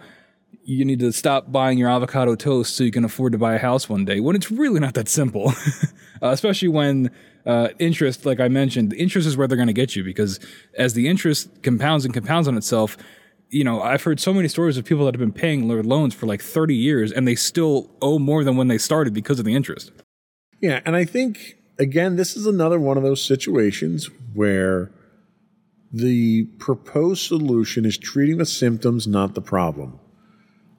You 0.69 0.85
need 0.85 0.99
to 0.99 1.13
stop 1.13 1.51
buying 1.53 1.79
your 1.79 1.89
avocado 1.89 2.35
toast 2.35 2.75
so 2.77 2.85
you 2.85 2.91
can 2.91 3.05
afford 3.05 3.33
to 3.33 3.39
buy 3.39 3.55
a 3.55 3.59
house 3.59 3.89
one 3.89 4.05
day 4.05 4.21
when 4.21 4.37
it's 4.37 4.51
really 4.51 4.81
not 4.81 4.95
that 4.95 5.09
simple 5.09 5.49
uh, 6.23 6.29
especially 6.29 6.69
when 6.69 7.11
uh, 7.47 7.69
interest 7.79 8.27
like 8.27 8.41
i 8.41 8.49
mentioned 8.49 8.91
the 8.91 8.97
interest 8.97 9.27
is 9.27 9.37
where 9.37 9.47
they're 9.47 9.57
going 9.57 9.67
to 9.67 9.73
get 9.73 9.97
you 9.97 10.03
because 10.03 10.41
as 10.77 10.95
the 10.95 11.09
interest 11.09 11.49
compounds 11.63 12.05
and 12.05 12.13
compounds 12.13 12.49
on 12.49 12.57
itself 12.57 12.97
you 13.51 13.63
know 13.63 13.81
i've 13.83 14.03
heard 14.03 14.19
so 14.19 14.35
many 14.35 14.49
stories 14.49 14.77
of 14.77 14.85
people 14.85 15.05
that 15.05 15.15
have 15.15 15.21
been 15.21 15.33
paying 15.33 15.69
their 15.69 15.83
loans 15.83 16.15
for 16.15 16.27
like 16.27 16.43
30 16.43 16.75
years 16.75 17.13
and 17.13 17.27
they 17.27 17.37
still 17.37 17.91
owe 18.03 18.19
more 18.19 18.43
than 18.43 18.57
when 18.57 18.69
they 18.69 18.79
started 18.79 19.15
because 19.15 19.39
of 19.39 19.45
the 19.45 19.55
interest 19.55 19.93
Yeah, 20.61 20.81
and 20.85 20.97
I 20.97 21.05
think 21.05 21.57
again, 21.79 22.17
this 22.17 22.37
is 22.37 22.47
another 22.47 22.79
one 22.79 22.97
of 22.97 23.03
those 23.03 23.25
situations 23.25 24.09
where 24.35 24.91
the 25.93 26.45
proposed 26.59 27.23
solution 27.23 27.85
is 27.85 27.97
treating 27.97 28.39
the 28.39 28.47
symptoms, 28.47 29.07
not 29.07 29.35
the 29.35 29.41
problem. 29.41 30.01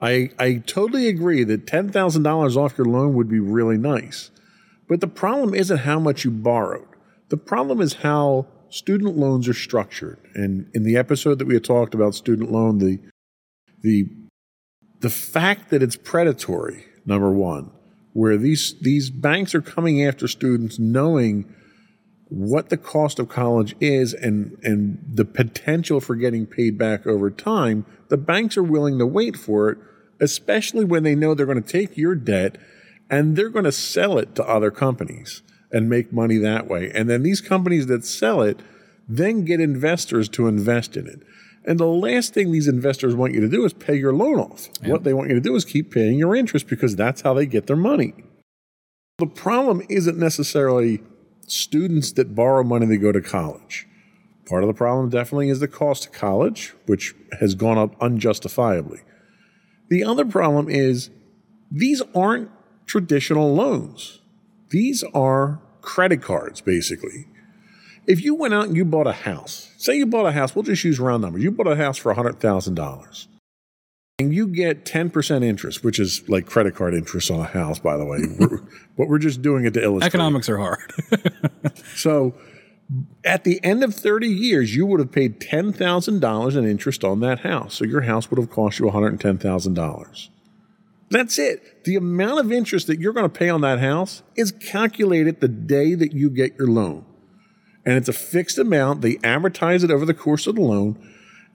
I 0.02 0.30
I 0.38 0.64
totally 0.66 1.08
agree 1.08 1.44
that 1.44 1.68
ten 1.68 1.90
thousand 1.90 2.24
dollars 2.24 2.56
off 2.56 2.78
your 2.78 2.86
loan 2.86 3.14
would 3.16 3.30
be 3.30 3.40
really 3.40 3.78
nice, 3.78 4.32
but 4.88 5.02
the 5.02 5.08
problem 5.08 5.54
isn't 5.54 5.80
how 5.80 6.00
much 6.00 6.24
you 6.24 6.32
borrowed. 6.32 6.88
The 7.30 7.38
problem 7.38 7.82
is 7.82 7.94
how 7.96 8.48
student 8.70 9.18
loans 9.18 9.48
are 9.48 9.54
structured. 9.54 10.20
And 10.36 10.70
in 10.74 10.84
the 10.84 10.98
episode 10.98 11.40
that 11.40 11.48
we 11.48 11.54
had 11.54 11.64
talked 11.64 11.94
about 11.94 12.16
student 12.16 12.52
loan, 12.52 12.78
the 12.78 13.00
the 13.82 14.10
the 15.00 15.10
fact 15.10 15.70
that 15.70 15.84
it's 15.84 15.96
predatory, 15.96 16.86
number 17.06 17.32
one, 17.32 17.72
where 18.14 18.38
these 18.38 18.76
these 18.82 19.10
banks 19.10 19.56
are 19.56 19.62
coming 19.62 20.04
after 20.04 20.28
students 20.28 20.80
knowing 20.80 21.54
what 22.30 22.70
the 22.70 22.78
cost 22.78 23.20
of 23.20 23.30
college 23.30 23.76
is 23.80 24.14
and 24.14 24.58
and 24.64 25.04
the 25.08 25.26
potential 25.26 26.00
for 26.00 26.16
getting 26.16 26.46
paid 26.46 26.78
back 26.78 27.08
over 27.08 27.30
time, 27.32 27.86
the 28.10 28.18
banks 28.18 28.58
are 28.58 28.64
willing 28.64 28.98
to 29.00 29.06
wait 29.06 29.38
for 29.38 29.70
it, 29.70 29.78
especially 30.20 30.86
when 30.86 31.04
they 31.04 31.16
know 31.16 31.34
they're 31.34 31.46
going 31.46 31.62
to 31.62 31.72
take 31.72 31.98
your 31.98 32.16
debt 32.16 32.58
and 33.10 33.36
they're 33.36 33.50
going 33.50 33.66
to 33.66 33.72
sell 33.72 34.18
it 34.18 34.36
to 34.36 34.44
other 34.48 34.72
companies 34.72 35.42
and 35.72 35.90
make 35.90 36.12
money 36.12 36.38
that 36.38 36.68
way. 36.68 36.92
And 36.94 37.10
then 37.10 37.24
these 37.24 37.42
companies 37.42 37.88
that 37.88 38.06
sell 38.06 38.42
it 38.42 38.60
then 39.08 39.46
get 39.46 39.62
investors 39.62 40.28
to 40.28 40.48
invest 40.48 40.98
in 40.98 41.08
it. 41.08 41.22
And 41.64 41.80
the 41.80 41.86
last 41.86 42.34
thing 42.34 42.52
these 42.52 42.68
investors 42.68 43.16
want 43.16 43.34
you 43.34 43.42
to 43.42 43.50
do 43.50 43.66
is 43.66 43.74
pay 43.74 43.96
your 43.96 44.14
loan 44.14 44.40
off. 44.40 44.70
What 44.86 45.04
they 45.04 45.14
want 45.14 45.30
you 45.30 45.36
to 45.36 45.42
do 45.42 45.56
is 45.56 45.66
keep 45.66 45.92
paying 45.92 46.18
your 46.18 46.36
interest 46.36 46.68
because 46.68 46.96
that's 46.96 47.22
how 47.22 47.34
they 47.34 47.46
get 47.46 47.68
their 47.68 47.78
money. 47.78 48.14
The 49.18 49.28
problem 49.28 49.82
isn't 49.90 50.18
necessarily 50.18 51.02
students 51.48 52.12
that 52.12 52.36
borrow 52.36 52.64
money 52.64 52.86
to 52.88 52.98
go 52.98 53.12
to 53.12 53.22
college. 53.22 53.88
Part 54.46 54.64
of 54.64 54.68
the 54.68 54.74
problem 54.74 55.10
definitely 55.10 55.50
is 55.50 55.60
the 55.60 55.68
cost 55.68 56.06
of 56.06 56.12
college, 56.12 56.74
which 56.86 57.16
has 57.40 57.56
gone 57.56 57.78
up 57.78 57.96
unjustifiably. 58.00 59.02
The 59.90 60.04
other 60.04 60.26
problem 60.26 60.70
is 60.70 61.10
these 61.72 62.02
aren't 62.14 62.52
traditional 62.86 63.54
loans. 63.54 64.22
These 64.70 65.04
are 65.14 65.60
credit 65.82 66.22
cards, 66.22 66.62
basically. 66.62 67.28
If 68.06 68.24
you 68.24 68.36
went 68.36 68.54
out 68.54 68.68
and 68.68 68.76
you 68.76 68.86
bought 68.86 69.08
a 69.08 69.14
house, 69.14 69.74
say 69.78 69.98
you 69.98 70.06
bought 70.06 70.26
a 70.26 70.32
house, 70.32 70.56
we'll 70.56 70.64
just 70.64 70.84
use 70.84 71.00
round 71.00 71.24
numbers. 71.24 71.44
You 71.44 71.52
bought 71.52 71.68
a 71.68 71.76
house 71.76 71.98
for 71.98 72.14
$100,000 72.14 73.28
and 74.20 74.34
you 74.34 74.48
get 74.48 74.84
10% 74.86 75.44
interest, 75.44 75.84
which 75.84 76.00
is 76.00 76.28
like 76.28 76.46
credit 76.48 76.76
card 76.76 76.94
interest 76.96 77.30
on 77.30 77.40
a 77.40 77.44
house, 77.46 77.80
by 77.80 77.98
the 77.98 78.06
way. 78.06 78.20
We're- 78.40 78.60
but 78.98 79.08
we're 79.08 79.20
just 79.20 79.42
doing 79.42 79.66
it 79.66 79.74
to 79.76 79.84
illustrate. 79.84 80.08
economics 80.08 80.50
are 80.50 80.58
hard 80.58 80.92
So 81.96 82.34
at 83.24 83.44
the 83.44 83.64
end 83.64 83.84
of 83.84 83.94
30 83.94 84.28
years, 84.28 84.76
you 84.76 84.86
would 84.88 85.00
have 85.00 85.12
paid 85.12 85.40
$10,000 85.40 86.56
in 86.58 86.66
interest 86.66 87.04
on 87.04 87.20
that 87.20 87.40
house. 87.42 87.76
So 87.76 87.86
your 87.86 88.02
house 88.02 88.30
would 88.32 88.40
have 88.40 88.50
cost 88.50 88.80
you 88.80 88.86
$110,000. 88.86 90.30
That's 91.10 91.38
it. 91.40 91.84
The 91.86 91.96
amount 91.96 92.40
of 92.40 92.52
interest 92.52 92.88
that 92.88 93.00
you're 93.00 93.14
going 93.14 93.30
to 93.30 93.38
pay 93.40 93.50
on 93.50 93.62
that 93.62 93.80
house 93.80 94.24
is 94.36 94.52
calculated 94.52 95.42
the 95.42 95.48
day 95.48 95.96
that 95.96 96.14
you 96.14 96.30
get 96.30 96.58
your 96.58 96.68
loan. 96.68 97.06
And 97.86 97.96
it's 97.96 98.10
a 98.10 98.14
fixed 98.14 98.58
amount. 98.58 99.02
They 99.02 99.16
amortize 99.16 99.84
it 99.84 99.92
over 99.92 100.06
the 100.06 100.14
course 100.14 100.48
of 100.48 100.56
the 100.56 100.62
loan. 100.62 100.98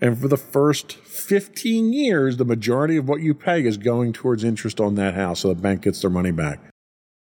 And 0.03 0.21
for 0.21 0.27
the 0.27 0.37
first 0.37 0.95
15 0.95 1.93
years, 1.93 2.37
the 2.37 2.45
majority 2.45 2.97
of 2.97 3.09
what 3.09 3.21
you 3.21 3.35
pay 3.35 3.65
is 3.65 3.77
going 3.77 4.13
towards 4.13 4.43
interest 4.43 4.81
on 4.81 4.97
that 4.97 5.15
house. 5.15 5.41
So 5.41 5.49
the 5.49 5.55
bank 5.55 5.83
gets 5.83 6.01
their 6.01 6.11
money 6.11 6.33
back. 6.33 6.59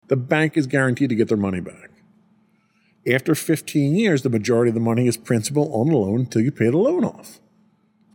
The 0.08 0.16
bank 0.18 0.58
is 0.58 0.66
guaranteed 0.66 1.10
to 1.10 1.16
get 1.16 1.28
their 1.28 1.38
money 1.38 1.60
back. 1.60 1.92
After 3.08 3.36
15 3.36 3.96
years, 3.96 4.24
the 4.24 4.30
majority 4.30 4.70
of 4.70 4.74
the 4.74 4.82
money 4.82 5.08
is 5.08 5.18
principal 5.18 5.72
on 5.72 5.90
the 5.90 5.98
loan 5.98 6.22
until 6.22 6.42
you 6.42 6.52
pay 6.52 6.72
the 6.72 6.78
loan 6.78 7.06
off. 7.06 7.40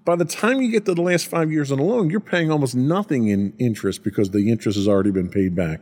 By 0.05 0.17
the 0.17 0.25
time 0.25 0.61
you 0.61 0.73
get 0.73 0.87
to 0.87 0.95
the 0.95 1.03
last 1.03 1.29
five 1.29 1.53
years 1.53 1.71
on 1.71 1.79
the 1.79 1.85
loan, 1.85 2.11
you're 2.11 2.19
paying 2.19 2.51
almost 2.51 2.75
nothing 2.75 3.29
in 3.29 3.53
interest 3.59 4.03
because 4.03 4.31
the 4.31 4.51
interest 4.51 4.77
has 4.77 4.89
already 4.89 5.13
been 5.13 5.29
paid 5.29 5.55
back. 5.55 5.81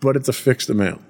But 0.00 0.16
it's 0.16 0.28
a 0.28 0.32
fixed 0.32 0.70
amount. 0.70 1.02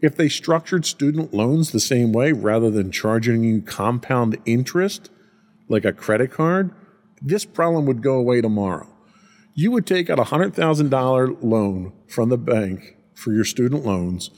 If 0.00 0.16
they 0.16 0.28
structured 0.28 0.86
student 0.86 1.34
loans 1.34 1.72
the 1.72 1.80
same 1.80 2.12
way 2.12 2.30
rather 2.30 2.70
than 2.70 2.92
charging 2.92 3.42
you 3.42 3.62
compound 3.62 4.38
interest 4.44 5.10
like 5.68 5.84
a 5.84 5.92
credit 5.92 6.30
card, 6.30 6.70
this 7.20 7.44
problem 7.44 7.86
would 7.86 8.02
go 8.02 8.14
away 8.14 8.40
tomorrow. 8.40 8.88
You 9.54 9.70
would 9.70 9.86
take 9.86 10.10
out 10.10 10.18
a 10.18 10.24
$100,000 10.24 11.42
loan 11.42 11.92
from 12.08 12.28
the 12.28 12.38
bank 12.38 12.96
for 13.14 13.32
your 13.32 13.44
student 13.44 13.84
loans. 13.86 14.30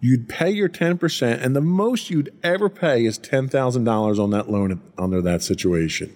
You'd 0.00 0.28
pay 0.28 0.50
your 0.50 0.68
10%, 0.68 1.44
and 1.44 1.54
the 1.54 1.60
most 1.60 2.10
you'd 2.10 2.34
ever 2.42 2.68
pay 2.68 3.04
is 3.04 3.18
$10,000 3.18 4.18
on 4.18 4.30
that 4.30 4.50
loan 4.50 4.80
under 4.98 5.22
that 5.22 5.42
situation. 5.42 6.12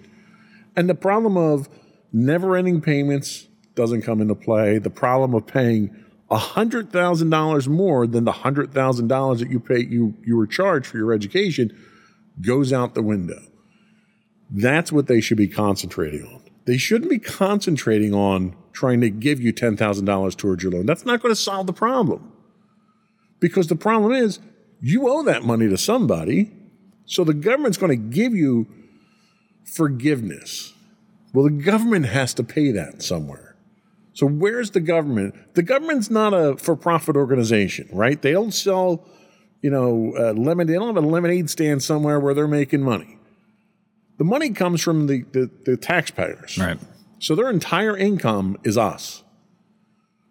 And 0.75 0.89
the 0.89 0.95
problem 0.95 1.37
of 1.37 1.69
never 2.11 2.57
ending 2.57 2.81
payments 2.81 3.47
doesn't 3.75 4.01
come 4.01 4.19
into 4.19 4.35
play. 4.35 4.79
The 4.79 4.89
problem 4.89 5.33
of 5.33 5.47
paying 5.47 5.95
$100,000 6.29 7.67
more 7.67 8.07
than 8.07 8.25
the 8.25 8.33
$100,000 8.33 9.39
that 9.39 9.49
you 9.49 9.59
pay 9.59 9.79
you, 9.79 10.15
you 10.25 10.35
were 10.35 10.47
charged 10.47 10.87
for 10.87 10.97
your 10.97 11.13
education 11.13 11.71
goes 12.41 12.73
out 12.73 12.95
the 12.95 13.01
window. 13.01 13.39
That's 14.49 14.91
what 14.91 15.07
they 15.07 15.21
should 15.21 15.37
be 15.37 15.47
concentrating 15.47 16.23
on. 16.23 16.41
They 16.65 16.77
shouldn't 16.77 17.09
be 17.09 17.19
concentrating 17.19 18.13
on 18.13 18.55
trying 18.73 19.01
to 19.01 19.09
give 19.09 19.39
you 19.39 19.53
$10,000 19.53 20.37
towards 20.37 20.63
your 20.63 20.71
loan. 20.71 20.85
That's 20.85 21.05
not 21.05 21.21
going 21.21 21.33
to 21.33 21.39
solve 21.39 21.67
the 21.67 21.73
problem. 21.73 22.31
Because 23.39 23.67
the 23.67 23.75
problem 23.75 24.11
is 24.11 24.39
you 24.81 25.07
owe 25.09 25.23
that 25.23 25.43
money 25.43 25.67
to 25.69 25.77
somebody. 25.77 26.51
So 27.05 27.23
the 27.23 27.33
government's 27.33 27.77
going 27.77 27.89
to 27.89 28.15
give 28.15 28.33
you 28.33 28.67
forgiveness. 29.63 30.73
Well, 31.33 31.45
the 31.45 31.63
government 31.63 32.07
has 32.07 32.33
to 32.35 32.43
pay 32.43 32.71
that 32.71 33.01
somewhere. 33.01 33.55
So 34.13 34.25
where's 34.25 34.71
the 34.71 34.79
government? 34.79 35.35
The 35.53 35.63
government's 35.63 36.09
not 36.09 36.33
a 36.33 36.57
for-profit 36.57 37.15
organization, 37.15 37.87
right? 37.91 38.19
They 38.19 38.31
don't 38.31 38.53
sell, 38.53 39.07
you 39.61 39.69
know, 39.69 40.13
uh, 40.17 40.33
lemonade. 40.33 40.67
They 40.67 40.73
don't 40.73 40.95
have 40.95 41.03
a 41.03 41.07
lemonade 41.07 41.49
stand 41.49 41.83
somewhere 41.83 42.19
where 42.19 42.33
they're 42.33 42.47
making 42.47 42.81
money. 42.81 43.16
The 44.17 44.23
money 44.23 44.49
comes 44.49 44.81
from 44.81 45.07
the, 45.07 45.23
the, 45.31 45.49
the 45.65 45.77
taxpayers. 45.77 46.57
right 46.57 46.77
So 47.19 47.35
their 47.35 47.49
entire 47.49 47.95
income 47.95 48.57
is 48.63 48.77
us. 48.77 49.23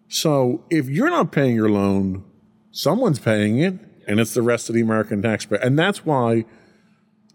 So 0.09 0.63
if 0.69 0.87
you're 0.87 1.09
not 1.09 1.31
paying 1.31 1.55
your 1.55 1.69
loan, 1.69 2.23
someone's 2.71 3.19
paying 3.19 3.59
it, 3.59 3.75
and 4.07 4.19
it's 4.19 4.33
the 4.33 4.41
rest 4.41 4.69
of 4.69 4.75
the 4.75 4.81
American 4.81 5.21
taxpayer. 5.21 5.59
And 5.59 5.77
that's 5.77 6.05
why 6.05 6.45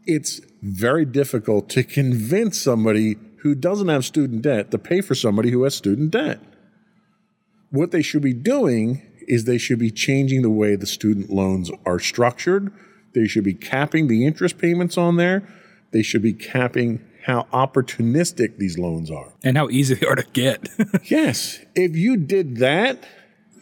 it's 0.07 0.41
very 0.63 1.05
difficult 1.05 1.69
to 1.71 1.83
convince 1.83 2.61
somebody 2.61 3.17
who 3.39 3.55
doesn't 3.55 3.89
have 3.89 4.05
student 4.05 4.43
debt 4.43 4.71
to 4.71 4.79
pay 4.79 5.01
for 5.01 5.15
somebody 5.15 5.51
who 5.51 5.65
has 5.65 5.75
student 5.75 6.11
debt. 6.13 6.41
What 7.71 7.91
they 7.91 8.03
should 8.03 8.23
be 8.23 8.33
doing 8.33 9.03
is 9.29 9.45
they 9.45 9.59
should 9.59 9.79
be 9.79 9.91
changing 9.91 10.43
the 10.43 10.51
way 10.51 10.77
the 10.77 10.87
student 10.87 11.31
loans 11.31 11.71
are 11.85 11.99
structured. 11.99 12.73
They 13.15 13.27
should 13.27 13.45
be 13.45 13.55
capping 13.55 14.09
the 14.09 14.27
interest 14.27 14.59
payments 14.59 14.97
on 14.97 15.17
there. 15.17 15.43
They 15.93 16.03
should 16.03 16.23
be 16.23 16.33
capping 16.33 17.05
how 17.27 17.47
opportunistic 17.53 18.59
these 18.59 18.79
loans 18.79 19.11
are. 19.11 19.33
and 19.45 19.57
how 19.57 19.69
easy 19.69 19.95
they 19.95 20.07
are 20.07 20.17
to 20.17 20.27
get 20.33 20.69
Yes, 21.05 21.61
if 21.75 21.95
you 21.97 22.17
did 22.17 22.57
that, 22.57 23.05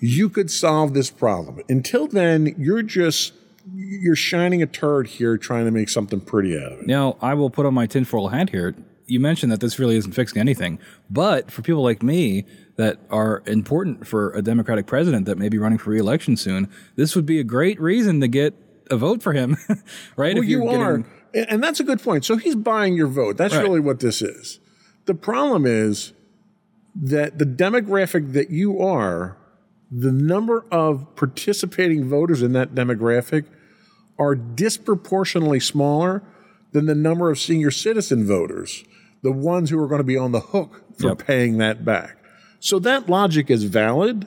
you 0.00 0.30
could 0.30 0.50
solve 0.50 0.94
this 0.94 1.10
problem. 1.10 1.60
Until 1.68 2.06
then, 2.06 2.54
you're 2.58 2.82
just 2.82 3.34
you're 3.74 4.16
shining 4.16 4.62
a 4.62 4.66
turd 4.66 5.06
here 5.06 5.36
trying 5.36 5.66
to 5.66 5.70
make 5.70 5.88
something 5.90 6.20
pretty 6.20 6.56
out 6.58 6.72
of 6.72 6.80
it. 6.80 6.86
Now, 6.86 7.16
I 7.20 7.34
will 7.34 7.50
put 7.50 7.66
on 7.66 7.74
my 7.74 7.86
tinfoil 7.86 8.28
hat 8.28 8.50
here. 8.50 8.74
you 9.06 9.20
mentioned 9.20 9.52
that 9.52 9.60
this 9.60 9.78
really 9.78 9.96
isn't 9.96 10.12
fixing 10.12 10.40
anything. 10.40 10.78
But 11.10 11.50
for 11.50 11.60
people 11.62 11.82
like 11.82 12.02
me 12.02 12.46
that 12.76 12.98
are 13.10 13.42
important 13.46 14.06
for 14.06 14.32
a 14.32 14.40
Democratic 14.42 14.86
president 14.86 15.26
that 15.26 15.36
may 15.36 15.50
be 15.50 15.58
running 15.58 15.78
for 15.78 15.90
reelection 15.90 16.36
soon, 16.36 16.70
this 16.96 17.14
would 17.14 17.26
be 17.26 17.38
a 17.38 17.44
great 17.44 17.78
reason 17.80 18.20
to 18.22 18.28
get 18.28 18.54
a 18.90 18.96
vote 18.96 19.22
for 19.22 19.34
him, 19.34 19.56
right? 20.16 20.34
Well, 20.34 20.42
If 20.42 20.48
you 20.48 20.66
are, 20.68 20.98
getting- 20.98 21.12
and 21.34 21.62
that's 21.62 21.80
a 21.80 21.84
good 21.84 22.02
point. 22.02 22.24
So 22.24 22.36
he's 22.36 22.56
buying 22.56 22.94
your 22.94 23.06
vote. 23.06 23.36
That's 23.36 23.54
Right. 23.54 23.62
really 23.62 23.80
what 23.80 24.00
this 24.00 24.22
is. 24.22 24.58
The 25.06 25.14
problem 25.14 25.64
is 25.66 26.12
that 26.94 27.38
the 27.38 27.44
demographic 27.46 28.32
that 28.32 28.50
you 28.50 28.80
are, 28.80 29.36
the 29.90 30.12
number 30.12 30.64
of 30.70 31.06
participating 31.16 32.08
voters 32.08 32.42
in 32.42 32.52
that 32.52 32.74
demographic 32.74 33.44
are 34.18 34.34
disproportionately 34.34 35.60
smaller 35.60 36.22
than 36.72 36.86
the 36.86 36.94
number 36.94 37.30
of 37.30 37.38
senior 37.38 37.70
citizen 37.70 38.26
voters, 38.26 38.84
the 39.22 39.32
ones 39.32 39.70
who 39.70 39.78
are 39.82 39.88
going 39.88 39.98
to 40.00 40.04
be 40.04 40.16
on 40.16 40.32
the 40.32 40.40
hook 40.40 40.82
for 40.98 41.08
Yep. 41.08 41.26
paying 41.26 41.58
that 41.58 41.84
back. 41.84 42.16
So 42.60 42.78
that 42.80 43.08
logic 43.08 43.50
is 43.50 43.64
valid, 43.64 44.26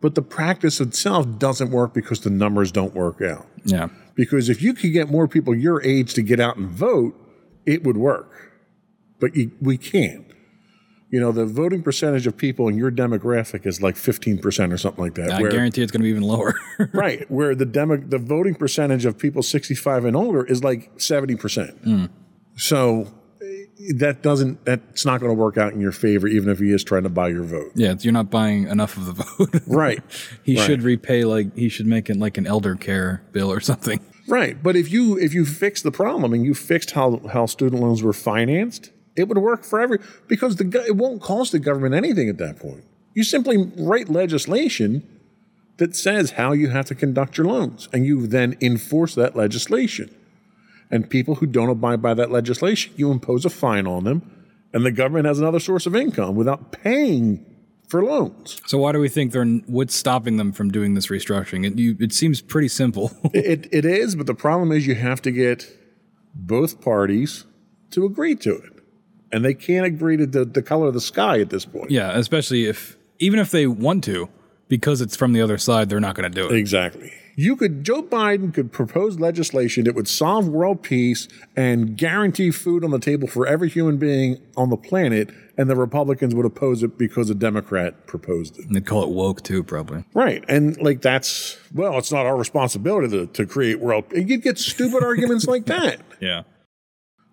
but 0.00 0.14
the 0.14 0.22
practice 0.22 0.80
itself 0.80 1.38
doesn't 1.38 1.70
work 1.70 1.94
because 1.94 2.20
the 2.20 2.30
numbers 2.30 2.72
don't 2.72 2.94
work 2.94 3.22
out. 3.22 3.46
Yeah. 3.64 3.88
Because 4.14 4.48
if 4.48 4.62
you 4.62 4.74
could 4.74 4.92
get 4.92 5.10
more 5.10 5.28
people 5.28 5.54
your 5.54 5.82
age 5.82 6.14
to 6.14 6.22
get 6.22 6.40
out 6.40 6.56
and 6.56 6.68
vote, 6.68 7.14
it 7.66 7.84
would 7.84 7.96
work. 7.96 8.52
But 9.20 9.36
you, 9.36 9.52
we 9.60 9.76
can't. 9.76 10.26
You 11.10 11.18
know, 11.18 11.32
the 11.32 11.44
voting 11.44 11.82
percentage 11.82 12.26
of 12.28 12.36
people 12.36 12.68
in 12.68 12.78
your 12.78 12.90
demographic 12.90 13.66
is 13.66 13.82
like 13.82 13.96
15% 13.96 14.72
or 14.72 14.78
something 14.78 15.02
like 15.02 15.14
that. 15.14 15.32
I 15.32 15.40
where- 15.40 15.50
guarantee 15.50 15.82
it's 15.82 15.90
going 15.90 16.02
to 16.02 16.04
be 16.04 16.10
even 16.10 16.22
lower. 16.22 16.54
right. 16.92 17.28
Where 17.30 17.54
the 17.54 17.66
demo, 17.66 17.96
the 17.96 18.18
voting 18.18 18.54
percentage 18.54 19.04
of 19.04 19.18
people 19.18 19.42
65 19.42 20.04
and 20.04 20.16
older 20.16 20.44
is 20.44 20.62
like 20.62 20.96
70%. 20.98 22.10
So 22.56 23.02
eh, 23.02 23.08
that 23.96 24.22
doesn't, 24.22 24.64
that's 24.64 25.04
not 25.04 25.20
going 25.20 25.30
to 25.30 25.34
work 25.40 25.56
out 25.56 25.72
in 25.72 25.80
your 25.80 25.92
favor, 25.92 26.26
even 26.28 26.48
if 26.50 26.58
he 26.58 26.70
is 26.72 26.84
trying 26.84 27.02
to 27.04 27.08
buy 27.08 27.28
your 27.28 27.42
vote. 27.44 27.72
yeah, 27.74 27.94
you're 28.00 28.12
not 28.12 28.30
buying 28.30 28.66
enough 28.68 28.96
of 28.96 29.06
the 29.06 29.12
vote. 29.12 29.62
Right. 29.66 30.00
he 30.42 30.56
Right. 30.56 30.66
should 30.66 30.82
repay 30.82 31.24
like 31.24 31.56
he 31.56 31.68
should 31.68 31.86
make 31.86 32.10
it 32.10 32.16
like 32.16 32.38
an 32.38 32.46
elder 32.46 32.74
care 32.74 33.22
bill 33.32 33.50
or 33.52 33.60
something. 33.60 34.00
Right. 34.28 34.62
But 34.62 34.76
if 34.76 34.92
you 34.92 35.18
if 35.18 35.34
you 35.34 35.44
fix 35.44 35.82
the 35.82 35.90
problem 35.90 36.32
and 36.32 36.44
you 36.44 36.54
fixed 36.54 36.92
how 36.92 37.20
how 37.32 37.46
student 37.46 37.82
loans 37.82 38.02
were 38.02 38.12
financed, 38.12 38.92
it 39.16 39.26
would 39.28 39.38
work 39.38 39.64
for 39.64 39.80
every 39.80 39.98
because 40.28 40.56
the 40.56 40.84
it 40.86 40.96
won't 40.96 41.20
cost 41.20 41.52
the 41.52 41.58
government 41.58 41.94
anything 41.94 42.28
at 42.28 42.38
that 42.38 42.58
point. 42.58 42.84
You 43.14 43.24
simply 43.24 43.56
write 43.76 44.08
legislation 44.08 45.02
that 45.78 45.96
says 45.96 46.32
how 46.32 46.52
you 46.52 46.68
have 46.68 46.84
to 46.86 46.94
conduct 46.94 47.38
your 47.38 47.46
loans 47.46 47.88
and 47.92 48.04
you 48.06 48.26
then 48.26 48.56
enforce 48.60 49.14
that 49.16 49.34
legislation. 49.34 50.14
And 50.90 51.08
people 51.08 51.36
who 51.36 51.46
don't 51.46 51.68
abide 51.68 52.02
by 52.02 52.14
that 52.14 52.30
legislation, 52.30 52.92
you 52.96 53.10
impose 53.12 53.44
a 53.44 53.50
fine 53.50 53.86
on 53.86 54.04
them 54.04 54.40
and 54.72 54.84
the 54.84 54.92
government 54.92 55.26
has 55.26 55.40
another 55.40 55.60
source 55.60 55.86
of 55.86 55.96
income 55.96 56.36
without 56.36 56.72
paying 56.72 57.44
for 57.88 58.04
loans. 58.04 58.60
So 58.66 58.78
why 58.78 58.92
do 58.92 59.00
we 59.00 59.08
think 59.08 59.32
they're 59.32 59.44
what's 59.44 59.94
stopping 59.94 60.36
them 60.36 60.52
from 60.52 60.70
doing 60.70 60.94
this 60.94 61.08
restructuring? 61.08 61.66
It, 61.66 61.78
you, 61.78 61.96
it 61.98 62.12
seems 62.12 62.40
pretty 62.40 62.68
simple. 62.68 63.10
It, 63.32 63.68
it 63.72 63.84
is, 63.84 64.16
but 64.16 64.26
the 64.26 64.34
problem 64.34 64.70
is 64.72 64.86
you 64.86 64.94
have 64.94 65.22
to 65.22 65.30
get 65.30 65.66
both 66.34 66.80
parties 66.80 67.44
to 67.90 68.04
agree 68.04 68.36
to 68.36 68.56
it. 68.56 68.72
And 69.32 69.44
they 69.44 69.54
can't 69.54 69.86
agree 69.86 70.16
to 70.16 70.26
the, 70.26 70.44
the 70.44 70.62
color 70.62 70.88
of 70.88 70.94
the 70.94 71.00
sky 71.00 71.40
at 71.40 71.50
this 71.50 71.64
point. 71.64 71.90
yeah, 71.90 72.12
especially 72.12 72.66
if 72.66 72.96
even 73.18 73.38
if 73.38 73.50
they 73.50 73.66
want 73.66 74.04
to, 74.04 74.28
because 74.70 75.00
it's 75.00 75.16
from 75.16 75.34
the 75.34 75.42
other 75.42 75.58
side, 75.58 75.90
they're 75.90 76.00
not 76.00 76.14
going 76.14 76.30
to 76.30 76.34
do 76.34 76.48
it. 76.48 76.56
Exactly. 76.56 77.12
You 77.34 77.56
could, 77.56 77.84
Joe 77.84 78.02
Biden 78.02 78.54
could 78.54 78.70
propose 78.72 79.18
legislation 79.18 79.84
that 79.84 79.94
would 79.94 80.08
solve 80.08 80.46
world 80.46 80.82
peace 80.82 81.26
and 81.56 81.96
guarantee 81.96 82.50
food 82.50 82.84
on 82.84 82.90
the 82.90 82.98
table 82.98 83.26
for 83.26 83.46
every 83.46 83.68
human 83.68 83.96
being 83.98 84.40
on 84.56 84.70
the 84.70 84.76
planet, 84.76 85.30
and 85.58 85.68
the 85.68 85.74
Republicans 85.74 86.34
would 86.34 86.46
oppose 86.46 86.82
it 86.82 86.96
because 86.96 87.28
a 87.30 87.34
Democrat 87.34 88.06
proposed 88.06 88.58
it. 88.58 88.66
And 88.66 88.76
they'd 88.76 88.86
call 88.86 89.02
it 89.02 89.10
woke 89.10 89.42
too, 89.42 89.64
probably. 89.64 90.04
Right. 90.14 90.44
And 90.48 90.80
like 90.80 91.02
that's, 91.02 91.58
well, 91.74 91.98
it's 91.98 92.12
not 92.12 92.26
our 92.26 92.36
responsibility 92.36 93.08
to, 93.08 93.26
to 93.26 93.46
create 93.46 93.80
world. 93.80 94.04
You'd 94.12 94.42
get 94.42 94.58
stupid 94.58 95.02
arguments 95.02 95.46
like 95.46 95.64
that. 95.66 96.00
Yeah. 96.20 96.42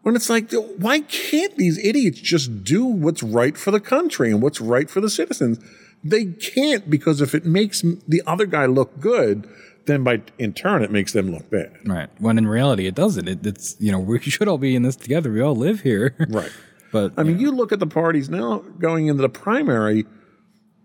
When 0.02 0.16
it's 0.16 0.30
like, 0.30 0.52
why 0.78 1.02
can't 1.02 1.56
these 1.58 1.78
idiots 1.78 2.20
just 2.20 2.64
do 2.64 2.86
what's 2.86 3.22
right 3.22 3.58
for 3.58 3.72
the 3.72 3.82
country 3.82 4.32
and 4.32 4.42
what's 4.42 4.62
right 4.62 4.90
for 4.90 5.02
the 5.02 5.10
citizens? 5.10 5.60
They 6.04 6.26
can't 6.26 6.90
because 6.90 7.22
if 7.22 7.36
it 7.36 7.46
makes 7.46 7.82
the 7.82 8.22
other 8.26 8.46
guy 8.46 8.66
look 8.66 9.00
good, 9.00 9.48
then 9.86 10.04
by 10.04 10.22
in 10.38 10.54
turn 10.54 10.84
it 10.84 10.92
makes 10.92 11.14
them 11.14 11.32
look 11.32 11.50
bad. 11.50 11.76
Right. 11.86 12.10
When 12.20 12.38
in 12.38 12.48
reality, 12.48 12.88
it 12.88 12.96
doesn't. 12.96 13.28
It, 13.28 13.46
it's 13.46 13.76
you 13.80 13.92
know 13.92 14.00
we 14.12 14.20
should 14.20 14.48
all 14.48 14.58
be 14.58 14.76
in 14.76 14.84
this 14.84 14.96
together. 14.96 15.32
We 15.32 15.42
all 15.42 15.56
live 15.56 15.82
here. 15.82 16.16
Right. 16.30 16.52
But 16.90 17.12
I 17.18 17.24
mean, 17.24 17.38
you 17.38 17.52
look 17.52 17.74
at 17.74 17.80
the 17.80 17.86
parties 17.86 18.30
now 18.30 18.60
going 18.80 19.08
into 19.08 19.22
the 19.22 19.28
primary, 19.28 20.06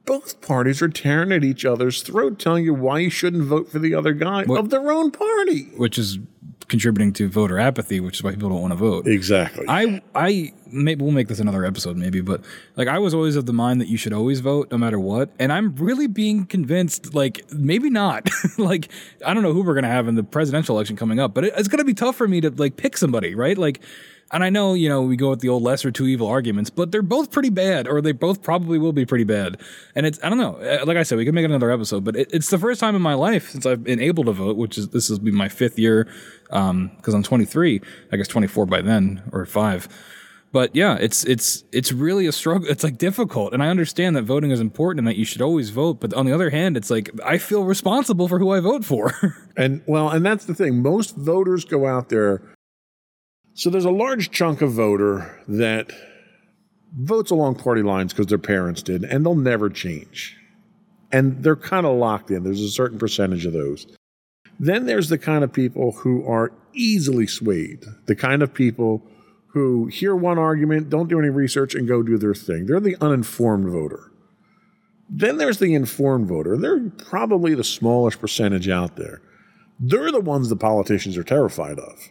both 0.04 0.40
parties 0.40 0.82
are 0.82 0.88
tearing 0.88 1.32
at 1.32 1.44
each 1.44 1.64
other's 1.64 2.02
throat, 2.02 2.38
telling 2.38 2.64
you 2.64 2.74
why 2.74 2.98
you 2.98 3.10
shouldn't 3.10 3.44
vote 3.44 3.70
for 3.70 3.78
the 3.78 3.94
other 3.94 4.12
guy 4.12 4.44
of 4.48 4.70
their 4.70 4.90
own 4.90 5.10
party. 5.10 5.64
which 5.76 5.98
is 5.98 6.18
contributing 6.68 7.12
to 7.12 7.28
voter 7.28 7.58
apathy, 7.58 8.00
which 8.00 8.16
is 8.16 8.22
why 8.22 8.30
people 8.30 8.48
don't 8.48 8.60
want 8.62 8.72
to 8.72 8.78
vote. 8.78 9.06
Exactly. 9.06 9.66
I 9.68 10.00
I 10.14 10.52
maybe 10.66 11.02
we'll 11.02 11.12
make 11.12 11.28
this 11.28 11.38
another 11.38 11.64
episode 11.64 11.96
maybe, 11.96 12.20
but 12.22 12.42
like 12.76 12.88
I 12.88 12.98
was 12.98 13.12
always 13.12 13.36
of 13.36 13.46
the 13.46 13.52
mind 13.52 13.80
that 13.80 13.88
you 13.88 13.96
should 13.98 14.12
always 14.12 14.40
vote 14.40 14.70
no 14.70 14.78
matter 14.78 14.98
what, 14.98 15.30
and 15.38 15.52
I'm 15.52 15.74
really 15.76 16.06
being 16.06 16.46
convinced 16.46 17.14
like 17.14 17.44
maybe 17.52 17.90
not. 17.90 18.30
like 18.58 18.88
I 19.24 19.34
don't 19.34 19.42
know 19.42 19.52
who 19.52 19.62
we're 19.62 19.74
gonna 19.74 19.88
have 19.88 20.08
in 20.08 20.14
the 20.14 20.22
presidential 20.24 20.76
election 20.76 20.96
coming 20.96 21.20
up, 21.20 21.34
but 21.34 21.44
it, 21.44 21.52
it's 21.56 21.68
gonna 21.68 21.84
be 21.84 21.94
tough 21.94 22.16
for 22.16 22.26
me 22.26 22.40
to 22.40 22.50
like 22.50 22.76
pick 22.76 22.96
somebody, 22.96 23.34
right? 23.34 23.58
Like. 23.58 23.80
And 24.32 24.42
I 24.42 24.50
know, 24.50 24.74
you 24.74 24.88
know, 24.88 25.02
we 25.02 25.16
go 25.16 25.30
with 25.30 25.40
the 25.40 25.48
old 25.48 25.62
lesser 25.62 25.90
two 25.90 26.06
evil 26.06 26.26
arguments, 26.26 26.70
but 26.70 26.90
they're 26.90 27.02
both 27.02 27.30
pretty 27.30 27.50
bad, 27.50 27.86
or 27.86 28.00
they 28.00 28.12
both 28.12 28.42
probably 28.42 28.78
will 28.78 28.92
be 28.92 29.04
pretty 29.04 29.24
bad. 29.24 29.60
And 29.94 30.06
it's, 30.06 30.18
I 30.22 30.28
don't 30.28 30.38
know. 30.38 30.56
Uh, 30.56 30.84
Like 30.86 30.96
I 30.96 31.02
said, 31.02 31.18
we 31.18 31.24
could 31.24 31.34
make 31.34 31.44
another 31.44 31.70
episode, 31.70 32.04
but 32.04 32.16
it, 32.16 32.30
it's 32.32 32.48
the 32.50 32.58
first 32.58 32.80
time 32.80 32.96
in 32.96 33.02
my 33.02 33.14
life 33.14 33.50
since 33.50 33.66
I've 33.66 33.84
been 33.84 34.00
able 34.00 34.24
to 34.24 34.32
vote, 34.32 34.56
which 34.56 34.78
is, 34.78 34.88
this 34.88 35.10
will 35.10 35.18
be 35.18 35.30
my 35.30 35.48
fifth 35.48 35.78
year, 35.78 36.08
um, 36.50 36.90
cause 37.02 37.14
I'm 37.14 37.22
23, 37.22 37.80
I 38.10 38.16
guess 38.16 38.28
24 38.28 38.66
by 38.66 38.80
then, 38.80 39.22
or 39.32 39.44
five 39.44 39.88
but 40.52 40.76
yeah, 40.76 40.98
it's 41.00 41.24
it's 41.24 41.64
it's 41.72 41.92
really 41.92 42.26
a 42.26 42.32
struggle. 42.32 42.68
It's 42.68 42.84
like 42.84 42.98
difficult, 42.98 43.54
and 43.54 43.62
I 43.62 43.68
understand 43.68 44.16
that 44.16 44.22
voting 44.22 44.50
is 44.50 44.60
important 44.60 44.98
and 45.00 45.08
that 45.08 45.16
you 45.16 45.24
should 45.24 45.40
always 45.40 45.70
vote. 45.70 45.98
But 45.98 46.12
on 46.12 46.26
the 46.26 46.32
other 46.32 46.50
hand, 46.50 46.76
it's 46.76 46.90
like 46.90 47.10
I 47.24 47.38
feel 47.38 47.64
responsible 47.64 48.28
for 48.28 48.38
who 48.38 48.50
I 48.52 48.60
vote 48.60 48.84
for. 48.84 49.12
And 49.54 49.82
well, 49.86 50.08
and 50.08 50.24
that's 50.24 50.46
the 50.46 50.54
thing. 50.54 50.80
Most 50.80 51.14
voters 51.14 51.66
go 51.66 51.86
out 51.86 52.08
there. 52.08 52.40
So 53.54 53.70
there's 53.70 53.84
a 53.84 53.90
large 53.90 54.30
chunk 54.30 54.62
of 54.62 54.72
voter 54.72 55.38
that 55.46 55.92
votes 56.96 57.30
along 57.30 57.56
party 57.56 57.82
lines 57.82 58.12
because 58.12 58.26
their 58.26 58.38
parents 58.38 58.82
did, 58.82 59.04
and 59.04 59.24
they'll 59.24 59.34
never 59.34 59.68
change. 59.68 60.36
And 61.10 61.42
they're 61.42 61.56
kind 61.56 61.86
of 61.86 61.96
locked 61.96 62.30
in. 62.30 62.42
There's 62.42 62.62
a 62.62 62.70
certain 62.70 62.98
percentage 62.98 63.44
of 63.44 63.52
those. 63.52 63.86
Then 64.58 64.86
there's 64.86 65.08
the 65.08 65.18
kind 65.18 65.44
of 65.44 65.52
people 65.52 65.92
who 65.92 66.26
are 66.26 66.52
easily 66.72 67.26
swayed, 67.26 67.84
the 68.06 68.16
kind 68.16 68.42
of 68.42 68.54
people 68.54 69.02
who 69.48 69.86
hear 69.86 70.16
one 70.16 70.38
argument, 70.38 70.88
don't 70.88 71.08
do 71.08 71.18
any 71.18 71.28
research, 71.28 71.74
and 71.74 71.86
go 71.86 72.02
do 72.02 72.16
their 72.16 72.34
thing. 72.34 72.64
They're 72.64 72.80
the 72.80 72.96
uninformed 73.02 73.68
voter. 73.68 74.10
Then 75.10 75.36
there's 75.36 75.58
the 75.58 75.74
informed 75.74 76.26
voter. 76.26 76.56
They're 76.56 76.88
probably 76.88 77.54
the 77.54 77.64
smallest 77.64 78.18
percentage 78.18 78.70
out 78.70 78.96
there. 78.96 79.20
They're 79.78 80.10
the 80.10 80.20
ones 80.20 80.48
the 80.48 80.56
politicians 80.56 81.18
are 81.18 81.24
terrified 81.24 81.78
of. 81.78 82.10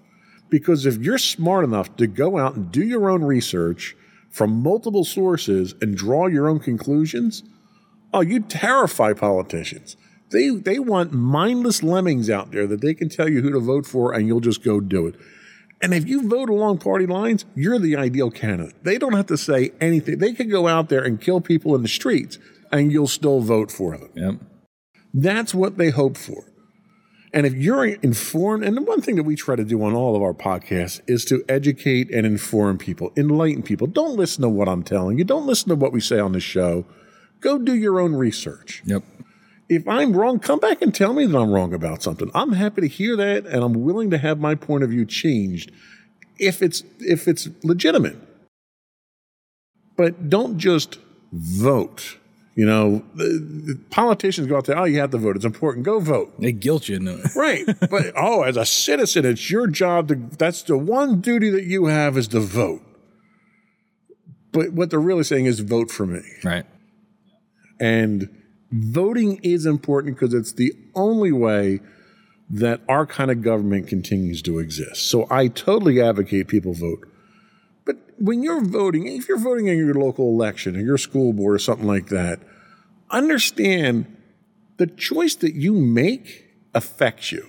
Because 0.51 0.85
if 0.85 0.97
you're 0.97 1.17
smart 1.17 1.63
enough 1.63 1.95
to 1.95 2.05
go 2.05 2.37
out 2.37 2.55
and 2.55 2.71
do 2.71 2.83
your 2.83 3.09
own 3.09 3.23
research 3.23 3.95
from 4.29 4.61
multiple 4.61 5.05
sources 5.05 5.73
and 5.81 5.97
draw 5.97 6.27
your 6.27 6.47
own 6.47 6.59
conclusions, 6.59 7.41
oh, 8.13 8.21
you 8.21 8.41
terrify 8.41 9.13
politicians. 9.13 9.95
They, 10.29 10.49
they 10.49 10.77
want 10.77 11.13
mindless 11.13 11.81
lemmings 11.81 12.29
out 12.29 12.51
there 12.51 12.67
that 12.67 12.81
they 12.81 12.93
can 12.93 13.09
tell 13.09 13.29
you 13.29 13.41
who 13.41 13.51
to 13.51 13.59
vote 13.59 13.85
for 13.87 14.13
and 14.13 14.27
you'll 14.27 14.41
just 14.41 14.63
go 14.63 14.79
do 14.79 15.07
it. 15.07 15.15
And 15.81 15.93
if 15.93 16.07
you 16.07 16.29
vote 16.29 16.49
along 16.49 16.77
party 16.77 17.07
lines, 17.07 17.45
you're 17.55 17.79
the 17.79 17.95
ideal 17.95 18.29
candidate. 18.29 18.83
They 18.83 18.97
don't 18.97 19.13
have 19.13 19.25
to 19.27 19.37
say 19.37 19.71
anything. 19.81 20.19
They 20.19 20.33
could 20.33 20.51
go 20.51 20.67
out 20.67 20.89
there 20.89 21.03
and 21.03 21.19
kill 21.19 21.41
people 21.41 21.75
in 21.75 21.81
the 21.81 21.87
streets 21.87 22.37
and 22.71 22.91
you'll 22.91 23.07
still 23.07 23.39
vote 23.39 23.71
for 23.71 23.97
them. 23.97 24.09
yep. 24.15 24.35
That's 25.13 25.53
what 25.53 25.77
they 25.77 25.89
hope 25.89 26.17
for. 26.17 26.50
And 27.33 27.45
if 27.45 27.53
you're 27.53 27.85
informed, 27.85 28.65
and 28.65 28.75
the 28.75 28.81
one 28.81 29.01
thing 29.01 29.15
that 29.15 29.23
we 29.23 29.35
try 29.35 29.55
to 29.55 29.63
do 29.63 29.81
on 29.83 29.93
all 29.93 30.15
of 30.15 30.21
our 30.21 30.33
podcasts 30.33 30.99
is 31.07 31.23
to 31.25 31.43
educate 31.47 32.11
and 32.11 32.25
inform 32.25 32.77
people, 32.77 33.13
enlighten 33.15 33.63
people. 33.63 33.87
Don't 33.87 34.17
listen 34.17 34.41
to 34.41 34.49
what 34.49 34.67
I'm 34.67 34.83
telling 34.83 35.17
you. 35.17 35.23
Don't 35.23 35.45
listen 35.45 35.69
to 35.69 35.75
what 35.75 35.93
we 35.93 36.01
say 36.01 36.19
on 36.19 36.33
the 36.33 36.41
show. 36.41 36.85
Go 37.39 37.57
do 37.57 37.73
your 37.73 38.01
own 38.01 38.13
research. 38.13 38.83
Yep. 38.85 39.03
If 39.69 39.87
I'm 39.87 40.11
wrong, 40.11 40.39
come 40.39 40.59
back 40.59 40.81
and 40.81 40.93
tell 40.93 41.13
me 41.13 41.25
that 41.25 41.37
I'm 41.37 41.51
wrong 41.51 41.73
about 41.73 42.03
something. 42.03 42.29
I'm 42.35 42.51
happy 42.51 42.81
to 42.81 42.87
hear 42.89 43.15
that, 43.15 43.45
and 43.45 43.63
I'm 43.63 43.73
willing 43.73 44.09
to 44.09 44.17
have 44.17 44.37
my 44.37 44.53
point 44.53 44.83
of 44.83 44.89
view 44.89 45.05
changed 45.05 45.71
if 46.37 46.61
it's 46.61 46.83
if 46.99 47.29
it's 47.29 47.47
legitimate. 47.63 48.17
But 49.95 50.29
don't 50.29 50.57
just 50.57 50.99
vote. 51.31 52.17
You 52.53 52.65
know, 52.65 53.03
the, 53.15 53.23
the 53.23 53.79
politicians 53.91 54.47
go 54.47 54.57
out 54.57 54.65
there. 54.65 54.77
Oh, 54.77 54.83
you 54.83 54.99
have 54.99 55.11
to 55.11 55.17
vote. 55.17 55.37
It's 55.37 55.45
important. 55.45 55.85
Go 55.85 55.99
vote. 55.99 56.33
They 56.39 56.51
guilt 56.51 56.89
you 56.89 56.97
into 56.97 57.17
it. 57.17 57.31
Right. 57.35 57.65
but 57.89 58.11
oh, 58.15 58.43
as 58.43 58.57
a 58.57 58.65
citizen, 58.65 59.25
it's 59.25 59.49
your 59.49 59.67
job 59.67 60.09
to. 60.09 60.15
That's 60.15 60.61
the 60.63 60.77
one 60.77 61.21
duty 61.21 61.49
that 61.49 61.63
you 61.63 61.85
have 61.85 62.17
is 62.17 62.27
to 62.29 62.41
vote. 62.41 62.81
But 64.51 64.73
what 64.73 64.89
they're 64.89 64.99
really 64.99 65.23
saying 65.23 65.45
is 65.45 65.61
vote 65.61 65.89
for 65.89 66.05
me. 66.05 66.21
Right. 66.43 66.65
And 67.79 68.29
voting 68.71 69.39
is 69.43 69.65
important 69.65 70.15
because 70.15 70.33
it's 70.33 70.51
the 70.51 70.73
only 70.93 71.31
way 71.31 71.79
that 72.49 72.81
our 72.89 73.05
kind 73.05 73.31
of 73.31 73.41
government 73.41 73.87
continues 73.87 74.41
to 74.41 74.59
exist. 74.59 75.09
So 75.09 75.25
I 75.31 75.47
totally 75.47 76.01
advocate 76.01 76.49
people 76.49 76.73
vote. 76.73 77.07
When 78.21 78.43
you're 78.43 78.63
voting, 78.63 79.07
if 79.07 79.27
you're 79.27 79.39
voting 79.39 79.65
in 79.65 79.79
your 79.79 79.95
local 79.95 80.27
election 80.27 80.77
or 80.77 80.81
your 80.81 80.99
school 80.99 81.33
board 81.33 81.55
or 81.55 81.59
something 81.59 81.87
like 81.87 82.09
that, 82.09 82.39
understand 83.09 84.15
the 84.77 84.85
choice 84.85 85.33
that 85.37 85.55
you 85.55 85.73
make 85.73 86.53
affects 86.75 87.31
you. 87.31 87.47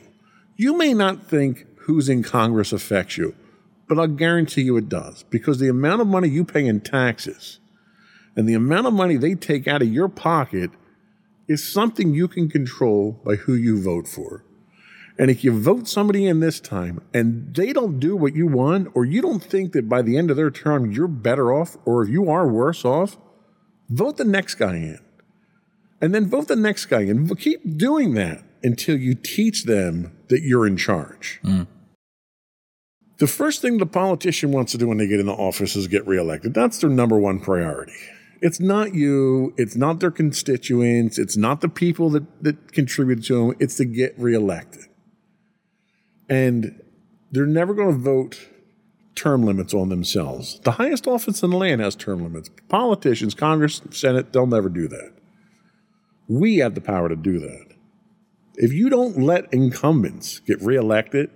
You 0.56 0.74
may 0.78 0.94
not 0.94 1.26
think 1.26 1.66
who's 1.80 2.08
in 2.08 2.22
Congress 2.22 2.72
affects 2.72 3.18
you, 3.18 3.34
but 3.86 3.98
I'll 3.98 4.06
guarantee 4.06 4.62
you 4.62 4.78
it 4.78 4.88
does 4.88 5.24
because 5.24 5.58
the 5.58 5.68
amount 5.68 6.00
of 6.00 6.06
money 6.06 6.28
you 6.28 6.42
pay 6.42 6.66
in 6.66 6.80
taxes 6.80 7.60
and 8.34 8.48
the 8.48 8.54
amount 8.54 8.86
of 8.86 8.94
money 8.94 9.18
they 9.18 9.34
take 9.34 9.68
out 9.68 9.82
of 9.82 9.92
your 9.92 10.08
pocket 10.08 10.70
is 11.48 11.70
something 11.70 12.14
you 12.14 12.28
can 12.28 12.48
control 12.48 13.20
by 13.26 13.34
who 13.36 13.52
you 13.52 13.82
vote 13.82 14.08
for. 14.08 14.42
And 15.18 15.30
if 15.30 15.44
you 15.44 15.52
vote 15.52 15.88
somebody 15.88 16.26
in 16.26 16.40
this 16.40 16.58
time 16.58 17.02
and 17.12 17.54
they 17.54 17.72
don't 17.72 18.00
do 18.00 18.16
what 18.16 18.34
you 18.34 18.46
want, 18.46 18.88
or 18.94 19.04
you 19.04 19.20
don't 19.20 19.42
think 19.42 19.72
that 19.72 19.88
by 19.88 20.02
the 20.02 20.16
end 20.16 20.30
of 20.30 20.36
their 20.36 20.50
term 20.50 20.90
you're 20.90 21.08
better 21.08 21.52
off, 21.52 21.76
or 21.84 22.02
if 22.02 22.08
you 22.08 22.30
are 22.30 22.48
worse 22.48 22.84
off, 22.84 23.18
vote 23.88 24.16
the 24.16 24.24
next 24.24 24.54
guy 24.54 24.76
in. 24.76 24.98
And 26.00 26.14
then 26.14 26.28
vote 26.28 26.48
the 26.48 26.56
next 26.56 26.86
guy 26.86 27.02
in. 27.02 27.28
Keep 27.36 27.76
doing 27.78 28.14
that 28.14 28.42
until 28.62 28.96
you 28.96 29.14
teach 29.14 29.64
them 29.64 30.16
that 30.28 30.42
you're 30.42 30.66
in 30.66 30.76
charge. 30.76 31.40
Mm. 31.44 31.66
The 33.18 33.26
first 33.26 33.62
thing 33.62 33.78
the 33.78 33.86
politician 33.86 34.50
wants 34.50 34.72
to 34.72 34.78
do 34.78 34.88
when 34.88 34.98
they 34.98 35.06
get 35.06 35.20
into 35.20 35.32
office 35.32 35.76
is 35.76 35.86
get 35.86 36.06
reelected. 36.06 36.54
That's 36.54 36.78
their 36.78 36.90
number 36.90 37.18
one 37.18 37.38
priority. 37.38 37.92
It's 38.40 38.58
not 38.58 38.94
you, 38.94 39.54
it's 39.56 39.76
not 39.76 40.00
their 40.00 40.10
constituents, 40.10 41.16
it's 41.16 41.36
not 41.36 41.60
the 41.60 41.68
people 41.68 42.10
that, 42.10 42.42
that 42.42 42.72
contributed 42.72 43.24
to 43.26 43.34
them, 43.34 43.56
it's 43.60 43.76
to 43.76 43.84
get 43.84 44.18
reelected. 44.18 44.86
And 46.32 46.80
they're 47.30 47.46
never 47.46 47.74
going 47.74 47.92
to 47.92 47.98
vote 47.98 48.48
term 49.14 49.42
limits 49.44 49.74
on 49.74 49.90
themselves. 49.90 50.60
The 50.60 50.72
highest 50.72 51.06
office 51.06 51.42
in 51.42 51.50
the 51.50 51.58
land 51.58 51.82
has 51.82 51.94
term 51.94 52.22
limits. 52.22 52.48
Politicians, 52.68 53.34
Congress, 53.34 53.82
Senate, 53.90 54.32
they'll 54.32 54.46
never 54.46 54.70
do 54.70 54.88
that. 54.88 55.12
We 56.28 56.56
have 56.58 56.74
the 56.74 56.80
power 56.80 57.10
to 57.10 57.16
do 57.16 57.38
that. 57.40 57.66
If 58.54 58.72
you 58.72 58.88
don't 58.88 59.18
let 59.18 59.52
incumbents 59.52 60.38
get 60.40 60.62
reelected, 60.62 61.30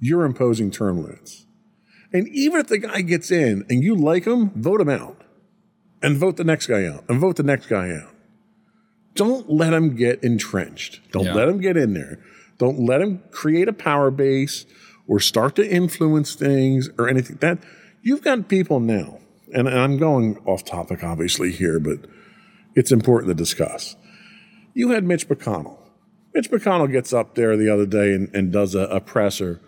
you're 0.00 0.24
imposing 0.24 0.70
term 0.70 1.02
limits. 1.02 1.46
And 2.12 2.28
even 2.28 2.60
if 2.60 2.66
the 2.68 2.78
guy 2.78 3.00
gets 3.00 3.30
in 3.30 3.64
and 3.70 3.82
you 3.82 3.94
like 3.94 4.26
him, 4.26 4.50
vote 4.50 4.80
him 4.80 4.88
out. 4.90 5.22
And 6.02 6.16
vote 6.16 6.36
the 6.36 6.44
next 6.44 6.66
guy 6.66 6.84
out. 6.86 7.04
And 7.08 7.18
vote 7.18 7.36
the 7.36 7.42
next 7.42 7.66
guy 7.66 7.90
out. 7.92 8.14
Don't 9.14 9.50
let 9.50 9.72
him 9.72 9.96
get 9.96 10.22
entrenched. 10.22 11.00
Don't 11.12 11.24
Yeah. 11.24 11.34
let 11.34 11.48
him 11.48 11.60
get 11.60 11.76
in 11.76 11.94
there. 11.94 12.18
Don't 12.58 12.80
let 12.80 13.00
him 13.00 13.22
create 13.30 13.68
a 13.68 13.72
power 13.72 14.10
base 14.10 14.66
or 15.06 15.20
start 15.20 15.56
to 15.56 15.68
influence 15.68 16.34
things 16.34 16.90
or 16.98 17.08
anything. 17.08 17.36
That 17.36 17.58
you've 18.02 18.22
got 18.22 18.48
people 18.48 18.80
now, 18.80 19.18
and 19.54 19.68
I'm 19.68 19.96
going 19.96 20.38
off 20.44 20.64
topic 20.64 21.02
obviously 21.02 21.52
here, 21.52 21.80
but 21.80 21.98
it's 22.74 22.92
important 22.92 23.30
to 23.30 23.34
discuss. 23.34 23.96
You 24.74 24.90
had 24.90 25.04
Mitch 25.04 25.28
McConnell. 25.28 25.78
Mitch 26.34 26.50
McConnell 26.50 26.92
gets 26.92 27.12
up 27.12 27.34
there 27.34 27.56
the 27.56 27.72
other 27.72 27.86
day 27.86 28.12
and, 28.12 28.32
and 28.34 28.52
does 28.52 28.74
a, 28.74 28.82
a 28.82 29.00
presser, 29.00 29.60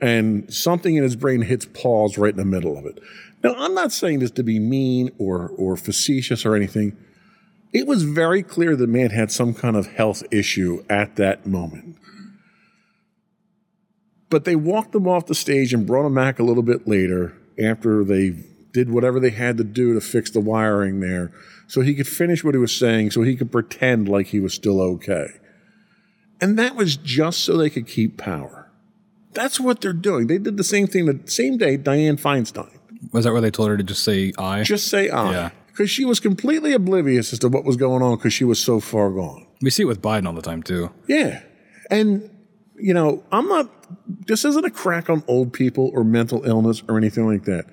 and 0.00 0.52
something 0.52 0.96
in 0.96 1.02
his 1.02 1.16
brain 1.16 1.42
hits 1.42 1.66
pause 1.66 2.16
right 2.16 2.32
in 2.32 2.38
the 2.38 2.44
middle 2.44 2.78
of 2.78 2.86
it. 2.86 2.98
Now, 3.44 3.54
I'm 3.56 3.74
not 3.74 3.92
saying 3.92 4.20
this 4.20 4.30
to 4.32 4.42
be 4.42 4.58
mean 4.58 5.10
or, 5.18 5.48
or 5.48 5.76
facetious 5.76 6.44
or 6.44 6.56
anything. 6.56 6.96
It 7.72 7.86
was 7.86 8.02
very 8.02 8.42
clear 8.42 8.74
the 8.74 8.86
man 8.86 9.10
had 9.10 9.30
some 9.30 9.54
kind 9.54 9.76
of 9.76 9.88
health 9.88 10.24
issue 10.30 10.82
at 10.88 11.16
that 11.16 11.46
moment. 11.46 11.97
But 14.30 14.44
they 14.44 14.56
walked 14.56 14.94
him 14.94 15.08
off 15.08 15.26
the 15.26 15.34
stage 15.34 15.72
and 15.72 15.86
brought 15.86 16.06
him 16.06 16.14
back 16.14 16.38
a 16.38 16.42
little 16.42 16.62
bit 16.62 16.86
later 16.86 17.36
after 17.58 18.04
they 18.04 18.44
did 18.72 18.90
whatever 18.90 19.18
they 19.18 19.30
had 19.30 19.56
to 19.56 19.64
do 19.64 19.94
to 19.94 20.00
fix 20.00 20.30
the 20.30 20.40
wiring 20.40 21.00
there 21.00 21.32
so 21.66 21.80
he 21.80 21.94
could 21.94 22.06
finish 22.06 22.44
what 22.44 22.54
he 22.54 22.58
was 22.58 22.76
saying 22.76 23.10
so 23.10 23.22
he 23.22 23.36
could 23.36 23.50
pretend 23.50 24.08
like 24.08 24.28
he 24.28 24.40
was 24.40 24.54
still 24.54 24.80
okay. 24.80 25.28
And 26.40 26.58
that 26.58 26.76
was 26.76 26.96
just 26.96 27.40
so 27.44 27.56
they 27.56 27.70
could 27.70 27.86
keep 27.86 28.16
power. 28.16 28.70
That's 29.32 29.58
what 29.58 29.80
they're 29.80 29.92
doing. 29.92 30.26
They 30.26 30.38
did 30.38 30.56
the 30.56 30.64
same 30.64 30.86
thing 30.86 31.06
the 31.06 31.20
same 31.30 31.58
day 31.58 31.76
Dianne 31.76 32.20
Feinstein. 32.20 32.70
Was 33.12 33.24
that 33.24 33.32
where 33.32 33.40
they 33.40 33.50
told 33.50 33.68
her 33.68 33.76
to 33.76 33.82
just 33.82 34.04
say 34.04 34.32
I? 34.38 34.62
Just 34.62 34.88
say 34.88 35.08
I. 35.08 35.30
Yeah. 35.30 35.50
Because 35.68 35.90
she 35.90 36.04
was 36.04 36.18
completely 36.18 36.72
oblivious 36.72 37.32
as 37.32 37.38
to 37.40 37.48
what 37.48 37.64
was 37.64 37.76
going 37.76 38.02
on 38.02 38.16
because 38.16 38.32
she 38.32 38.44
was 38.44 38.58
so 38.58 38.80
far 38.80 39.10
gone. 39.10 39.46
we 39.62 39.70
see 39.70 39.84
it 39.84 39.86
with 39.86 40.02
Biden 40.02 40.26
all 40.26 40.32
the 40.32 40.42
time 40.42 40.62
too. 40.62 40.90
Yeah. 41.06 41.42
And, 41.90 42.28
you 42.80 42.94
know, 42.94 43.22
I'm 43.32 43.48
not, 43.48 43.70
this 44.26 44.44
isn't 44.44 44.64
a 44.64 44.70
crack 44.70 45.10
on 45.10 45.22
old 45.26 45.52
people 45.52 45.90
or 45.94 46.04
mental 46.04 46.44
illness 46.44 46.82
or 46.88 46.96
anything 46.96 47.26
like 47.26 47.44
that. 47.44 47.66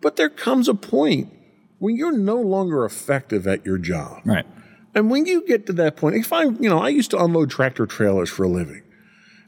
But 0.00 0.16
there 0.16 0.28
comes 0.28 0.68
a 0.68 0.74
point 0.74 1.32
when 1.78 1.96
you're 1.96 2.16
no 2.16 2.40
longer 2.40 2.84
effective 2.84 3.46
at 3.46 3.64
your 3.64 3.78
job. 3.78 4.22
Right. 4.24 4.46
And 4.94 5.10
when 5.10 5.26
you 5.26 5.46
get 5.46 5.66
to 5.66 5.72
that 5.74 5.96
point, 5.96 6.16
if 6.16 6.32
I, 6.32 6.44
you 6.44 6.68
know, 6.70 6.78
I 6.78 6.88
used 6.88 7.10
to 7.10 7.22
unload 7.22 7.50
tractor 7.50 7.86
trailers 7.86 8.30
for 8.30 8.44
a 8.44 8.48
living. 8.48 8.82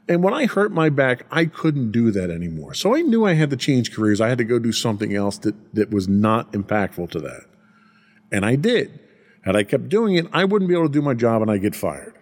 And 0.07 0.23
when 0.23 0.33
I 0.33 0.45
hurt 0.45 0.71
my 0.71 0.89
back, 0.89 1.25
I 1.31 1.45
couldn't 1.45 1.91
do 1.91 2.11
that 2.11 2.29
anymore. 2.31 2.73
So 2.73 2.95
I 2.95 3.01
knew 3.01 3.25
I 3.25 3.33
had 3.33 3.51
to 3.51 3.57
change 3.57 3.93
careers. 3.93 4.19
I 4.19 4.29
had 4.29 4.39
to 4.39 4.43
go 4.43 4.57
do 4.59 4.71
something 4.71 5.15
else 5.15 5.37
that, 5.39 5.55
that 5.75 5.91
was 5.91 6.07
not 6.07 6.51
impactful 6.51 7.11
to 7.11 7.19
that. 7.21 7.45
And 8.31 8.45
I 8.45 8.55
did. 8.55 8.99
Had 9.43 9.55
I 9.55 9.63
kept 9.63 9.89
doing 9.89 10.15
it, 10.15 10.27
I 10.33 10.45
wouldn't 10.45 10.67
be 10.67 10.75
able 10.75 10.87
to 10.87 10.93
do 10.93 11.01
my 11.01 11.13
job 11.13 11.41
and 11.41 11.49
I'd 11.49 11.61
get 11.61 11.75
fired. 11.75 12.18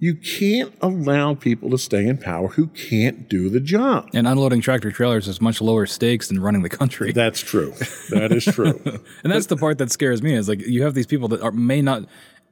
You 0.00 0.14
can't 0.14 0.72
allow 0.80 1.34
people 1.34 1.70
to 1.70 1.78
stay 1.78 2.06
in 2.06 2.18
power 2.18 2.48
who 2.48 2.68
can't 2.68 3.28
do 3.28 3.48
the 3.50 3.58
job. 3.58 4.08
And 4.14 4.28
unloading 4.28 4.60
tractor 4.60 4.92
trailers 4.92 5.26
is 5.26 5.40
much 5.40 5.60
lower 5.60 5.86
stakes 5.86 6.28
than 6.28 6.40
running 6.40 6.62
the 6.62 6.68
country. 6.68 7.10
That's 7.18 7.40
true. 7.40 7.72
That 8.10 8.30
is 8.30 8.44
true. 8.44 8.80
and 9.24 9.32
that's 9.32 9.46
the 9.46 9.56
part 9.56 9.78
that 9.78 9.90
scares 9.90 10.22
me 10.22 10.34
is 10.34 10.48
like 10.48 10.60
you 10.60 10.84
have 10.84 10.94
these 10.94 11.06
people 11.06 11.26
that 11.28 11.42
are, 11.42 11.50
may 11.50 11.82
not 11.82 12.04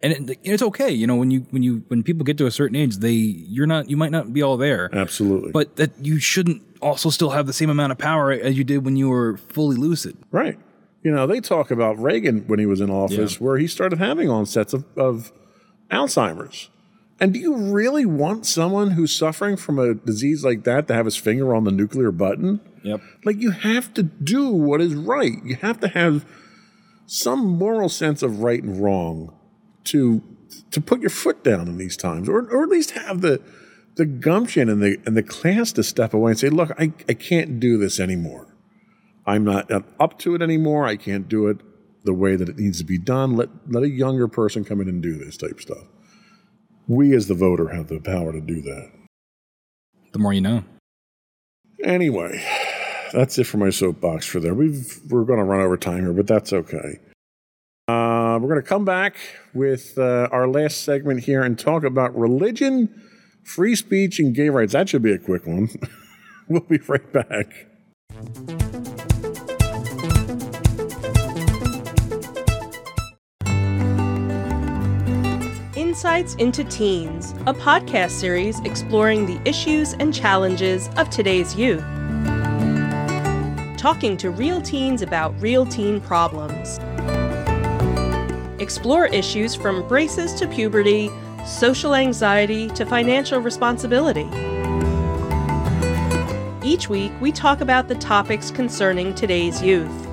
and 0.02 0.28
it, 0.30 0.38
it's 0.42 0.62
okay 0.62 0.90
you 0.90 1.06
know 1.06 1.16
when 1.16 1.30
you 1.30 1.46
when 1.50 1.62
you 1.62 1.82
when 1.88 2.02
people 2.02 2.22
get 2.24 2.36
to 2.38 2.46
a 2.46 2.50
certain 2.50 2.76
age 2.76 2.96
they 2.98 3.12
you're 3.12 3.66
not 3.66 3.88
you 3.88 3.96
might 3.96 4.10
not 4.10 4.30
be 4.32 4.42
all 4.42 4.56
there 4.58 4.90
Absolutely. 4.92 5.52
but 5.52 5.76
that 5.76 5.90
you 6.04 6.18
shouldn't 6.18 6.60
also 6.82 7.08
still 7.08 7.30
have 7.30 7.46
the 7.46 7.52
same 7.54 7.70
amount 7.70 7.92
of 7.92 7.96
power 7.98 8.30
as 8.30 8.58
you 8.58 8.64
did 8.64 8.84
when 8.84 8.96
you 8.96 9.08
were 9.08 9.36
fully 9.38 9.76
lucid 9.76 10.16
Right. 10.30 10.58
You 11.02 11.12
know, 11.12 11.26
they 11.28 11.40
talk 11.40 11.70
about 11.70 11.98
Reagan 12.00 12.42
when 12.48 12.58
he 12.58 12.66
was 12.66 12.80
in 12.80 12.90
office, 12.90 13.34
Yeah. 13.34 13.38
where 13.38 13.56
he 13.58 13.68
started 13.68 14.00
having 14.00 14.28
onsets 14.28 14.74
of, 14.74 14.84
of 14.96 15.30
Alzheimer's. 15.90 16.68
And 17.18 17.32
do 17.32 17.38
you 17.38 17.56
really 17.56 18.04
want 18.04 18.44
someone 18.44 18.90
who's 18.90 19.14
suffering 19.14 19.56
from 19.56 19.78
a 19.78 19.94
disease 19.94 20.44
like 20.44 20.64
that 20.64 20.86
to 20.88 20.94
have 20.94 21.06
his 21.06 21.16
finger 21.16 21.54
on 21.54 21.64
the 21.64 21.70
nuclear 21.70 22.12
button? 22.12 22.60
yep 22.82 23.00
Like, 23.24 23.40
you 23.40 23.52
have 23.52 23.94
to 23.94 24.02
do 24.02 24.48
what 24.50 24.80
is 24.80 24.94
right. 24.94 25.42
You 25.44 25.56
have 25.56 25.80
to 25.80 25.88
have 25.88 26.26
some 27.06 27.46
moral 27.46 27.88
sense 27.88 28.22
of 28.22 28.40
right 28.40 28.62
and 28.62 28.82
wrong 28.82 29.34
to 29.84 30.22
to 30.70 30.80
put 30.80 31.00
your 31.00 31.10
foot 31.10 31.42
down 31.42 31.68
in 31.68 31.78
these 31.78 31.96
times, 31.96 32.28
or, 32.28 32.40
or 32.50 32.64
at 32.64 32.68
least 32.68 32.92
have 32.92 33.20
the 33.20 33.40
the 33.94 34.04
gumption 34.04 34.68
and 34.68 34.82
the 34.82 34.98
and 35.06 35.16
the 35.16 35.22
class 35.22 35.72
to 35.72 35.82
step 35.82 36.12
away 36.12 36.32
and 36.32 36.38
say, 36.38 36.48
"Look, 36.48 36.70
I, 36.78 36.92
I 37.08 37.14
can't 37.14 37.58
do 37.58 37.78
this 37.78 37.98
anymore. 37.98 38.54
I'm 39.26 39.44
not 39.44 39.70
up 39.98 40.18
to 40.20 40.34
it 40.34 40.42
anymore. 40.42 40.84
I 40.84 40.96
can't 40.96 41.28
do 41.28 41.48
it 41.48 41.58
the 42.04 42.12
way 42.12 42.36
that 42.36 42.48
it 42.48 42.58
needs 42.58 42.78
to 42.78 42.84
be 42.84 42.98
done. 42.98 43.36
Let 43.36 43.48
let 43.68 43.82
a 43.82 43.88
younger 43.88 44.28
person 44.28 44.64
come 44.64 44.80
in 44.80 44.88
and 44.88 45.02
do 45.02 45.16
this 45.16 45.36
type 45.36 45.60
stuff." 45.60 45.86
We 46.88 47.14
as 47.14 47.26
the 47.26 47.34
voter 47.34 47.68
have 47.68 47.88
the 47.88 48.00
power 48.00 48.32
to 48.32 48.40
do 48.40 48.62
that. 48.62 48.90
the 50.12 50.18
more 50.18 50.32
you 50.32 50.40
know 50.40 50.64
Anyway, 51.84 52.42
that's 53.12 53.38
it 53.38 53.44
for 53.44 53.58
my 53.58 53.70
soapbox 53.70 54.26
for 54.26 54.40
there. 54.40 54.54
We've 54.54 54.98
we're 55.08 55.24
going 55.24 55.38
to 55.38 55.44
run 55.44 55.60
over 55.60 55.76
time 55.76 56.00
here, 56.00 56.12
but 56.12 56.26
that's 56.26 56.52
okay. 56.52 57.00
Uh, 57.88 58.38
we're 58.40 58.48
going 58.48 58.62
to 58.62 58.68
come 58.68 58.84
back 58.84 59.16
with 59.54 59.96
uh, 59.96 60.28
our 60.32 60.48
last 60.48 60.82
segment 60.82 61.24
here 61.24 61.42
and 61.42 61.58
talk 61.58 61.84
about 61.84 62.16
religion, 62.18 63.02
free 63.44 63.76
speech, 63.76 64.18
and 64.18 64.34
gay 64.34 64.48
rights. 64.48 64.72
That 64.72 64.88
should 64.88 65.02
be 65.02 65.12
a 65.12 65.18
quick 65.18 65.46
one. 65.46 65.68
we'll 66.48 66.62
be 66.62 66.78
right 66.78 67.12
back. 67.12 67.66
Insights 75.96 76.34
into 76.34 76.62
Teens, 76.62 77.32
a 77.46 77.54
podcast 77.54 78.10
series 78.10 78.60
exploring 78.66 79.24
the 79.24 79.40
issues 79.48 79.94
and 79.94 80.12
challenges 80.12 80.90
of 80.98 81.08
today's 81.08 81.56
youth. 81.56 81.80
Talking 83.78 84.18
to 84.18 84.30
real 84.30 84.60
teens 84.60 85.00
about 85.00 85.34
real 85.40 85.64
teen 85.64 86.02
problems. 86.02 86.78
Explore 88.60 89.06
issues 89.06 89.54
from 89.54 89.88
braces 89.88 90.34
to 90.34 90.46
puberty, 90.46 91.10
social 91.46 91.94
anxiety 91.94 92.68
to 92.68 92.84
financial 92.84 93.40
responsibility. 93.40 94.28
Each 96.62 96.90
week, 96.90 97.12
we 97.22 97.32
talk 97.32 97.62
about 97.62 97.88
the 97.88 97.94
topics 97.94 98.50
concerning 98.50 99.14
today's 99.14 99.62
youth. 99.62 100.06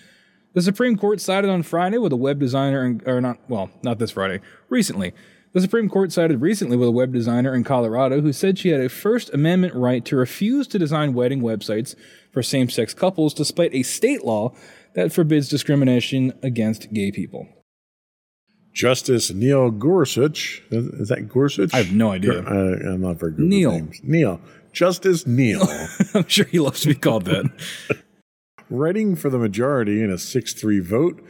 The 0.54 0.62
Supreme 0.62 0.98
Court 0.98 1.20
sided 1.20 1.50
on 1.50 1.64
Friday 1.64 1.98
with 1.98 2.14
a 2.14 2.18
web 2.18 2.40
designer, 2.40 2.98
or 3.06 3.22
not, 3.22 3.38
well, 3.48 3.70
not 3.84 4.00
this 4.00 4.12
Friday, 4.12 4.42
recently. 4.70 5.14
The 5.54 5.62
Supreme 5.62 5.90
Court 5.90 6.12
sided 6.12 6.42
recently 6.42 6.78
with 6.78 6.90
a 6.90 6.92
web 6.92 7.14
designer 7.14 7.54
in 7.56 7.64
Colorado 7.64 8.22
who 8.22 8.34
said 8.34 8.58
she 8.58 8.70
had 8.70 8.82
a 8.82 8.90
First 8.90 9.34
Amendment 9.34 9.74
right 9.74 10.04
to 10.06 10.16
refuse 10.16 10.68
to 10.68 10.80
design 10.80 11.14
wedding 11.14 11.42
websites 11.42 11.96
for 12.32 12.44
same 12.44 12.70
sex 12.70 12.94
couples 12.94 13.34
despite 13.34 13.74
a 13.74 13.84
state 13.84 14.24
law 14.24 14.54
that 14.94 15.12
forbids 15.12 15.50
discrimination 15.50 16.34
against 16.44 16.94
gay 16.94 17.12
people. 17.12 17.48
Justice 18.78 19.32
Neil 19.32 19.72
Gorsuch. 19.72 20.62
Is 20.70 21.10
that 21.10 21.28
Gorsuch? 21.28 21.74
I 21.74 21.78
have 21.78 21.92
no 21.92 22.12
idea. 22.12 22.44
Uh, 22.44 22.76
I, 22.86 22.94
am 22.94 23.02
not 23.02 23.20
very 23.20 23.32
good 23.32 23.46
Neil. 23.46 23.72
with 23.72 23.82
names. 23.82 24.00
Neil. 24.04 24.40
Justice 24.72 25.26
Neil. 25.26 25.68
I'm 26.14 26.28
sure 26.28 26.46
he 26.46 26.60
loves 26.60 26.82
to 26.82 26.90
be 26.90 26.94
called 26.94 27.26
that. 27.26 27.50
Writing 28.70 29.16
for 29.16 29.32
the 29.32 29.40
majority 29.40 30.04
in 30.04 30.12
a 30.12 30.20
6 30.20 30.54
3 30.54 30.80
vote, 30.80 31.24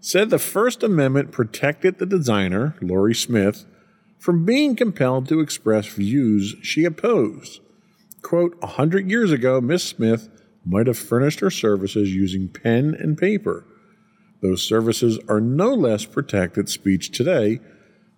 said 0.00 0.30
the 0.30 0.38
First 0.38 0.82
Amendment 0.82 1.30
protected 1.30 1.98
the 1.98 2.06
designer, 2.06 2.74
Lorie 2.80 3.14
Smith, 3.14 3.66
from 4.18 4.46
being 4.46 4.74
compelled 4.74 5.28
to 5.28 5.40
express 5.40 5.86
views 5.86 6.56
she 6.62 6.86
opposed. 6.86 7.60
Quote, 8.22 8.56
a 8.62 8.66
hundred 8.66 9.10
years 9.10 9.30
ago, 9.30 9.60
Miss 9.60 9.84
Smith 9.84 10.30
might 10.64 10.86
have 10.86 10.96
furnished 10.96 11.40
her 11.40 11.50
services 11.50 12.14
using 12.14 12.48
pen 12.48 12.96
and 12.98 13.18
paper 13.18 13.66
those 14.42 14.62
services 14.62 15.18
are 15.28 15.40
no 15.40 15.72
less 15.74 16.04
protected 16.04 16.68
speech 16.68 17.10
today 17.10 17.60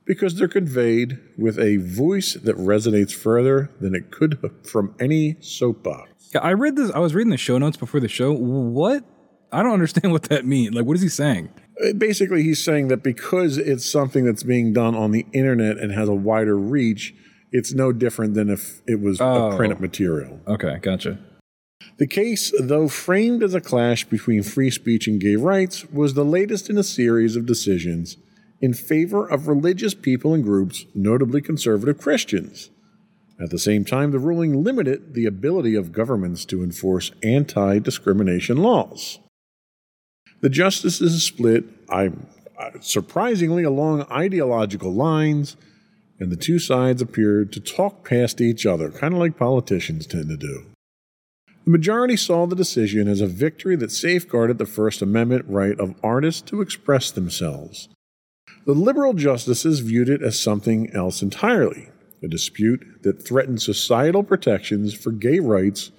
because 0.06 0.36
they're 0.36 0.48
conveyed 0.48 1.18
with 1.36 1.58
a 1.58 1.76
voice 1.78 2.34
that 2.34 2.56
resonates 2.56 3.12
further 3.12 3.70
than 3.80 3.94
it 3.94 4.10
could 4.10 4.38
from 4.62 4.94
any 5.00 5.36
soapbox. 5.40 6.30
Yeah, 6.34 6.40
I 6.40 6.52
read 6.52 6.76
this. 6.76 6.90
I 6.92 7.00
was 7.00 7.14
reading 7.14 7.30
the 7.30 7.36
show 7.36 7.58
notes 7.58 7.76
before 7.76 8.00
the 8.00 8.08
show. 8.08 8.32
What? 8.32 9.04
I 9.52 9.62
don't 9.62 9.72
understand 9.72 10.12
what 10.12 10.24
that 10.24 10.46
means. 10.46 10.74
Like, 10.74 10.86
what 10.86 10.96
is 10.96 11.02
he 11.02 11.08
saying? 11.08 11.50
Uh, 11.84 11.92
basically, 11.92 12.42
he's 12.42 12.62
saying 12.62 12.88
that 12.88 13.02
because 13.02 13.58
it's 13.58 13.84
something 13.84 14.24
that's 14.24 14.42
being 14.42 14.72
done 14.72 14.94
on 14.94 15.10
the 15.10 15.26
internet 15.32 15.76
and 15.76 15.92
has 15.92 16.08
a 16.08 16.14
wider 16.14 16.56
reach, 16.56 17.14
it's 17.52 17.72
no 17.72 17.92
different 17.92 18.34
than 18.34 18.48
if 18.48 18.80
it 18.86 19.00
was 19.00 19.20
oh. 19.20 19.50
a 19.50 19.56
printed 19.56 19.80
material. 19.80 20.40
Okay, 20.46 20.78
gotcha. 20.80 21.18
The 21.98 22.06
case, 22.06 22.52
though 22.60 22.88
framed 22.88 23.42
as 23.42 23.54
a 23.54 23.60
clash 23.60 24.04
between 24.04 24.42
free 24.42 24.70
speech 24.70 25.06
and 25.06 25.20
gay 25.20 25.36
rights, 25.36 25.86
was 25.90 26.12
the 26.12 26.24
latest 26.24 26.68
in 26.68 26.76
a 26.76 26.82
series 26.82 27.36
of 27.36 27.46
decisions 27.46 28.18
in 28.60 28.74
favor 28.74 29.26
of 29.26 29.48
religious 29.48 29.94
people 29.94 30.34
and 30.34 30.44
groups, 30.44 30.84
notably 30.94 31.40
conservative 31.40 31.98
Christians. 31.98 32.70
At 33.40 33.50
the 33.50 33.58
same 33.58 33.84
time, 33.84 34.12
the 34.12 34.18
ruling 34.18 34.62
limited 34.62 35.14
the 35.14 35.26
ability 35.26 35.74
of 35.74 35.92
governments 35.92 36.44
to 36.46 36.62
enforce 36.62 37.12
anti 37.22 37.78
discrimination 37.78 38.58
laws. 38.58 39.18
The 40.40 40.48
justices 40.50 41.22
split, 41.22 41.64
surprisingly, 42.80 43.62
along 43.62 44.02
ideological 44.10 44.92
lines, 44.92 45.56
and 46.18 46.30
the 46.30 46.36
two 46.36 46.58
sides 46.58 47.02
appeared 47.02 47.52
to 47.52 47.60
talk 47.60 48.06
past 48.06 48.40
each 48.40 48.64
other, 48.64 48.90
kind 48.90 49.14
of 49.14 49.20
like 49.20 49.36
politicians 49.36 50.06
tend 50.06 50.28
to 50.28 50.36
do. 50.36 50.66
The 51.66 51.72
majority 51.72 52.16
saw 52.16 52.46
the 52.46 52.54
decision 52.54 53.08
as 53.08 53.20
a 53.20 53.26
victory 53.26 53.74
that 53.76 53.90
safeguarded 53.90 54.58
the 54.58 54.66
First 54.66 55.02
Amendment 55.02 55.46
right 55.48 55.76
of 55.80 55.96
artists 56.00 56.40
to 56.42 56.60
express 56.60 57.10
themselves. 57.10 57.88
The 58.66 58.72
liberal 58.72 59.14
justices 59.14 59.80
viewed 59.80 60.08
it 60.08 60.22
as 60.22 60.40
something 60.40 60.90
else 60.94 61.22
entirely 61.22 61.88
a 62.22 62.28
dispute 62.28 63.02
that 63.02 63.26
threatened 63.26 63.60
societal 63.60 64.22
protections 64.22 64.94
for 64.94 65.10
gay 65.10 65.40
rights 65.40 65.90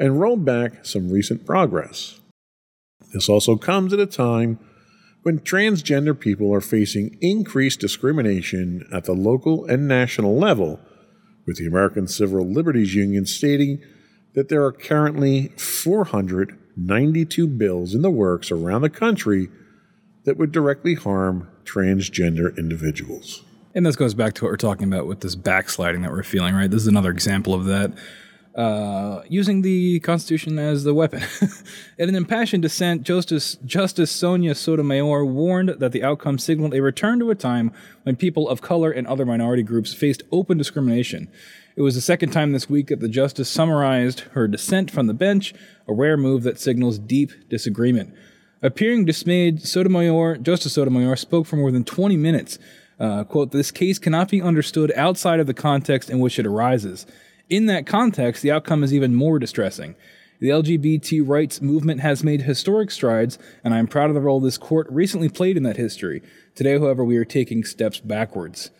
and 0.00 0.20
rolled 0.20 0.44
back 0.44 0.84
some 0.84 1.10
recent 1.10 1.46
progress. 1.46 2.20
This 3.12 3.28
also 3.28 3.56
comes 3.56 3.92
at 3.92 4.00
a 4.00 4.06
time 4.06 4.58
when 5.22 5.38
transgender 5.38 6.18
people 6.18 6.52
are 6.52 6.60
facing 6.60 7.16
increased 7.20 7.78
discrimination 7.78 8.86
at 8.92 9.04
the 9.04 9.14
local 9.14 9.64
and 9.64 9.86
national 9.86 10.36
level, 10.36 10.80
with 11.46 11.56
the 11.58 11.66
American 11.66 12.08
Civil 12.08 12.46
Liberties 12.46 12.94
Union 12.96 13.24
stating 13.26 13.80
that 14.34 14.48
there 14.48 14.64
are 14.64 14.72
currently 14.72 15.48
492 15.56 17.46
bills 17.46 17.94
in 17.94 18.02
the 18.02 18.10
works 18.10 18.50
around 18.50 18.82
the 18.82 18.90
country 18.90 19.48
that 20.24 20.36
would 20.36 20.52
directly 20.52 20.94
harm 20.94 21.48
transgender 21.64 22.56
individuals. 22.58 23.42
And 23.74 23.84
this 23.84 23.96
goes 23.96 24.14
back 24.14 24.34
to 24.34 24.44
what 24.44 24.50
we're 24.50 24.56
talking 24.56 24.86
about 24.92 25.06
with 25.06 25.20
this 25.20 25.34
backsliding 25.34 26.02
that 26.02 26.12
we're 26.12 26.22
feeling, 26.22 26.54
right? 26.54 26.70
This 26.70 26.82
is 26.82 26.88
another 26.88 27.10
example 27.10 27.54
of 27.54 27.64
that. 27.64 27.92
Uh, 28.54 29.22
using 29.28 29.62
the 29.62 29.98
Constitution 30.00 30.60
as 30.60 30.84
the 30.84 30.94
weapon. 30.94 31.20
In 31.98 32.08
an 32.08 32.14
impassioned 32.14 32.62
dissent, 32.62 33.02
Justice, 33.02 33.56
Justice 33.64 34.12
Sonia 34.12 34.54
Sotomayor 34.54 35.24
warned 35.24 35.70
that 35.80 35.90
the 35.90 36.04
outcome 36.04 36.38
signaled 36.38 36.72
a 36.72 36.80
return 36.80 37.18
to 37.18 37.30
a 37.30 37.34
time 37.34 37.72
when 38.04 38.14
people 38.14 38.48
of 38.48 38.62
color 38.62 38.92
and 38.92 39.08
other 39.08 39.26
minority 39.26 39.64
groups 39.64 39.92
faced 39.92 40.22
open 40.30 40.56
discrimination. 40.56 41.28
It 41.76 41.82
was 41.82 41.96
the 41.96 42.00
second 42.00 42.30
time 42.30 42.52
this 42.52 42.70
week 42.70 42.86
that 42.86 43.00
the 43.00 43.08
justice 43.08 43.48
summarized 43.48 44.20
her 44.32 44.46
dissent 44.46 44.92
from 44.92 45.08
the 45.08 45.14
bench, 45.14 45.52
a 45.88 45.92
rare 45.92 46.16
move 46.16 46.44
that 46.44 46.60
signals 46.60 47.00
deep 47.00 47.32
disagreement. 47.48 48.14
Appearing 48.62 49.04
dismayed, 49.04 49.60
Sotomayor, 49.60 50.36
Justice 50.36 50.74
Sotomayor 50.74 51.16
spoke 51.16 51.46
for 51.46 51.56
more 51.56 51.72
than 51.72 51.82
20 51.82 52.16
minutes. 52.16 52.60
Uh, 53.00 53.24
quote, 53.24 53.50
this 53.50 53.72
case 53.72 53.98
cannot 53.98 54.28
be 54.28 54.40
understood 54.40 54.92
outside 54.94 55.40
of 55.40 55.48
the 55.48 55.54
context 55.54 56.10
in 56.10 56.20
which 56.20 56.38
it 56.38 56.46
arises. 56.46 57.06
In 57.50 57.66
that 57.66 57.86
context, 57.86 58.42
the 58.42 58.52
outcome 58.52 58.84
is 58.84 58.94
even 58.94 59.16
more 59.16 59.40
distressing. 59.40 59.96
The 60.38 60.50
LGBT 60.50 61.22
rights 61.26 61.60
movement 61.60 62.00
has 62.00 62.22
made 62.22 62.42
historic 62.42 62.92
strides, 62.92 63.36
and 63.64 63.74
I 63.74 63.78
am 63.78 63.88
proud 63.88 64.10
of 64.10 64.14
the 64.14 64.20
role 64.20 64.38
this 64.38 64.58
court 64.58 64.86
recently 64.90 65.28
played 65.28 65.56
in 65.56 65.64
that 65.64 65.76
history. 65.76 66.22
Today, 66.54 66.78
however, 66.78 67.04
we 67.04 67.16
are 67.16 67.24
taking 67.24 67.64
steps 67.64 67.98
backwards. 67.98 68.70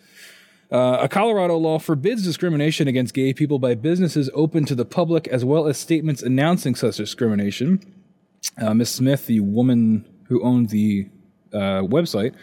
Uh, 0.71 0.97
a 1.01 1.07
Colorado 1.07 1.57
law 1.57 1.77
forbids 1.77 2.23
discrimination 2.23 2.87
against 2.87 3.13
gay 3.13 3.33
people 3.33 3.59
by 3.59 3.75
businesses 3.75 4.29
open 4.33 4.65
to 4.65 4.75
the 4.75 4.85
public, 4.85 5.27
as 5.27 5.45
well 5.45 5.67
as 5.67 5.77
statements 5.77 6.23
announcing 6.23 6.75
such 6.75 6.97
discrimination. 6.97 7.79
Uh, 8.59 8.73
Ms. 8.73 8.89
Smith, 8.89 9.27
the 9.27 9.39
woman 9.41 10.05
who 10.27 10.43
owned 10.43 10.69
the 10.69 11.07
uh, 11.53 11.81
website, 11.81 12.33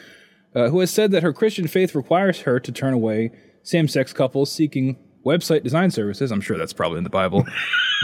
uh, 0.54 0.68
who 0.68 0.80
has 0.80 0.90
said 0.90 1.10
that 1.10 1.22
her 1.22 1.32
Christian 1.32 1.66
faith 1.66 1.94
requires 1.94 2.42
her 2.42 2.60
to 2.60 2.70
turn 2.72 2.94
away 2.94 3.30
same 3.62 3.88
sex 3.88 4.12
couples 4.12 4.50
seeking 4.50 4.96
website 5.24 5.62
design 5.62 5.90
services. 5.90 6.30
I'm 6.30 6.40
sure 6.40 6.58
that's 6.58 6.72
probably 6.72 6.98
in 6.98 7.04
the 7.04 7.10
Bible. 7.10 7.46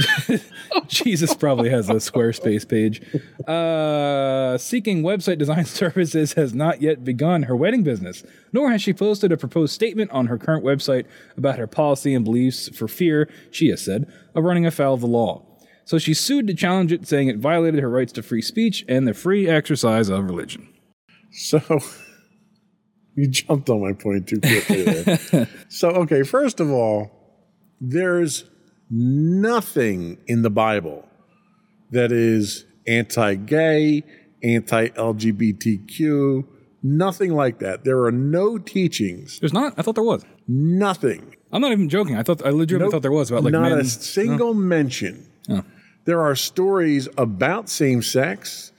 Jesus 0.87 1.35
probably 1.35 1.71
has 1.71 1.89
a 1.89 1.95
Squarespace 1.95 2.69
page. 2.69 3.03
Uh, 3.47 4.59
seeking 4.59 5.03
website 5.03 5.39
design 5.39 5.65
services 5.65 6.35
has 6.35 6.55
not 6.55 6.81
yet 6.81 7.05
begun 7.05 7.45
her 7.45 7.57
wedding 7.57 7.83
business, 7.83 8.23
nor 8.53 8.71
has 8.71 8.83
she 8.83 8.93
posted 8.93 9.33
a 9.33 9.37
proposed 9.37 9.73
statement 9.73 10.11
on 10.11 10.27
her 10.27 10.39
current 10.39 10.65
website 10.65 11.07
about 11.37 11.59
her 11.59 11.67
policy 11.67 12.15
and 12.15 12.25
beliefs 12.25 12.69
for 12.77 12.89
fear, 12.89 13.29
she 13.51 13.69
has 13.69 13.85
said, 13.85 14.11
of 14.35 14.45
running 14.45 14.67
afoul 14.67 14.95
of 14.95 15.01
the 15.01 15.07
law. 15.07 15.45
So 15.85 15.99
she 15.99 16.15
sued 16.15 16.47
to 16.49 16.55
challenge 16.55 16.93
it, 16.93 17.07
saying 17.09 17.29
it 17.29 17.39
violated 17.39 17.81
her 17.81 17.89
rights 17.89 18.13
to 18.13 18.23
free 18.23 18.43
speech 18.43 18.85
and 18.89 19.09
the 19.09 19.15
free 19.15 19.49
exercise 19.49 20.11
of 20.11 20.25
religion. 20.25 20.69
So 21.33 21.61
you 23.19 23.27
jumped 23.27 23.69
on 23.69 23.81
my 23.81 23.93
point 23.93 24.29
too 24.29 24.41
quickly 24.41 24.85
there. 24.85 25.49
so, 25.69 25.89
okay, 25.89 26.23
first 26.23 26.61
of 26.61 26.71
all, 26.71 27.11
there's 27.81 28.45
nothing 28.91 30.19
in 30.29 30.43
the 30.43 30.51
Bible 30.51 31.05
that 31.91 32.13
is 32.13 32.65
anti 32.87 33.35
gay, 33.35 34.05
anti 34.45 34.89
LGBTQ, 34.91 36.47
nothing 36.85 37.35
like 37.35 37.59
that. 37.59 37.83
There 37.83 38.05
are 38.05 38.13
no 38.13 38.57
teachings, 38.57 39.41
There's 39.41 39.53
not? 39.53 39.75
I 39.77 39.83
thought 39.83 39.97
there 39.97 40.05
was. 40.05 40.25
nothing. 40.47 41.35
I'm 41.51 41.61
not 41.61 41.73
even 41.73 41.89
joking. 41.89 42.17
I 42.17 42.23
thought 42.23 42.47
I 42.47 42.51
legitimately 42.51 42.93
thought 42.93 43.03
there 43.03 43.11
was 43.11 43.33
about 43.33 43.43
like 43.43 43.53
not 43.53 43.71
men. 43.71 43.81
a 43.81 43.85
single 43.85 44.51
oh. 44.51 44.55
mention. 44.55 45.29
Oh. 45.49 45.65
There 46.05 46.21
are 46.21 46.37
stories 46.37 47.09
about 47.19 47.69
same 47.69 48.01
sex. 48.01 48.71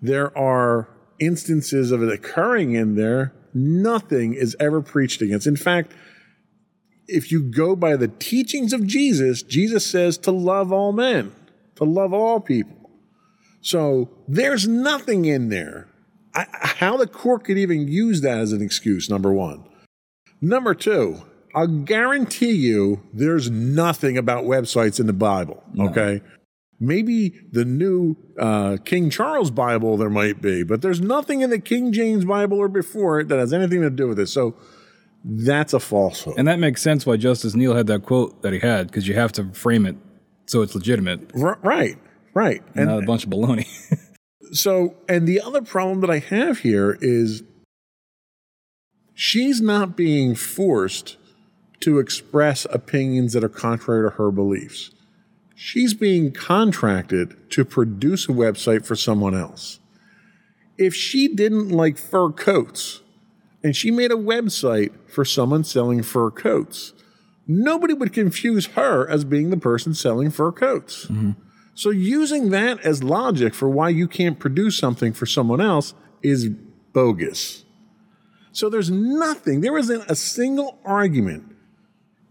There 0.00 0.36
are 0.38 0.88
instances 1.18 1.90
of 1.90 2.00
it 2.00 2.12
occurring 2.12 2.74
in 2.74 2.94
there. 2.94 3.32
Nothing 3.54 4.34
is 4.34 4.56
ever 4.58 4.80
preached 4.80 5.22
against. 5.22 5.46
In 5.46 5.56
fact, 5.56 5.92
if 7.08 7.30
you 7.30 7.42
go 7.42 7.76
by 7.76 7.96
the 7.96 8.08
teachings 8.08 8.72
of 8.72 8.86
Jesus, 8.86 9.42
Jesus 9.42 9.84
says 9.84 10.16
to 10.18 10.30
love 10.30 10.72
all 10.72 10.92
men, 10.92 11.32
to 11.76 11.84
love 11.84 12.12
all 12.12 12.40
people. 12.40 12.90
So 13.60 14.10
there's 14.26 14.66
nothing 14.66 15.24
in 15.24 15.48
there. 15.48 15.88
I, 16.34 16.46
how 16.50 16.96
the 16.96 17.06
court 17.06 17.44
could 17.44 17.58
even 17.58 17.88
use 17.88 18.22
that 18.22 18.38
as 18.38 18.52
an 18.52 18.62
excuse, 18.62 19.10
number 19.10 19.32
one. 19.32 19.64
Number 20.40 20.74
two, 20.74 21.22
I'll 21.54 21.66
guarantee 21.66 22.52
you 22.52 23.02
there's 23.12 23.50
nothing 23.50 24.16
about 24.16 24.44
websites 24.44 24.98
in 24.98 25.06
the 25.06 25.12
Bible. 25.12 25.62
Okay. 25.78 26.22
Maybe 26.82 27.40
the 27.52 27.64
new 27.64 28.16
uh, 28.36 28.76
King 28.84 29.08
Charles 29.08 29.52
Bible 29.52 29.96
there 29.96 30.10
might 30.10 30.42
be, 30.42 30.64
but 30.64 30.82
there's 30.82 31.00
nothing 31.00 31.40
in 31.40 31.50
the 31.50 31.60
King 31.60 31.92
James 31.92 32.24
Bible 32.24 32.58
or 32.58 32.66
before 32.66 33.20
it 33.20 33.28
that 33.28 33.38
has 33.38 33.52
anything 33.52 33.82
to 33.82 33.90
do 33.90 34.08
with 34.08 34.18
it. 34.18 34.26
So 34.26 34.56
that's 35.24 35.72
a 35.72 35.78
falsehood. 35.78 36.34
and 36.36 36.48
that 36.48 36.58
makes 36.58 36.82
sense 36.82 37.06
why 37.06 37.16
Justice 37.16 37.54
Neil 37.54 37.76
had 37.76 37.86
that 37.86 38.02
quote 38.02 38.42
that 38.42 38.52
he 38.52 38.58
had, 38.58 38.88
because 38.88 39.06
you 39.06 39.14
have 39.14 39.30
to 39.32 39.44
frame 39.52 39.86
it 39.86 39.94
so 40.46 40.62
it's 40.62 40.74
legitimate. 40.74 41.30
R- 41.40 41.60
right, 41.62 41.96
right. 42.34 42.62
And 42.74 42.86
not 42.88 43.04
a 43.04 43.06
bunch 43.06 43.22
of 43.22 43.30
baloney. 43.30 43.68
so, 44.52 44.96
and 45.08 45.28
the 45.28 45.40
other 45.40 45.62
problem 45.62 46.00
that 46.00 46.10
I 46.10 46.18
have 46.18 46.58
here 46.58 46.98
is 47.00 47.44
she's 49.14 49.60
not 49.60 49.96
being 49.96 50.34
forced 50.34 51.16
to 51.80 52.00
express 52.00 52.66
opinions 52.70 53.34
that 53.34 53.44
are 53.44 53.48
contrary 53.48 54.10
to 54.10 54.16
her 54.16 54.32
beliefs. 54.32 54.90
She's 55.54 55.94
being 55.94 56.32
contracted 56.32 57.50
to 57.50 57.64
produce 57.64 58.28
a 58.28 58.32
website 58.32 58.84
for 58.84 58.96
someone 58.96 59.34
else. 59.34 59.78
If 60.78 60.94
she 60.94 61.28
didn't 61.28 61.68
like 61.68 61.98
fur 61.98 62.30
coats 62.30 63.00
and 63.62 63.76
she 63.76 63.90
made 63.90 64.10
a 64.10 64.16
website 64.16 64.92
for 65.08 65.24
someone 65.24 65.64
selling 65.64 66.02
fur 66.02 66.30
coats, 66.30 66.94
nobody 67.46 67.94
would 67.94 68.12
confuse 68.12 68.66
her 68.68 69.08
as 69.08 69.24
being 69.24 69.50
the 69.50 69.56
person 69.56 69.94
selling 69.94 70.30
fur 70.30 70.52
coats. 70.52 71.06
Mm-hmm. 71.06 71.32
So 71.74 71.90
using 71.90 72.50
that 72.50 72.80
as 72.80 73.02
logic 73.02 73.54
for 73.54 73.68
why 73.68 73.90
you 73.90 74.08
can't 74.08 74.38
produce 74.38 74.76
something 74.76 75.12
for 75.12 75.26
someone 75.26 75.60
else 75.60 75.94
is 76.22 76.48
bogus. 76.92 77.64
So 78.52 78.68
there's 78.68 78.90
nothing, 78.90 79.62
there 79.62 79.78
isn't 79.78 80.10
a 80.10 80.14
single 80.14 80.78
argument 80.84 81.51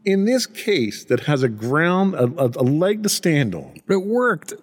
in 0.05 0.25
this 0.25 0.45
case 0.45 1.05
that 1.05 1.21
has 1.21 1.43
a 1.43 1.49
ground, 1.49 2.15
a, 2.15 2.25
a, 2.25 2.63
leg 2.63 3.03
to 3.03 3.09
stand 3.09 3.53
on. 3.53 3.81
but 3.87 3.95
it 3.95 4.05
worked. 4.05 4.53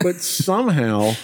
But 0.00 0.16
somehow 0.16 1.14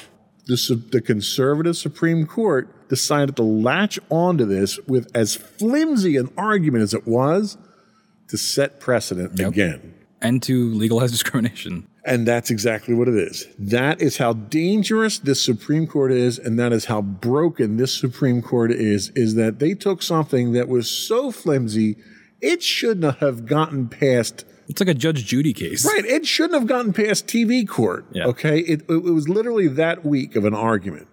the, 0.47 0.83
the 0.91 1.01
conservative 1.01 1.77
Supreme 1.77 2.27
Court 2.27 2.89
decided 2.89 3.37
to 3.37 3.43
latch 3.43 3.99
onto 4.11 4.45
this 4.45 4.79
with 4.87 5.11
as 5.15 5.35
flimsy 5.35 6.17
an 6.17 6.31
argument 6.37 6.83
as 6.83 6.95
it 6.95 7.07
was 7.07 7.59
to 8.29 8.39
set 8.39 8.81
precedent 8.81 9.39
again. 9.41 9.95
And 10.21 10.43
to 10.45 10.73
legalize 10.75 11.13
discrimination. 11.13 11.87
And 12.05 12.27
that's 12.27 12.51
exactly 12.51 12.95
what 12.95 13.07
it 13.07 13.15
is. 13.15 13.47
That 13.59 14.01
is 14.01 14.17
how 14.17 14.33
dangerous 14.33 15.19
this 15.19 15.45
Supreme 15.45 15.87
Court 15.87 16.11
is, 16.11 16.39
and 16.39 16.59
that 16.59 16.73
is 16.73 16.87
how 16.87 17.03
broken 17.03 17.77
this 17.77 17.95
Supreme 17.95 18.41
Court 18.41 18.73
is, 18.73 19.11
is 19.15 19.35
that 19.35 19.59
they 19.59 19.75
took 19.75 20.03
something 20.03 20.53
that 20.53 20.69
was 20.69 20.91
so 20.91 21.31
flimsy, 21.31 21.97
it 22.41 22.63
shouldn't 22.63 23.17
have 23.19 23.47
gotten 23.47 23.89
past 23.89 24.45
It's 24.69 24.81
like 24.81 24.89
a 24.89 24.95
Judge 24.95 25.25
Judy 25.25 25.53
case. 25.53 25.85
Right. 25.85 26.05
It 26.05 26.27
shouldn't 26.27 26.55
have 26.55 26.67
gotten 26.69 26.93
past 26.93 27.27
TV 27.27 27.67
court. 27.67 28.05
Yeah. 28.13 28.27
Okay. 28.27 28.61
It, 28.61 28.83
it 28.89 29.03
was 29.03 29.29
literally 29.29 29.69
that 29.69 30.05
week 30.05 30.37
of 30.37 30.45
an 30.45 30.55
argument. 30.55 31.09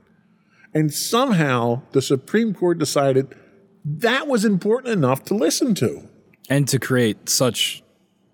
And 0.74 0.94
somehow 0.94 1.84
the 1.94 2.02
Supreme 2.02 2.54
Court 2.54 2.78
decided 2.78 3.34
that 3.86 4.28
was 4.28 4.44
important 4.44 4.92
enough 4.94 5.24
to 5.26 5.34
listen 5.34 5.74
to. 5.76 6.08
And 6.50 6.68
to 6.68 6.80
create 6.80 7.30
such 7.30 7.82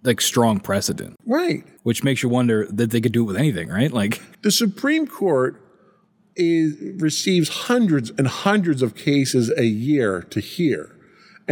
like 0.04 0.20
strong 0.20 0.60
precedent, 0.60 1.16
Right. 1.26 1.64
which 1.84 2.04
makes 2.04 2.24
you 2.24 2.30
wonder 2.30 2.66
that 2.72 2.90
they 2.90 3.00
could 3.00 3.12
do 3.12 3.22
it 3.22 3.28
with 3.28 3.38
anything, 3.38 3.70
right? 3.70 3.92
Like 3.94 4.22
The 4.42 4.50
Supreme 4.52 5.06
Court 5.06 5.62
is, 6.36 6.76
receives 7.00 7.50
hundreds 7.68 8.10
and 8.18 8.28
hundreds 8.28 8.82
of 8.82 8.96
cases 8.96 9.52
a 9.56 9.66
year 9.66 10.22
to 10.32 10.40
hear. 10.40 10.96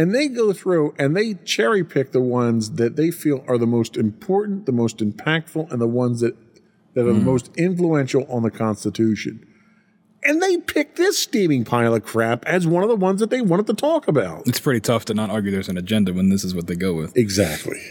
And 0.00 0.14
they 0.14 0.28
go 0.28 0.54
through 0.54 0.94
and 0.98 1.14
they 1.14 1.34
cherry 1.44 1.84
pick 1.84 2.12
the 2.12 2.22
ones 2.22 2.76
that 2.76 2.96
they 2.96 3.10
feel 3.10 3.44
are 3.46 3.58
the 3.58 3.66
most 3.66 3.98
important, 3.98 4.64
the 4.64 4.72
most 4.72 4.96
impactful, 4.96 5.70
and 5.70 5.78
the 5.78 5.86
ones 5.86 6.20
that, 6.20 6.34
that 6.94 7.02
are 7.02 7.12
the 7.12 7.20
hmm. 7.20 7.26
most 7.26 7.54
influential 7.58 8.24
on 8.30 8.42
the 8.42 8.50
Constitution. 8.50 9.46
And 10.24 10.40
they 10.40 10.56
picked 10.56 10.96
this 10.96 11.18
steaming 11.18 11.66
pile 11.66 11.94
of 11.94 12.02
crap 12.02 12.46
as 12.46 12.66
one 12.66 12.82
of 12.82 12.88
the 12.88 12.96
ones 12.96 13.20
that 13.20 13.28
they 13.28 13.42
wanted 13.42 13.66
to 13.66 13.74
talk 13.74 14.08
about. 14.08 14.48
it's 14.48 14.58
pretty 14.58 14.80
tough 14.80 15.04
to 15.04 15.12
not 15.12 15.28
argue 15.28 15.50
there's 15.50 15.68
an 15.68 15.76
agenda 15.76 16.14
when 16.14 16.30
this 16.30 16.44
is 16.44 16.54
what 16.54 16.66
they 16.66 16.76
go 16.76 16.94
with. 16.94 17.14
Exactly. 17.14 17.82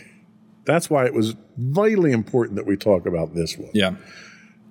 That's 0.66 0.90
why 0.90 1.06
it 1.06 1.14
was 1.14 1.36
vitally 1.58 2.12
important 2.12 2.56
that 2.56 2.66
we 2.66 2.76
talk 2.76 3.06
about 3.06 3.36
this 3.36 3.56
one. 3.56 3.70
Yeah. 3.76 3.98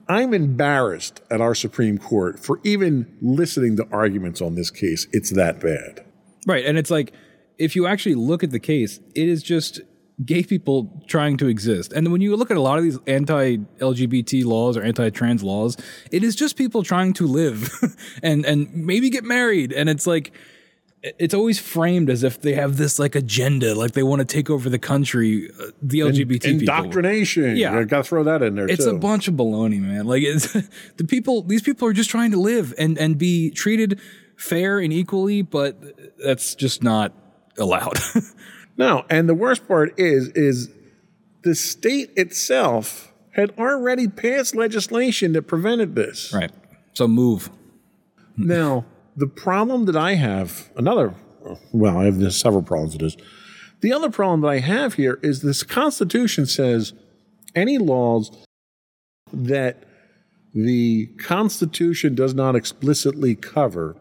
I'm 0.09 0.35
embarrassed 0.35 1.23
at 1.31 1.41
our 1.41 1.55
Supreme 1.55 1.99
Court 1.99 2.41
for 2.41 2.59
even 2.65 3.17
listening 3.23 3.77
to 3.77 3.87
arguments 3.93 4.43
on 4.43 4.57
this 4.57 4.73
case. 4.73 5.07
It's 5.13 5.31
that 5.35 5.61
bad. 5.61 6.05
Right. 6.49 6.65
And 6.65 6.77
it's 6.77 6.91
like, 6.91 7.13
if 7.59 7.75
you 7.77 7.87
actually 7.87 8.15
look 8.15 8.43
at 8.43 8.51
the 8.51 8.61
case, 8.61 9.01
it 9.15 9.29
is 9.29 9.43
just 9.43 9.81
gay 10.25 10.43
people 10.43 11.05
trying 11.07 11.37
to 11.37 11.47
exist. 11.49 11.93
And 11.93 12.11
when 12.11 12.21
you 12.21 12.35
look 12.37 12.51
at 12.51 12.57
a 12.57 12.61
lot 12.61 12.79
of 12.79 12.85
these 12.85 12.99
anti 13.07 13.57
LGBT 13.57 14.45
laws 14.45 14.77
or 14.77 14.83
anti 14.83 15.11
trans 15.11 15.43
laws, 15.43 15.77
it 16.11 16.25
is 16.25 16.35
just 16.35 16.57
people 16.57 16.83
trying 16.83 17.13
to 17.15 17.27
live 17.27 17.71
and, 18.23 18.45
and 18.45 18.73
maybe 18.75 19.11
get 19.11 19.25
married. 19.25 19.73
And 19.73 19.89
it's 19.89 20.07
like, 20.07 20.33
it's 21.03 21.33
always 21.33 21.61
framed 21.61 22.11
as 22.11 22.25
if 22.25 22.41
they 22.41 22.55
have 22.55 22.77
this 22.77 22.99
like 22.99 23.15
agenda, 23.15 23.75
like 23.75 23.93
they 23.93 24.03
want 24.03 24.19
to 24.19 24.25
take 24.25 24.51
over 24.51 24.69
the 24.69 24.81
country, 24.81 25.49
uh, 25.61 25.67
the 25.81 26.01
LGBT 26.01 26.43
people. 26.43 26.51
Indoctrination. 26.61 27.57
Yeah. 27.57 27.79
You 27.79 27.85
got 27.85 27.99
to 27.99 28.05
throw 28.05 28.25
that 28.25 28.43
in 28.43 28.57
there 28.57 28.69
It's 28.69 28.85
too. 28.85 28.91
a 28.91 28.99
bunch 28.99 29.29
of 29.29 29.35
baloney, 29.35 29.81
man. 29.81 30.07
Like 30.07 30.25
it's 30.25 30.53
the 30.97 31.05
people. 31.05 31.43
These 31.43 31.63
people 31.63 31.87
are 31.87 31.93
just 31.93 32.11
trying 32.11 32.33
to 32.33 32.41
live 32.41 32.75
and 32.79 32.99
and 32.99 33.17
be 33.17 33.51
treated 33.51 34.01
fair 34.37 34.81
and 34.81 34.93
equally, 34.93 35.43
but 35.43 35.77
that's 36.19 36.57
just 36.57 36.83
not 36.83 37.13
allowed. 37.59 37.99
no, 38.77 39.05
and 39.11 39.29
the 39.29 39.35
worst 39.35 39.67
part 39.67 39.99
is 39.99 40.29
is 40.29 40.71
the 41.43 41.55
state 41.55 42.11
itself 42.17 43.13
had 43.33 43.53
already 43.59 44.09
passed 44.09 44.57
legislation 44.57 45.33
that 45.33 45.43
prevented 45.43 45.95
this. 45.95 46.33
right. 46.33 46.51
So 46.95 47.09
move. 47.09 47.51
Now, 48.41 48.85
the 49.17 49.27
problem 49.27 49.87
that 49.87 49.97
I 49.97 50.15
have, 50.15 50.71
another, 50.77 51.13
well, 51.73 51.99
I 51.99 52.05
have 52.05 52.33
several 52.33 52.63
problems 52.63 52.93
with 52.93 53.01
this. 53.01 53.17
The 53.81 53.93
other 53.93 54.11
problem 54.11 54.43
that 54.43 54.49
I 54.49 54.61
have 54.61 54.95
here 54.95 55.19
is 55.25 55.43
this 55.43 55.65
Constitution 55.65 56.47
says 56.47 56.93
any 57.57 57.79
laws 57.79 58.31
that 59.33 59.83
the 60.55 61.07
Constitution 61.19 62.15
does 62.15 62.33
not 62.33 62.55
explicitly 62.55 63.35
cover 63.35 63.97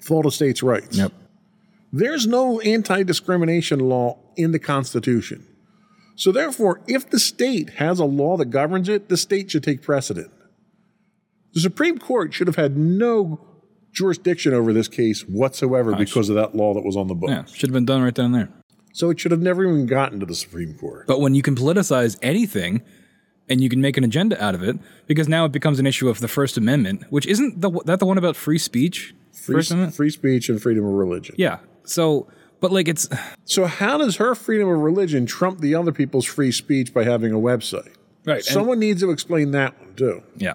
fall 0.00 0.24
to 0.24 0.30
states' 0.30 0.62
rights. 0.62 0.96
Yep. 0.96 1.12
There's 1.96 2.26
no 2.26 2.60
anti 2.60 3.02
discrimination 3.02 3.80
law 3.80 4.18
in 4.36 4.52
the 4.52 4.58
Constitution. 4.58 5.46
So, 6.14 6.30
therefore, 6.30 6.82
if 6.86 7.08
the 7.08 7.18
state 7.18 7.70
has 7.74 7.98
a 7.98 8.04
law 8.04 8.36
that 8.36 8.46
governs 8.46 8.88
it, 8.88 9.08
the 9.08 9.16
state 9.16 9.50
should 9.50 9.62
take 9.62 9.82
precedent. 9.82 10.30
The 11.54 11.60
Supreme 11.60 11.98
Court 11.98 12.34
should 12.34 12.48
have 12.48 12.56
had 12.56 12.76
no 12.76 13.40
jurisdiction 13.92 14.52
over 14.52 14.74
this 14.74 14.88
case 14.88 15.22
whatsoever 15.22 15.94
because 15.94 16.28
of 16.28 16.36
that 16.36 16.54
law 16.54 16.74
that 16.74 16.84
was 16.84 16.96
on 16.96 17.08
the 17.08 17.14
books. 17.14 17.32
Yeah. 17.32 17.44
Should 17.46 17.70
have 17.70 17.74
been 17.74 17.86
done 17.86 18.02
right 18.02 18.14
down 18.14 18.32
there. 18.32 18.50
So, 18.92 19.08
it 19.08 19.18
should 19.18 19.30
have 19.30 19.42
never 19.42 19.64
even 19.64 19.86
gotten 19.86 20.20
to 20.20 20.26
the 20.26 20.34
Supreme 20.34 20.74
Court. 20.74 21.06
But 21.06 21.20
when 21.20 21.34
you 21.34 21.42
can 21.42 21.54
politicize 21.54 22.18
anything 22.20 22.82
and 23.48 23.62
you 23.62 23.70
can 23.70 23.80
make 23.80 23.96
an 23.96 24.04
agenda 24.04 24.42
out 24.42 24.54
of 24.54 24.62
it, 24.62 24.78
because 25.06 25.28
now 25.28 25.46
it 25.46 25.52
becomes 25.52 25.78
an 25.78 25.86
issue 25.86 26.10
of 26.10 26.20
the 26.20 26.28
First 26.28 26.58
Amendment, 26.58 27.04
which 27.10 27.26
isn't 27.26 27.62
the, 27.62 27.70
that 27.86 28.00
the 28.00 28.06
one 28.06 28.18
about 28.18 28.36
free 28.36 28.58
speech? 28.58 29.14
Free, 29.32 29.54
First 29.54 29.70
Amendment? 29.70 29.94
free 29.96 30.10
speech 30.10 30.50
and 30.50 30.60
freedom 30.60 30.84
of 30.84 30.92
religion. 30.92 31.36
Yeah. 31.38 31.58
So, 31.88 32.26
but 32.60 32.72
like 32.72 32.88
it's 32.88 33.08
So, 33.44 33.66
how 33.66 33.98
does 33.98 34.16
her 34.16 34.34
freedom 34.34 34.68
of 34.68 34.78
religion 34.80 35.26
trump 35.26 35.60
the 35.60 35.74
other 35.74 35.92
people's 35.92 36.24
free 36.26 36.52
speech 36.52 36.92
by 36.94 37.04
having 37.04 37.32
a 37.32 37.36
website? 37.38 37.94
Right, 38.24 38.36
and- 38.38 38.44
Someone 38.44 38.78
needs 38.78 39.00
to 39.02 39.10
explain 39.10 39.52
that 39.52 39.78
one 39.80 39.94
too. 39.94 40.22
Yeah. 40.36 40.54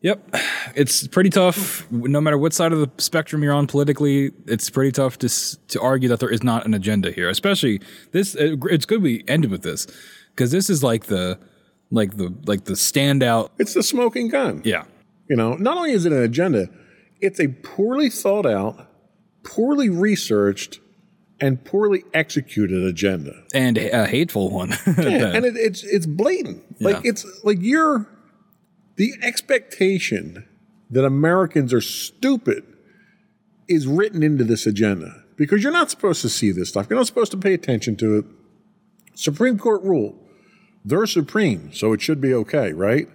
Yep. 0.00 0.34
It's 0.74 1.06
pretty 1.06 1.30
tough. 1.30 1.88
No 1.92 2.20
matter 2.20 2.36
what 2.36 2.52
side 2.52 2.72
of 2.72 2.80
the 2.80 2.90
spectrum 3.00 3.42
you're 3.44 3.52
on 3.54 3.68
politically, 3.68 4.32
it's 4.46 4.68
pretty 4.68 4.90
tough 4.90 5.16
to 5.18 5.28
to 5.68 5.80
argue 5.80 6.08
that 6.08 6.18
there 6.18 6.28
is 6.30 6.42
not 6.42 6.66
an 6.66 6.74
agenda 6.74 7.12
here. 7.12 7.28
Especially 7.28 7.80
this. 8.10 8.34
uh, 8.34 8.56
It's 8.64 8.84
good 8.84 9.00
we 9.00 9.22
ended 9.28 9.52
with 9.52 9.62
this 9.62 9.86
because 10.34 10.50
this 10.50 10.68
is 10.68 10.82
like 10.82 11.06
the 11.06 11.38
like 11.92 12.16
the 12.16 12.34
like 12.46 12.64
the 12.64 12.72
standout. 12.72 13.50
It's 13.60 13.74
the 13.74 13.82
smoking 13.84 14.26
gun. 14.28 14.62
Yeah. 14.64 14.84
You 15.28 15.36
know, 15.36 15.54
not 15.54 15.76
only 15.76 15.92
is 15.92 16.04
it 16.04 16.12
an 16.12 16.22
agenda, 16.22 16.68
it's 17.20 17.38
a 17.38 17.46
poorly 17.48 18.10
thought 18.10 18.44
out, 18.44 18.88
poorly 19.44 19.88
researched, 19.88 20.80
and 21.40 21.64
poorly 21.64 22.04
executed 22.14 22.84
agenda. 22.84 23.32
And 23.52 23.76
a 23.78 24.06
hateful 24.06 24.50
one. 24.50 24.70
Yeah, 24.86 25.32
and 25.34 25.44
it, 25.44 25.56
it's 25.56 25.82
it's 25.82 26.06
blatant. 26.06 26.80
Like 26.80 27.02
Yeah. 27.04 27.10
it's 27.10 27.26
like 27.44 27.58
you're 27.60 28.06
the 28.96 29.14
expectation 29.22 30.46
that 30.90 31.04
Americans 31.04 31.72
are 31.72 31.80
stupid 31.80 32.64
is 33.68 33.86
written 33.86 34.22
into 34.22 34.44
this 34.44 34.66
agenda 34.66 35.24
because 35.36 35.62
you're 35.62 35.72
not 35.72 35.90
supposed 35.90 36.20
to 36.22 36.28
see 36.28 36.52
this 36.52 36.68
stuff. 36.68 36.86
You're 36.90 36.98
not 36.98 37.06
supposed 37.06 37.30
to 37.32 37.38
pay 37.38 37.54
attention 37.54 37.96
to 37.96 38.18
it. 38.18 38.24
Supreme 39.14 39.58
Court 39.58 39.82
rule. 39.82 40.14
They're 40.84 41.06
supreme, 41.06 41.72
so 41.72 41.92
it 41.92 42.02
should 42.02 42.20
be 42.20 42.34
okay, 42.34 42.72
right? 42.72 43.08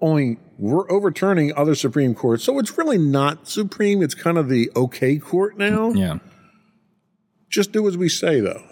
Only 0.00 0.38
we're 0.58 0.90
overturning 0.90 1.52
other 1.56 1.74
Supreme 1.74 2.14
Courts, 2.14 2.44
so 2.44 2.58
it's 2.58 2.78
really 2.78 2.98
not 2.98 3.48
supreme. 3.48 4.02
It's 4.02 4.14
kind 4.14 4.38
of 4.38 4.48
the 4.48 4.70
okay 4.76 5.18
court 5.18 5.58
now. 5.58 5.90
yeah. 5.90 6.18
Just 7.50 7.72
do 7.72 7.88
as 7.88 7.96
we 7.96 8.08
say, 8.08 8.40
though. 8.40 8.62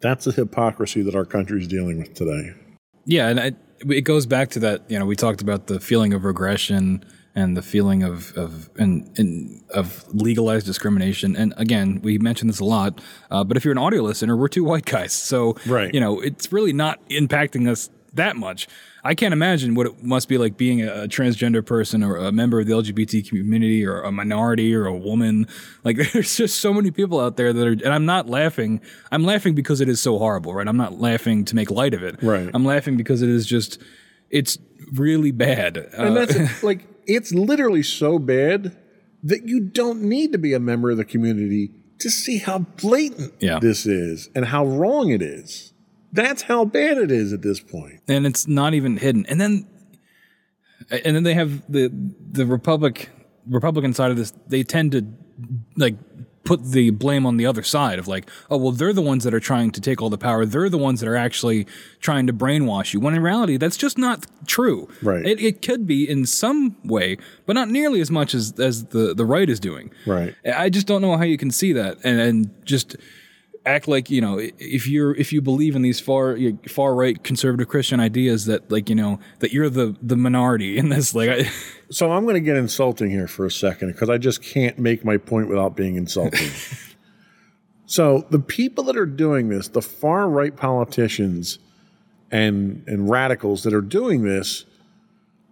That's 0.00 0.24
the 0.24 0.32
hypocrisy 0.32 1.02
that 1.02 1.14
our 1.14 1.24
country 1.24 1.60
is 1.60 1.68
dealing 1.68 1.98
with 1.98 2.14
today. 2.14 2.52
Yeah, 3.04 3.28
and 3.28 3.38
it, 3.38 3.56
it 3.88 4.00
goes 4.02 4.26
back 4.26 4.50
to 4.50 4.58
that. 4.60 4.90
You 4.90 4.98
know, 4.98 5.06
we 5.06 5.16
talked 5.16 5.42
about 5.42 5.66
the 5.66 5.78
feeling 5.80 6.12
of 6.12 6.24
regression 6.24 7.04
and 7.34 7.56
the 7.56 7.62
feeling 7.62 8.02
of 8.02 8.32
of 8.36 8.70
and, 8.78 9.10
and 9.18 9.62
of 9.70 10.04
legalized 10.14 10.66
discrimination. 10.66 11.36
And 11.36 11.52
again, 11.56 12.00
we 12.02 12.18
mentioned 12.18 12.50
this 12.50 12.60
a 12.60 12.64
lot. 12.64 13.00
Uh, 13.30 13.44
but 13.44 13.56
if 13.56 13.64
you're 13.64 13.72
an 13.72 13.78
audio 13.78 14.02
listener, 14.02 14.36
we're 14.36 14.48
two 14.48 14.64
white 14.64 14.86
guys, 14.86 15.12
so 15.12 15.56
Right. 15.66 15.92
You 15.92 16.00
know, 16.00 16.20
it's 16.20 16.52
really 16.52 16.72
not 16.72 17.06
impacting 17.10 17.68
us 17.68 17.90
that 18.16 18.36
much. 18.36 18.68
I 19.04 19.14
can't 19.14 19.32
imagine 19.32 19.74
what 19.74 19.86
it 19.86 20.02
must 20.02 20.28
be 20.28 20.36
like 20.36 20.56
being 20.56 20.82
a, 20.82 21.06
transgender 21.06 21.64
person 21.64 22.02
or 22.02 22.16
a 22.16 22.32
member 22.32 22.58
of 22.60 22.66
the 22.66 22.72
LGBT 22.72 23.28
community 23.28 23.86
or 23.86 24.00
a 24.02 24.10
minority 24.10 24.74
or 24.74 24.86
a 24.86 24.94
woman. 24.96 25.46
Like, 25.84 25.96
there's 26.12 26.36
just 26.36 26.60
so 26.60 26.74
many 26.74 26.90
people 26.90 27.20
out 27.20 27.36
there 27.36 27.52
that 27.52 27.66
are, 27.66 27.72
and 27.72 27.88
I'm 27.94 28.04
not 28.06 28.28
laughing. 28.28 28.80
I'm 29.12 29.24
laughing 29.24 29.54
because 29.54 29.80
it 29.80 29.88
is 29.88 30.00
so 30.00 30.18
horrible, 30.18 30.52
right? 30.54 30.66
I'm 30.66 30.76
not 30.76 30.98
laughing 30.98 31.44
to 31.46 31.54
make 31.54 31.70
light 31.70 31.94
of 31.94 32.02
it. 32.02 32.20
Right. 32.22 32.50
I'm 32.52 32.64
laughing 32.64 32.96
because 32.96 33.22
it 33.22 33.28
is 33.28 33.46
just, 33.46 33.80
it's 34.30 34.58
really 34.92 35.30
bad. 35.30 35.78
Uh, 35.78 36.02
And 36.02 36.16
that's 36.16 36.62
like, 36.64 36.86
it's 37.06 37.32
literally 37.32 37.84
so 37.84 38.18
bad 38.18 38.76
that 39.22 39.46
you 39.46 39.60
don't 39.60 40.02
need 40.02 40.32
to 40.32 40.38
be 40.38 40.52
a 40.52 40.60
member 40.60 40.90
of 40.90 40.96
the 40.96 41.04
community 41.04 41.70
to 42.00 42.10
see 42.10 42.38
how 42.38 42.58
blatant 42.58 43.34
Yeah. 43.40 43.58
this 43.60 43.86
is 43.86 44.28
and 44.34 44.44
how 44.46 44.66
wrong 44.66 45.10
it 45.10 45.22
is. 45.22 45.72
That's 46.12 46.42
how 46.42 46.64
bad 46.64 46.98
it 46.98 47.10
is 47.10 47.32
at 47.32 47.42
this 47.42 47.60
point. 47.60 48.00
and 48.08 48.26
it's 48.26 48.46
not 48.46 48.74
even 48.74 48.96
hidden. 48.96 49.26
And 49.26 49.40
then, 49.40 49.66
and 50.90 51.16
then 51.16 51.22
they 51.22 51.34
have 51.34 51.70
the 51.70 51.90
the 52.30 52.46
Republic 52.46 53.10
Republican 53.48 53.92
side 53.94 54.10
of 54.10 54.16
this. 54.16 54.32
They 54.46 54.62
tend 54.62 54.92
to 54.92 55.06
like 55.76 55.96
put 56.44 56.62
the 56.64 56.90
blame 56.90 57.26
on 57.26 57.36
the 57.36 57.44
other 57.44 57.62
side 57.62 57.98
of 57.98 58.06
like, 58.08 58.30
oh 58.50 58.56
well, 58.56 58.72
they're 58.72 58.92
the 58.92 59.02
ones 59.02 59.24
that 59.24 59.34
are 59.34 59.40
trying 59.40 59.70
to 59.72 59.80
take 59.80 60.00
all 60.00 60.08
the 60.08 60.16
power. 60.16 60.46
They're 60.46 60.68
the 60.68 60.78
ones 60.78 61.00
that 61.00 61.08
are 61.08 61.16
actually 61.16 61.66
trying 62.00 62.26
to 62.28 62.32
brainwash 62.32 62.94
you. 62.94 63.00
When 63.00 63.14
in 63.14 63.22
reality, 63.22 63.56
that's 63.56 63.76
just 63.76 63.98
not 63.98 64.26
true. 64.46 64.88
Right. 65.02 65.26
It, 65.26 65.40
it 65.40 65.60
could 65.60 65.86
be 65.86 66.08
in 66.08 66.24
some 66.24 66.76
way, 66.84 67.18
but 67.46 67.54
not 67.54 67.68
nearly 67.68 68.00
as 68.00 68.10
much 68.10 68.32
as 68.32 68.58
as 68.58 68.86
the 68.86 69.12
the 69.12 69.24
right 69.26 69.50
is 69.50 69.60
doing. 69.60 69.90
Right. 70.06 70.34
I 70.46 70.70
just 70.70 70.86
don't 70.86 71.02
know 71.02 71.16
how 71.16 71.24
you 71.24 71.36
can 71.36 71.50
see 71.50 71.72
that 71.72 71.98
and, 72.04 72.20
and 72.20 72.50
just 72.64 72.96
act 73.66 73.88
like 73.88 74.08
you 74.08 74.20
know 74.20 74.38
if 74.38 74.86
you're 74.86 75.14
if 75.16 75.32
you 75.32 75.42
believe 75.42 75.74
in 75.76 75.82
these 75.82 76.00
far 76.00 76.38
far 76.68 76.94
right 76.94 77.22
conservative 77.22 77.68
Christian 77.68 78.00
ideas 78.00 78.46
that 78.46 78.70
like 78.70 78.88
you 78.88 78.94
know 78.94 79.18
that 79.40 79.52
you're 79.52 79.68
the 79.68 79.96
the 80.00 80.16
minority 80.16 80.78
in 80.78 80.88
this 80.88 81.14
like 81.14 81.28
I, 81.28 81.50
So 81.90 82.10
I'm 82.12 82.24
going 82.24 82.34
to 82.34 82.40
get 82.40 82.56
insulting 82.56 83.10
here 83.10 83.28
for 83.28 83.46
a 83.46 83.50
second 83.50 83.92
because 83.92 84.10
I 84.10 84.18
just 84.18 84.42
can't 84.42 84.78
make 84.78 85.04
my 85.04 85.16
point 85.16 85.48
without 85.48 85.76
being 85.76 85.96
insulting. 85.96 86.50
so 87.86 88.26
the 88.30 88.40
people 88.40 88.84
that 88.84 88.96
are 88.96 89.06
doing 89.06 89.48
this, 89.50 89.68
the 89.68 89.82
far 89.82 90.28
right 90.28 90.54
politicians 90.54 91.58
and 92.30 92.82
and 92.88 93.08
radicals 93.08 93.62
that 93.62 93.72
are 93.72 93.80
doing 93.80 94.24
this, 94.24 94.64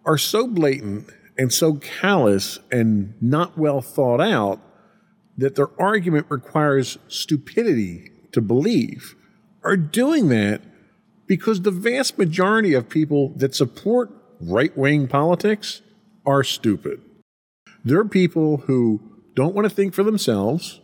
are 0.05 0.19
so 0.19 0.49
blatant 0.49 1.09
and 1.39 1.53
so 1.53 1.75
callous 1.75 2.59
and 2.71 3.15
not 3.21 3.57
well 3.57 3.81
thought 3.81 4.21
out 4.21 4.61
that 5.37 5.55
their 5.57 5.71
argument 5.81 6.27
requires 6.29 6.99
stupidity 7.09 8.11
to 8.33 8.41
believe. 8.41 9.15
Are 9.63 9.77
doing 9.77 10.29
that 10.29 10.63
because 11.27 11.63
the 11.63 11.71
vast 11.71 12.19
majority 12.19 12.75
of 12.75 12.89
people 12.89 13.33
that 13.37 13.55
support 13.55 14.11
right 14.41 14.77
wing 14.77 15.09
politics 15.09 15.81
are 16.27 16.45
stupid. 16.45 17.01
They're 17.85 18.05
people 18.05 18.59
who 18.59 19.01
don't 19.35 19.55
want 19.55 19.69
to 19.69 19.75
think 19.75 19.95
for 19.95 20.03
themselves, 20.03 20.81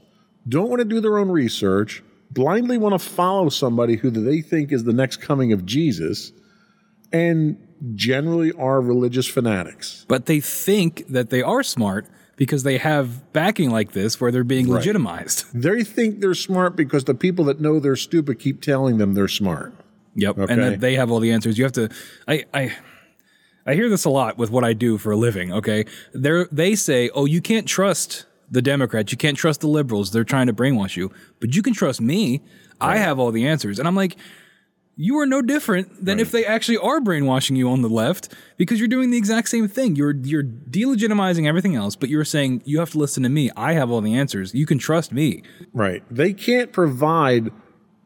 don't 0.49 0.69
want 0.69 0.81
to 0.81 0.85
do 0.85 1.01
their 1.01 1.19
own 1.19 1.31
research, 1.31 2.03
blindly 2.31 2.79
want 2.79 2.95
to 2.95 2.99
follow 2.99 3.49
somebody 3.49 3.97
who 3.97 4.11
they 4.11 4.41
think 4.41 4.73
is 4.73 4.85
the 4.85 4.93
next 4.93 5.19
coming 5.19 5.53
of 5.53 5.67
Jesus, 5.67 6.33
and 7.13 7.57
generally 7.95 8.53
are 8.53 8.81
religious 8.81 9.27
fanatics. 9.27 10.05
but 10.09 10.27
they 10.27 10.41
think 10.41 11.07
that 11.09 11.31
they 11.31 11.43
are 11.43 11.63
smart 11.63 12.07
because 12.41 12.63
they 12.63 12.79
have 12.79 13.31
backing 13.35 13.69
like 13.71 13.93
this 13.93 14.19
where 14.19 14.33
they're 14.33 14.43
being 14.43 14.67
legitimized 14.67 15.45
They 15.53 15.85
think 15.85 16.21
they're 16.21 16.33
smart 16.35 16.75
because 16.75 17.05
the 17.05 17.15
people 17.15 17.45
that 17.45 17.61
know 17.61 17.79
they're 17.79 17.97
stupid 17.97 18.39
keep 18.39 18.63
telling 18.63 18.97
them 18.97 19.13
they're 19.13 19.29
smart. 19.29 19.75
Yep. 20.15 20.39
Okay. 20.39 20.53
And 20.53 20.63
that 20.63 20.81
they 20.81 20.95
have 20.95 21.11
all 21.11 21.21
the 21.21 21.33
answers. 21.33 21.59
You 21.59 21.65
have 21.65 21.75
to 21.75 21.91
I 22.27 22.47
I 22.55 22.75
I 23.67 23.75
hear 23.75 23.91
this 23.91 24.07
a 24.07 24.11
lot 24.11 24.39
with 24.39 24.51
what 24.51 24.65
I 24.65 24.73
do 24.73 24.97
for 24.97 25.13
a 25.13 25.17
living, 25.17 25.53
okay? 25.53 25.85
They 26.15 26.45
they 26.51 26.75
say, 26.75 27.11
"Oh, 27.15 27.27
you 27.27 27.43
can't 27.43 27.67
trust 27.67 28.25
the 28.51 28.63
Democrats. 28.63 29.13
You 29.13 29.19
can't 29.19 29.37
trust 29.37 29.61
the 29.61 29.69
liberals. 29.69 30.11
They're 30.11 30.25
trying 30.25 30.47
to 30.47 30.55
brainwash 30.55 30.97
you. 30.97 31.13
But 31.41 31.55
you 31.55 31.63
can 31.63 31.75
trust 31.75 32.01
me. 32.01 32.41
I 32.81 32.97
have 32.97 33.19
all 33.19 33.33
the 33.33 33.47
answers." 33.47 33.79
And 33.79 33.87
I'm 33.87 33.95
like, 33.95 34.17
you 35.01 35.19
are 35.19 35.25
no 35.25 35.41
different 35.41 36.05
than 36.05 36.21
if 36.21 36.31
they 36.31 36.45
actually 36.45 36.77
are 36.77 37.01
brainwashing 37.01 37.57
you 37.57 37.71
on 37.71 37.81
the 37.81 37.89
left 37.89 38.35
because 38.59 38.79
you're 38.79 38.87
doing 38.87 39.11
the 39.11 39.17
exact 39.17 39.49
same 39.49 39.67
thing. 39.67 39.97
You're 39.97 40.15
you're 40.15 40.45
delegitimizing 40.45 41.47
everything 41.47 41.75
else, 41.75 41.97
but 41.97 42.11
you're 42.11 42.23
saying 42.23 42.61
you 42.67 42.81
have 42.81 42.91
to 42.91 42.99
listen 42.99 43.23
to 43.23 43.31
me. 43.31 43.51
I 43.57 43.73
have 43.73 43.91
all 43.91 44.03
the 44.03 44.15
answers. 44.15 44.55
You 44.55 44.67
can 44.67 44.79
trust 44.79 45.11
me. 45.11 45.43
Right. 45.73 46.03
They 46.11 46.35
can't 46.35 46.71
provide 46.71 47.51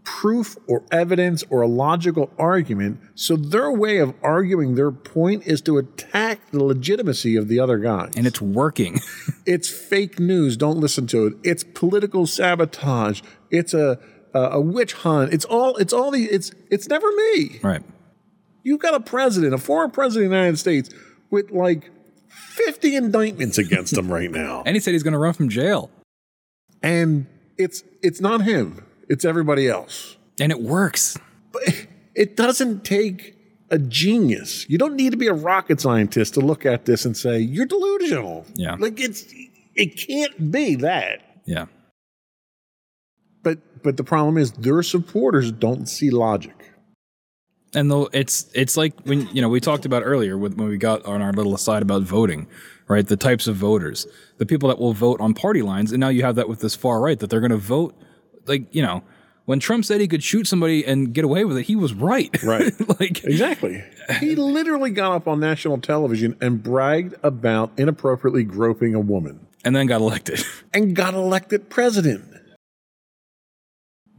proof 0.05 0.57
or 0.69 0.85
evidence 0.93 1.43
or 1.51 1.63
a 1.63 1.67
logical 1.67 2.31
argument. 2.39 3.01
So 3.17 3.35
their 3.35 3.73
way 3.73 3.99
of 3.99 4.15
arguing 4.23 4.77
their 4.77 4.93
point 4.93 5.47
is 5.47 5.61
to 5.63 5.79
attack 5.79 6.51
the 6.53 6.63
legitimacy 6.63 7.35
of 7.35 7.49
the 7.49 7.59
other 7.59 7.79
guy. 7.79 8.11
And 8.17 8.27
it's 8.27 8.41
working. 8.41 9.01
It's 9.47 9.69
fake 9.69 10.19
news. 10.19 10.57
Don't 10.57 10.79
listen 10.79 11.07
to 11.09 11.27
it. 11.27 11.35
It's 11.43 11.63
political 11.63 12.27
sabotage. 12.27 13.21
It's 13.51 13.75
a 13.75 13.99
a, 14.35 14.39
a 14.57 14.61
witch 14.61 14.93
hunt. 14.93 15.33
It's 15.33 15.45
all. 15.45 15.77
It's 15.77 15.93
all 15.93 16.11
the. 16.11 16.25
It's 16.25 16.53
it's 16.71 16.89
never 16.89 17.11
me. 17.13 17.61
right. 17.63 17.83
You've 18.63 18.81
got 18.81 18.95
a 18.95 19.01
president, 19.01 19.53
a 19.55 19.59
former 19.59 19.91
president 19.93 20.27
of 20.27 20.31
the 20.31 20.37
United 20.37 20.59
States, 20.59 20.91
with 21.31 21.51
like 21.51 21.91
fifty 22.29 22.97
indictments 22.97 23.59
against 23.59 23.97
him 23.97 24.11
right 24.13 24.31
now, 24.31 24.63
And 24.67 24.75
he 24.77 24.81
said 24.81 24.93
he's 24.93 25.03
going 25.03 25.13
to 25.13 25.19
run 25.19 25.35
from 25.35 25.49
jail. 25.49 25.91
and 26.83 27.27
it's 27.59 27.85
it's 28.03 28.21
not 28.21 28.43
him. 28.43 28.85
It's 29.09 29.25
everybody 29.25 29.69
else. 29.69 30.17
And 30.41 30.51
it 30.51 30.61
works. 30.61 31.17
But 31.53 31.63
it 32.15 32.37
doesn't 32.37 32.85
take 32.85 33.37
a 33.71 33.79
genius. 33.79 34.69
You 34.69 34.79
don't 34.79 34.97
need 34.97 35.11
to 35.11 35.17
be 35.17 35.27
a 35.27 35.33
rocket 35.35 35.81
scientist 35.81 36.35
to 36.35 36.41
look 36.41 36.65
at 36.67 36.85
this 36.87 37.05
and 37.05 37.17
say 37.17 37.39
you're 37.39 37.67
delusional. 37.67 38.45
Yeah. 38.55 38.77
like 38.79 38.99
it's 38.99 39.25
it 39.77 39.97
can't 39.97 40.51
be 40.51 40.75
that. 40.77 41.21
Yeah. 41.45 41.67
But 43.85 43.97
the 43.99 44.03
problem 44.05 44.37
is 44.39 44.51
their 44.53 44.83
supporters 44.83 45.53
don't 45.53 45.87
see 45.87 46.11
logic. 46.11 46.73
And 47.75 47.91
though 47.91 48.09
it's 48.13 48.51
it's 48.55 48.77
like 48.77 48.99
when 49.03 49.29
you 49.29 49.43
know 49.43 49.49
we 49.49 49.61
talked 49.61 49.85
about 49.85 50.03
earlier 50.05 50.39
with 50.39 50.55
when 50.55 50.69
we 50.69 50.79
got 50.79 51.05
on 51.05 51.23
our 51.23 51.33
little 51.33 51.55
aside 51.55 51.83
about 51.83 52.03
voting, 52.03 52.47
right? 52.89 53.07
The 53.07 53.17
types 53.17 53.47
of 53.47 53.57
voters, 53.57 54.07
the 54.39 54.47
people 54.47 54.69
that 54.71 54.79
will 54.79 54.95
vote 54.95 55.21
on 55.21 55.35
party 55.35 55.63
lines, 55.63 55.93
and 55.93 56.01
now 56.01 56.09
you 56.09 56.23
have 56.23 56.37
that 56.37 56.49
with 56.49 56.61
this 56.61 56.75
far 56.75 57.01
right 57.01 57.19
that 57.19 57.31
they're 57.31 57.41
going 57.41 57.51
to 57.51 57.57
vote 57.57 57.95
like 58.47 58.75
you 58.75 58.83
know 58.83 59.03
when 59.45 59.61
Trump 59.61 59.85
said 59.85 60.01
he 60.01 60.09
could 60.09 60.23
shoot 60.23 60.47
somebody 60.47 60.85
and 60.87 61.13
get 61.13 61.25
away 61.25 61.45
with 61.45 61.59
it, 61.59 61.65
he 61.65 61.77
was 61.77 61.93
right. 61.93 62.31
Right. 62.43 62.73
like 63.01 63.25
Exactly. 63.25 63.85
he 64.21 64.37
literally 64.37 64.91
got 64.91 65.13
up 65.13 65.29
on 65.29 65.41
national 65.41 65.79
television 65.79 66.37
and 66.41 66.63
bragged 66.63 67.15
about 67.23 67.73
inappropriately 67.77 68.45
groping 68.45 68.95
a 68.95 69.01
woman 69.01 69.47
and 69.65 69.75
then 69.75 69.87
got 69.87 70.01
elected. 70.01 70.43
and 70.73 70.95
got 70.95 71.15
elected 71.15 71.69
president. 71.71 72.25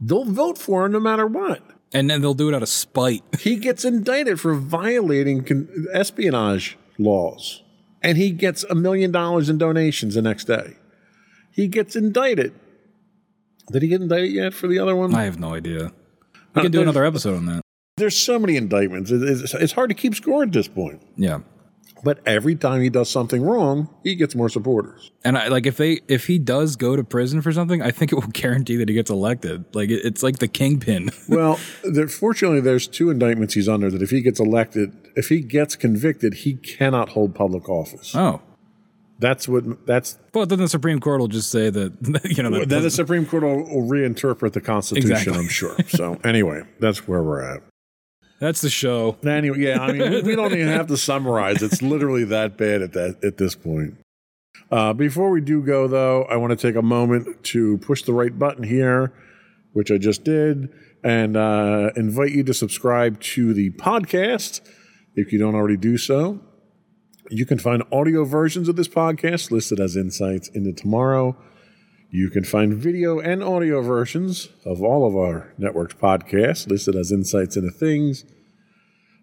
They'll 0.00 0.24
vote 0.24 0.58
for 0.58 0.84
him 0.86 0.92
no 0.92 1.00
matter 1.00 1.26
what. 1.26 1.62
And 1.92 2.10
then 2.10 2.20
they'll 2.20 2.34
do 2.34 2.48
it 2.48 2.54
out 2.54 2.62
of 2.62 2.68
spite. 2.68 3.22
He 3.40 3.56
gets 3.56 3.84
indicted 3.84 4.40
for 4.40 4.54
violating 4.54 5.44
con- 5.44 5.68
espionage 5.92 6.76
laws, 6.98 7.62
and 8.02 8.18
he 8.18 8.30
gets 8.30 8.64
a 8.64 8.74
million 8.74 9.12
dollars 9.12 9.48
in 9.48 9.58
donations 9.58 10.14
the 10.14 10.22
next 10.22 10.44
day. 10.44 10.76
He 11.52 11.68
gets 11.68 11.96
indicted. 11.96 12.54
Did 13.72 13.82
he 13.82 13.88
get 13.88 14.00
indicted 14.02 14.32
yet 14.32 14.54
for 14.54 14.68
the 14.68 14.78
other 14.78 14.94
one? 14.94 15.14
I 15.14 15.24
have 15.24 15.38
no 15.38 15.54
idea. 15.54 15.92
We 16.54 16.60
uh, 16.60 16.62
can 16.62 16.72
do 16.72 16.82
another 16.82 17.04
episode 17.04 17.36
on 17.36 17.46
that. 17.46 17.62
There's 17.96 18.16
so 18.16 18.38
many 18.38 18.56
indictments. 18.56 19.10
It's, 19.10 19.54
it's 19.54 19.72
hard 19.72 19.88
to 19.88 19.94
keep 19.94 20.14
score 20.14 20.42
at 20.42 20.52
this 20.52 20.68
point. 20.68 21.02
Yeah. 21.16 21.40
But 22.04 22.20
every 22.26 22.54
time 22.54 22.82
he 22.82 22.90
does 22.90 23.10
something 23.10 23.42
wrong, 23.42 23.88
he 24.04 24.14
gets 24.14 24.34
more 24.34 24.48
supporters. 24.48 25.10
And 25.24 25.36
I 25.36 25.48
like 25.48 25.66
if 25.66 25.76
they 25.76 26.00
if 26.08 26.26
he 26.26 26.38
does 26.38 26.76
go 26.76 26.94
to 26.96 27.02
prison 27.02 27.42
for 27.42 27.52
something, 27.52 27.82
I 27.82 27.90
think 27.90 28.12
it 28.12 28.16
will 28.16 28.26
guarantee 28.32 28.76
that 28.76 28.88
he 28.88 28.94
gets 28.94 29.10
elected. 29.10 29.64
Like 29.74 29.90
it, 29.90 30.04
it's 30.04 30.22
like 30.22 30.38
the 30.38 30.48
kingpin. 30.48 31.10
Well, 31.28 31.58
there, 31.82 32.06
fortunately, 32.06 32.60
there's 32.60 32.86
two 32.86 33.10
indictments 33.10 33.54
he's 33.54 33.68
under 33.68 33.90
that 33.90 34.00
if 34.00 34.10
he 34.10 34.20
gets 34.20 34.38
elected, 34.38 34.92
if 35.16 35.28
he 35.28 35.40
gets 35.40 35.74
convicted, 35.74 36.34
he 36.34 36.54
cannot 36.54 37.10
hold 37.10 37.34
public 37.34 37.68
office. 37.68 38.14
oh. 38.14 38.42
That's 39.18 39.48
what. 39.48 39.86
That's 39.86 40.18
But 40.32 40.50
then 40.50 40.58
the 40.58 40.68
Supreme 40.68 41.00
Court 41.00 41.20
will 41.20 41.28
just 41.28 41.50
say 41.50 41.70
that 41.70 42.20
you 42.36 42.42
know 42.42 42.50
that 42.50 42.68
then 42.68 42.82
the 42.82 42.90
Supreme 42.90 43.24
Court 43.24 43.44
will, 43.44 43.62
will 43.64 43.88
reinterpret 43.88 44.52
the 44.52 44.60
Constitution. 44.60 45.10
Exactly. 45.10 45.38
I'm 45.38 45.48
sure. 45.48 45.74
So 45.88 46.20
anyway, 46.22 46.62
that's 46.80 47.08
where 47.08 47.22
we're 47.22 47.42
at. 47.42 47.62
That's 48.38 48.60
the 48.60 48.70
show. 48.70 49.16
Anyway, 49.26 49.58
yeah, 49.60 49.80
I 49.80 49.92
mean, 49.92 50.24
we, 50.24 50.36
don't 50.36 50.52
even 50.52 50.68
have 50.68 50.88
to 50.88 50.96
summarize. 50.96 51.62
It's 51.62 51.82
literally 51.82 52.24
that 52.24 52.56
bad 52.56 52.82
at 52.82 52.92
that 52.92 53.24
at 53.24 53.36
this 53.38 53.54
point. 53.54 53.96
Uh, 54.70 54.92
before 54.92 55.30
we 55.30 55.40
do 55.40 55.62
go, 55.62 55.86
though, 55.86 56.24
I 56.24 56.36
want 56.36 56.50
to 56.50 56.56
take 56.56 56.76
a 56.76 56.82
moment 56.82 57.44
to 57.44 57.78
push 57.78 58.02
the 58.02 58.12
right 58.12 58.36
button 58.36 58.64
here, 58.64 59.12
which 59.72 59.90
I 59.90 59.98
just 59.98 60.24
did, 60.24 60.68
and 61.04 61.36
uh, 61.36 61.90
invite 61.96 62.32
you 62.32 62.42
to 62.44 62.54
subscribe 62.54 63.20
to 63.20 63.54
the 63.54 63.70
podcast 63.70 64.60
if 65.14 65.32
you 65.32 65.38
don't 65.38 65.54
already 65.54 65.76
do 65.76 65.96
so. 65.96 66.40
You 67.30 67.46
can 67.46 67.58
find 67.58 67.82
audio 67.90 68.24
versions 68.24 68.68
of 68.68 68.76
this 68.76 68.88
podcast 68.88 69.50
listed 69.50 69.80
as 69.80 69.96
Insights 69.96 70.48
into 70.48 70.72
Tomorrow. 70.72 71.36
You 72.10 72.30
can 72.30 72.44
find 72.44 72.72
video 72.72 73.18
and 73.18 73.42
audio 73.42 73.82
versions 73.82 74.48
of 74.64 74.82
all 74.82 75.06
of 75.06 75.16
our 75.16 75.52
network's 75.58 75.94
podcasts 75.94 76.68
listed 76.68 76.94
as 76.94 77.10
Insights 77.10 77.56
into 77.56 77.70
Things. 77.70 78.24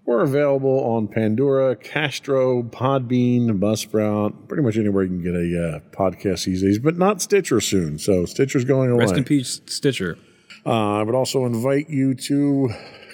We're 0.06 0.22
available 0.22 0.84
on 0.84 1.08
Pandora, 1.08 1.78
Castro, 1.78 2.62
Podbean, 2.62 3.58
Buzzsprout, 3.58 4.50
pretty 4.50 4.64
much 4.64 4.76
anywhere 4.76 5.04
you 5.04 5.10
can 5.10 5.24
get 5.24 5.34
a 5.34 5.78
uh, 5.78 5.80
podcast 5.96 6.44
these 6.44 6.62
days, 6.62 6.78
but 6.78 6.98
not 6.98 7.22
Stitcher 7.22 7.62
soon. 7.62 7.98
So 7.98 8.26
Stitcher's 8.26 8.66
going 8.66 8.92
away. 8.92 9.06
Rest 9.06 9.16
in 9.16 9.24
peace, 9.24 9.62
Stitcher. 9.66 10.18
Uh, 10.66 11.00
I 11.00 11.04
would 11.04 11.16
also 11.16 11.46
invite 11.46 11.90
you 11.90 12.14
to 12.16 12.70